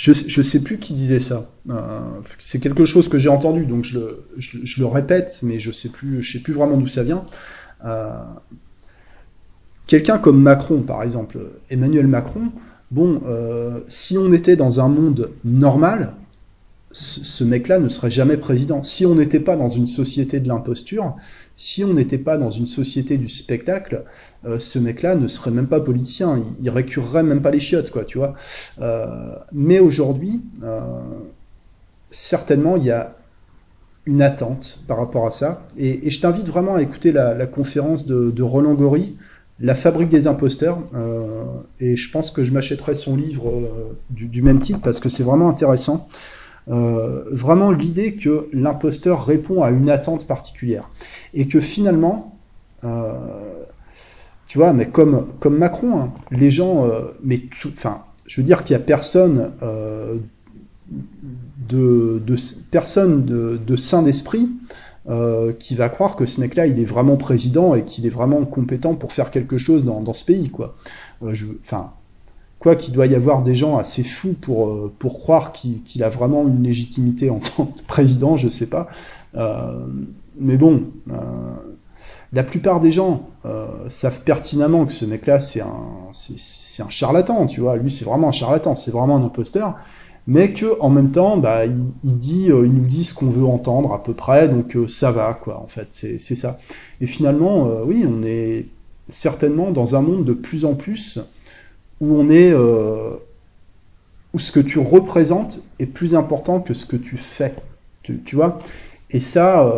Je 0.00 0.12
ne 0.12 0.42
sais 0.42 0.62
plus 0.62 0.78
qui 0.78 0.94
disait 0.94 1.20
ça. 1.20 1.50
Euh, 1.68 2.00
c'est 2.38 2.58
quelque 2.58 2.86
chose 2.86 3.10
que 3.10 3.18
j'ai 3.18 3.28
entendu, 3.28 3.66
donc 3.66 3.84
je 3.84 3.98
le, 3.98 4.86
répète, 4.86 5.40
mais 5.42 5.60
je 5.60 5.72
je 5.72 6.32
sais 6.32 6.38
plus 6.40 6.54
vraiment 6.54 6.78
d'où 6.78 6.86
ça 6.86 7.02
vient. 7.02 7.26
Euh, 7.84 8.08
Quelqu'un 9.86 10.16
comme 10.18 10.40
Macron, 10.40 10.80
par 10.82 11.02
exemple, 11.02 11.38
Emmanuel 11.68 12.06
Macron, 12.06 12.52
bon, 12.90 13.20
euh, 13.26 13.80
si 13.88 14.16
on 14.16 14.32
était 14.32 14.56
dans 14.56 14.80
un 14.80 14.88
monde 14.88 15.32
normal, 15.44 16.14
ce 16.92 17.44
mec-là 17.44 17.78
ne 17.78 17.90
serait 17.90 18.10
jamais 18.10 18.38
président. 18.38 18.82
Si 18.82 19.04
on 19.04 19.16
n'était 19.16 19.40
pas 19.40 19.56
dans 19.56 19.68
une 19.68 19.86
société 19.86 20.40
de 20.40 20.48
l'imposture, 20.48 21.16
si 21.62 21.84
on 21.84 21.92
n'était 21.92 22.16
pas 22.16 22.38
dans 22.38 22.48
une 22.48 22.66
société 22.66 23.18
du 23.18 23.28
spectacle, 23.28 24.04
euh, 24.46 24.58
ce 24.58 24.78
mec-là 24.78 25.14
ne 25.14 25.28
serait 25.28 25.50
même 25.50 25.66
pas 25.66 25.78
politicien, 25.78 26.38
il, 26.38 26.64
il, 26.64 26.70
récurerait 26.70 27.22
même 27.22 27.42
pas 27.42 27.50
les 27.50 27.60
chiottes, 27.60 27.90
quoi, 27.90 28.06
tu 28.06 28.16
vois. 28.16 28.34
Euh, 28.80 29.36
mais 29.52 29.78
aujourd'hui, 29.78 30.40
euh, 30.62 30.80
certainement, 32.10 32.78
il 32.78 32.84
y 32.84 32.90
a 32.90 33.14
une 34.06 34.22
attente 34.22 34.84
par 34.88 34.96
rapport 34.96 35.26
à 35.26 35.30
ça. 35.30 35.66
Et, 35.76 36.10
je 36.10 36.18
t'invite 36.22 36.46
vraiment 36.46 36.76
à 36.76 36.82
écouter 36.82 37.12
la, 37.12 37.44
conférence 37.44 38.06
de, 38.06 38.42
Roland 38.42 38.72
Gori 38.72 39.18
La 39.60 39.74
fabrique 39.74 40.08
des 40.08 40.26
imposteurs, 40.26 40.78
et 41.78 41.94
je 41.94 42.10
pense 42.10 42.30
que 42.30 42.42
je 42.42 42.54
m'achèterai 42.54 42.94
son 42.94 43.16
livre 43.16 43.52
du, 44.08 44.40
même 44.40 44.60
titre 44.60 44.80
parce 44.82 44.98
que 44.98 45.10
c'est 45.10 45.24
vraiment 45.24 45.50
intéressant. 45.50 46.08
Vraiment 46.66 47.72
l'idée 47.72 48.14
que 48.14 48.48
l'imposteur 48.52 49.26
répond 49.26 49.62
à 49.62 49.70
une 49.70 49.90
attente 49.90 50.26
particulière 50.26 50.88
et 51.34 51.48
que 51.48 51.60
finalement, 51.60 52.38
tu 54.46 54.58
vois, 54.58 54.72
mais 54.72 54.88
comme, 54.88 55.26
comme 55.40 55.58
Macron, 55.58 55.98
hein, 55.98 56.12
les 56.30 56.50
gens, 56.50 56.88
mais 57.24 57.40
enfin, 57.66 58.02
je 58.26 58.40
veux 58.40 58.44
dire 58.44 58.62
qu'il 58.62 58.76
n'y 58.76 58.82
a 58.82 58.84
personne 58.84 59.50
de, 61.70 62.20
de 62.24 62.36
personne 62.70 63.24
de, 63.24 63.76
sain 63.76 64.02
d'esprit 64.02 64.48
euh, 65.08 65.52
qui 65.52 65.74
va 65.74 65.88
croire 65.88 66.16
que 66.16 66.26
ce 66.26 66.40
mec-là, 66.40 66.66
il 66.66 66.78
est 66.78 66.84
vraiment 66.84 67.16
président 67.16 67.74
et 67.74 67.84
qu'il 67.84 68.06
est 68.06 68.10
vraiment 68.10 68.44
compétent 68.44 68.94
pour 68.94 69.12
faire 69.12 69.30
quelque 69.30 69.58
chose 69.58 69.84
dans, 69.84 70.12
ce 70.12 70.24
pays, 70.24 70.50
quoi. 70.50 70.76
Euh, 71.22 71.34
quoi 72.60 72.76
qu'il 72.76 72.94
doit 72.94 73.06
y 73.06 73.14
avoir 73.16 73.42
des 73.42 73.56
gens 73.56 73.78
assez 73.78 74.04
fous 74.04 74.36
pour, 74.40 74.68
euh, 74.68 74.92
pour 75.00 75.18
croire 75.18 75.50
qu'il 75.52 76.02
a 76.04 76.08
vraiment 76.08 76.46
une 76.46 76.62
légitimité 76.62 77.30
en 77.30 77.40
tant 77.40 77.64
que 77.64 77.82
président, 77.88 78.36
je 78.36 78.48
sais 78.48 78.68
pas. 78.68 78.86
Euh, 79.34 79.86
mais 80.38 80.56
bon, 80.56 80.84
euh, 81.10 81.14
la 82.32 82.44
plupart 82.44 82.80
des 82.80 82.92
gens 82.92 83.26
savent 83.88 84.22
pertinemment 84.22 84.86
que 84.86 84.92
ce 84.92 85.04
mec-là, 85.04 85.40
c'est 85.40 85.62
un, 85.62 86.12
c'est 86.12 86.82
un 86.82 86.88
charlatan, 86.88 87.46
tu 87.46 87.60
vois. 87.60 87.76
Lui, 87.76 87.90
c'est 87.90 88.04
vraiment 88.04 88.28
un 88.28 88.32
charlatan, 88.32 88.76
c'est 88.76 88.92
vraiment 88.92 89.16
un 89.16 89.24
imposteur 89.24 89.74
mais 90.26 90.52
que 90.52 90.78
en 90.80 90.90
même 90.90 91.10
temps, 91.10 91.38
bah, 91.38 91.64
il, 91.64 92.18
dit, 92.18 92.44
il 92.44 92.72
nous 92.72 92.86
dit 92.86 93.02
ce 93.04 93.14
qu'on 93.14 93.30
veut 93.30 93.44
entendre 93.44 93.92
à 93.94 94.02
peu 94.02 94.12
près, 94.12 94.48
donc 94.48 94.76
ça 94.86 95.10
va, 95.10 95.34
quoi, 95.34 95.60
en 95.60 95.66
fait, 95.66 95.88
c'est 95.90 96.18
ça. 96.18 96.58
Et 97.00 97.06
finalement, 97.06 97.66
oui, 97.84 98.06
on 98.06 98.22
est 98.22 98.66
certainement 99.08 99.72
dans 99.72 99.96
un 99.96 100.02
monde 100.02 100.24
de 100.24 100.34
plus 100.34 100.64
en 100.64 100.74
plus 100.74 101.18
où 102.00 102.16
on 102.16 102.28
est, 102.30 102.54
où 102.54 104.38
ce 104.38 104.52
que 104.52 104.60
tu 104.60 104.78
représentes 104.78 105.60
est 105.78 105.86
plus 105.86 106.14
important 106.14 106.60
que 106.60 106.74
ce 106.74 106.86
que 106.86 106.96
tu 106.96 107.16
fais, 107.16 107.54
tu, 108.02 108.36
vois? 108.36 108.58
Et 109.10 109.20
ça, 109.20 109.70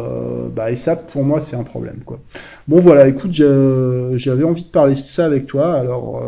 bah, 0.54 0.70
et 0.70 0.76
ça, 0.76 0.94
pour 0.96 1.24
moi, 1.24 1.40
c'est 1.40 1.56
un 1.56 1.64
problème, 1.64 2.00
quoi. 2.04 2.20
Bon, 2.68 2.78
voilà, 2.78 3.08
écoute, 3.08 3.32
j'avais 3.32 4.44
envie 4.44 4.62
de 4.62 4.68
parler 4.68 4.94
de 4.94 4.98
ça 4.98 5.24
avec 5.24 5.46
toi, 5.46 5.74
alors 5.74 6.22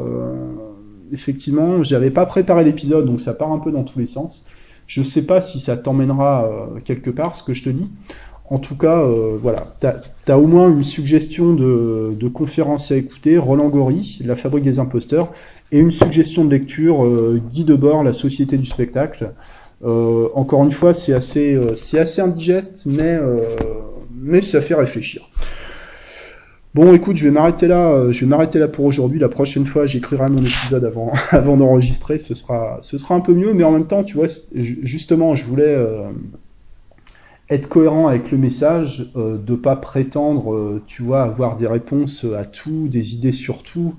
effectivement, 1.12 1.82
j'avais 1.82 2.11
pas 2.11 2.26
préparé 2.26 2.64
l'épisode, 2.64 3.07
donc 3.07 3.20
ça 3.20 3.34
part 3.34 3.53
un 3.53 3.59
peu 3.59 3.70
dans 3.70 3.84
tous 3.84 3.99
les 3.99 4.07
sens. 4.07 4.45
Je 4.86 5.03
sais 5.03 5.24
pas 5.24 5.40
si 5.40 5.61
ça 5.61 5.76
t'emmènera 5.76 6.45
euh, 6.45 6.80
quelque 6.84 7.11
part, 7.11 7.34
ce 7.34 7.42
que 7.42 7.55
je 7.55 7.64
te 7.64 7.70
dis. 7.70 7.88
En 8.51 8.59
tout 8.59 8.76
cas, 8.76 9.01
euh, 9.01 9.36
voilà, 9.40 9.59
t'as 9.80 9.95
as 10.28 10.38
au 10.38 10.47
moins 10.47 10.68
une 10.68 10.84
suggestion 10.84 11.55
de, 11.55 12.28
conférence 12.28 12.92
à 12.92 12.97
écouter, 12.97 13.38
Roland 13.38 13.68
Gori, 13.68 14.20
La 14.24 14.36
fabrique 14.36 14.64
des 14.64 14.78
imposteurs, 14.78 15.32
et 15.72 15.78
une 15.78 15.90
suggestion 15.90 16.45
de 16.45 16.51
lecture, 16.51 17.05
euh, 17.05 17.40
Guy 17.51 17.64
Debord, 17.64 18.05
La 18.05 18.12
société 18.12 18.59
du 18.59 18.66
spectacle. 18.66 19.32
Euh, 19.84 20.28
encore 20.34 20.64
une 20.64 20.72
fois, 20.72 20.95
c'est 20.95 21.14
assez, 21.14 21.59
c'est 21.76 21.99
assez 21.99 22.20
indigeste, 22.20 22.84
mais, 22.86 23.18
mais 24.14 24.42
ça 24.42 24.61
fait 24.61 24.74
réfléchir. 24.74 25.28
Bon, 26.74 26.92
écoute, 26.92 27.14
je 27.14 27.24
vais 27.24 27.30
m'arrêter 27.30 27.68
là. 27.68 27.92
Euh, 27.92 28.11
je 28.11 28.22
vais 28.22 28.26
m'arrêter 28.26 28.59
là 28.59 28.66
pour 28.66 28.84
aujourd'hui. 28.84 29.20
La 29.20 29.28
prochaine 29.28 29.64
fois, 29.64 29.86
j'écrirai 29.86 30.28
mon 30.28 30.40
épisode 30.40 30.84
avant, 30.84 31.12
avant 31.30 31.57
d'enregistrer. 31.57 32.18
Ce 32.18 32.34
sera, 32.34 32.78
ce 32.82 32.99
sera 32.99 33.14
un 33.14 33.20
peu 33.20 33.32
mieux, 33.32 33.55
mais 33.55 33.62
en 33.62 33.70
même 33.70 33.86
temps, 33.86 34.03
tu 34.03 34.16
vois, 34.16 34.26
justement, 34.53 35.36
je 35.36 35.45
voulais 35.45 35.62
euh, 35.68 36.09
être 37.51 37.68
cohérent 37.68 38.09
avec 38.09 38.30
le 38.30 38.38
message, 38.38 39.11
euh, 39.16 39.36
de 39.38 39.55
pas 39.55 39.76
prétendre, 39.76 40.55
euh, 40.55 40.82
tu 40.86 41.03
vois, 41.03 41.22
avoir 41.22 41.57
des 41.57 41.66
réponses 41.66 42.24
à 42.36 42.45
tout, 42.45 42.88
des 42.88 43.14
idées 43.14 43.32
sur 43.32 43.62
tout, 43.62 43.95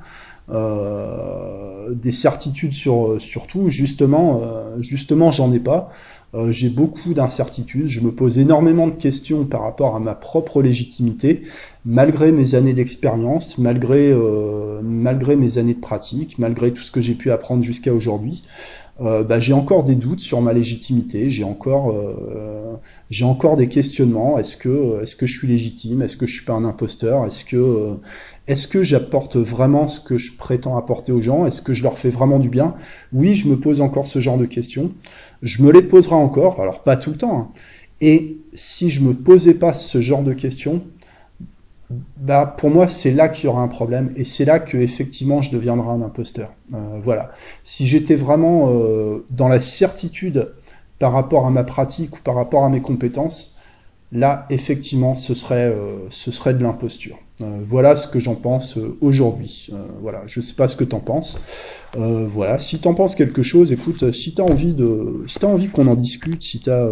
des 0.48 2.12
certitudes 2.12 2.74
sur 2.74 3.16
sur 3.20 3.48
tout. 3.48 3.70
Justement, 3.70 4.44
justement, 4.80 5.32
j'en 5.32 5.52
ai 5.52 5.60
pas. 5.60 5.90
Euh, 6.36 6.52
j'ai 6.52 6.70
beaucoup 6.70 7.14
d'incertitudes, 7.14 7.88
je 7.88 8.02
me 8.02 8.12
pose 8.12 8.40
énormément 8.40 8.88
de 8.88 8.96
questions 8.96 9.46
par 9.46 9.62
rapport 9.62 9.96
à 9.96 10.00
ma 10.00 10.16
propre 10.16 10.62
légitimité, 10.62 11.44
malgré 11.86 12.32
mes 12.34 12.56
années 12.56 12.74
d'expérience, 12.74 13.58
malgré, 13.58 14.12
euh, 14.12 14.82
malgré 14.84 15.38
mes 15.38 15.58
années 15.58 15.76
de 15.76 15.80
pratique, 15.80 16.38
malgré 16.38 16.74
tout 16.74 16.84
ce 16.84 16.92
que 16.92 17.00
j'ai 17.00 17.14
pu 17.14 17.32
apprendre 17.32 17.64
jusqu'à 17.64 17.94
aujourd'hui. 17.94 18.44
Euh, 19.02 19.24
bah, 19.24 19.40
j'ai 19.40 19.52
encore 19.52 19.84
des 19.84 19.96
doutes 19.96 20.22
sur 20.22 20.42
ma 20.42 20.54
légitimité, 20.54 21.30
j'ai 21.30 21.44
encore, 21.44 21.92
euh, 21.92 22.78
j'ai 23.10 23.26
encore 23.26 23.58
des 23.58 23.68
questionnements. 23.68 24.40
Est-ce 24.40 24.56
que, 24.56 25.02
est-ce 25.02 25.18
que 25.18 25.26
je 25.26 25.38
suis 25.38 25.48
légitime? 25.48 26.02
Est-ce 26.02 26.16
que 26.16 26.26
je 26.26 26.34
suis 26.34 26.46
pas 26.46 26.54
un 26.54 26.64
imposteur? 26.64 27.26
Est-ce 27.26 27.44
que, 27.44 27.58
euh, 27.58 27.96
est-ce 28.48 28.70
que 28.70 28.84
j'apporte 28.84 29.36
vraiment 29.36 29.88
ce 29.88 30.00
que 30.00 30.18
je 30.18 30.38
prétends 30.38 30.78
apporter 30.78 31.12
aux 31.12 31.22
gens? 31.22 31.46
Est-ce 31.46 31.62
que 31.62 31.74
je 31.74 31.84
leur 31.84 31.98
fais 31.98 32.10
vraiment 32.10 32.40
du 32.40 32.48
bien? 32.48 32.76
Oui, 33.12 33.36
je 33.36 33.50
me 33.50 33.58
pose 33.60 33.82
encore 33.82 34.08
ce 34.08 34.20
genre 34.22 34.38
de 34.38 34.46
questions. 34.46 34.92
Je 35.42 35.62
me 35.64 35.72
les 35.72 35.82
poserai 35.82 36.16
encore, 36.16 36.62
alors 36.62 36.84
pas 36.84 36.96
tout 36.96 37.12
le 37.12 37.18
temps. 37.18 37.38
Hein. 37.38 37.50
Et 38.00 38.38
si 38.54 38.90
je 38.90 39.02
me 39.02 39.14
posais 39.14 39.56
pas 39.56 39.74
ce 39.74 40.02
genre 40.02 40.24
de 40.24 40.34
questions, 40.34 40.82
bah 41.90 42.56
pour 42.58 42.70
moi 42.70 42.88
c'est 42.88 43.12
là 43.12 43.30
qu'il 43.30 43.46
y 43.46 43.48
aura 43.48 43.62
un 43.62 43.68
problème 43.68 44.12
et 44.16 44.26
c'est 44.26 44.46
là 44.46 44.60
que 44.60 44.78
effectivement 44.78 45.42
je 45.42 45.52
deviendrai 45.52 45.90
un 45.90 46.02
imposteur. 46.02 46.52
Euh, 46.74 47.00
voilà. 47.02 47.32
Si 47.64 47.88
j'étais 47.88 48.16
vraiment 48.16 48.70
euh, 48.70 49.26
dans 49.30 49.48
la 49.48 49.60
certitude 49.60 50.52
par 50.98 51.12
rapport 51.12 51.46
à 51.46 51.52
ma 51.52 51.64
pratique 51.64 52.18
ou 52.18 52.22
par 52.22 52.36
rapport 52.36 52.64
à 52.64 52.70
mes 52.70 52.82
compétences, 52.82 53.60
là 54.12 54.46
effectivement 54.50 55.16
ce 55.16 55.36
serait 55.36 55.68
euh, 55.68 55.98
ce 56.10 56.32
serait 56.32 56.54
de 56.54 56.64
l'imposture. 56.64 57.20
Voilà 57.40 57.98
ce 57.98 58.08
que 58.08 58.18
j'en 58.18 58.36
pense 58.36 58.80
aujourd'hui. 59.02 59.70
Voilà, 60.02 60.24
je 60.26 60.40
sais 60.40 60.54
pas 60.54 60.70
ce 60.70 60.78
que 60.78 60.86
t'en 60.86 61.02
penses. 61.02 61.38
voilà, 61.94 62.60
si 62.60 62.80
t'en 62.80 62.94
penses 62.94 63.14
quelque 63.14 63.44
chose, 63.44 63.74
écoute, 63.74 64.10
si 64.14 64.34
t'as 64.34 64.44
envie 64.44 64.74
de, 64.74 65.26
si 65.28 65.40
t'as 65.40 65.48
envie 65.48 65.68
qu'on 65.68 65.88
en 65.88 65.96
discute, 65.96 66.42
si 66.42 66.62
t'as 66.62 66.88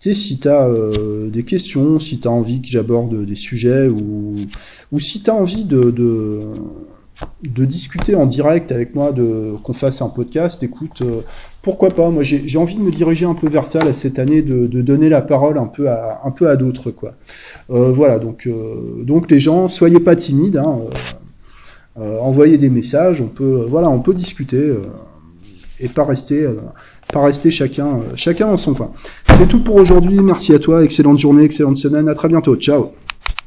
si 0.00 0.38
tu 0.38 0.48
as 0.48 0.66
euh, 0.66 1.28
des 1.28 1.42
questions, 1.42 1.98
si 1.98 2.20
tu 2.20 2.28
as 2.28 2.30
envie 2.30 2.60
que 2.62 2.68
j'aborde 2.68 3.24
des 3.24 3.34
sujets, 3.34 3.88
ou, 3.88 4.36
si 4.98 5.22
tu 5.22 5.30
as 5.30 5.34
envie 5.34 5.64
de, 5.64 6.48
discuter 7.42 8.14
en 8.14 8.26
direct 8.26 8.70
avec 8.70 8.94
moi, 8.94 9.12
qu'on 9.62 9.72
fasse 9.72 10.00
un 10.02 10.08
podcast, 10.08 10.62
écoute, 10.62 11.02
euh, 11.02 11.20
pourquoi 11.62 11.90
pas 11.90 12.10
Moi, 12.10 12.22
j'ai 12.22 12.58
envie 12.58 12.76
de 12.76 12.80
me 12.80 12.92
diriger 12.92 13.26
un 13.26 13.34
peu 13.34 13.48
vers 13.48 13.66
ça 13.66 13.92
cette 13.92 14.18
année, 14.18 14.42
de, 14.42 14.66
donner 14.82 15.08
la 15.08 15.20
parole 15.20 15.58
un 15.58 15.66
peu 15.66 15.88
à, 15.88 16.22
à 16.24 16.56
d'autres. 16.56 16.94
Euh, 17.70 17.92
voilà, 17.92 18.18
donc, 18.18 18.48
donc 19.02 19.30
les 19.30 19.40
gens, 19.40 19.66
soyez 19.68 20.00
pas 20.00 20.14
timides, 20.14 20.58
hein, 20.58 20.78
envoyez 21.96 22.56
des 22.56 22.70
messages, 22.70 23.20
on 23.20 23.26
peut, 23.26 23.66
voilà, 23.68 23.90
on 23.90 24.00
peut 24.00 24.14
discuter 24.14 24.72
et 25.80 25.88
pas 25.88 26.04
rester 26.04 26.46
pas 27.10 27.24
rester 27.24 27.50
chacun, 27.50 27.86
euh, 27.86 28.00
chacun 28.16 28.48
dans 28.48 28.56
son 28.56 28.74
coin. 28.74 28.90
C'est 29.36 29.48
tout 29.48 29.60
pour 29.60 29.76
aujourd'hui. 29.76 30.20
Merci 30.20 30.54
à 30.54 30.58
toi. 30.58 30.82
Excellente 30.84 31.18
journée, 31.18 31.44
excellente 31.44 31.76
semaine. 31.76 32.08
À 32.08 32.14
très 32.14 32.28
bientôt. 32.28 32.56
Ciao. 32.56 32.92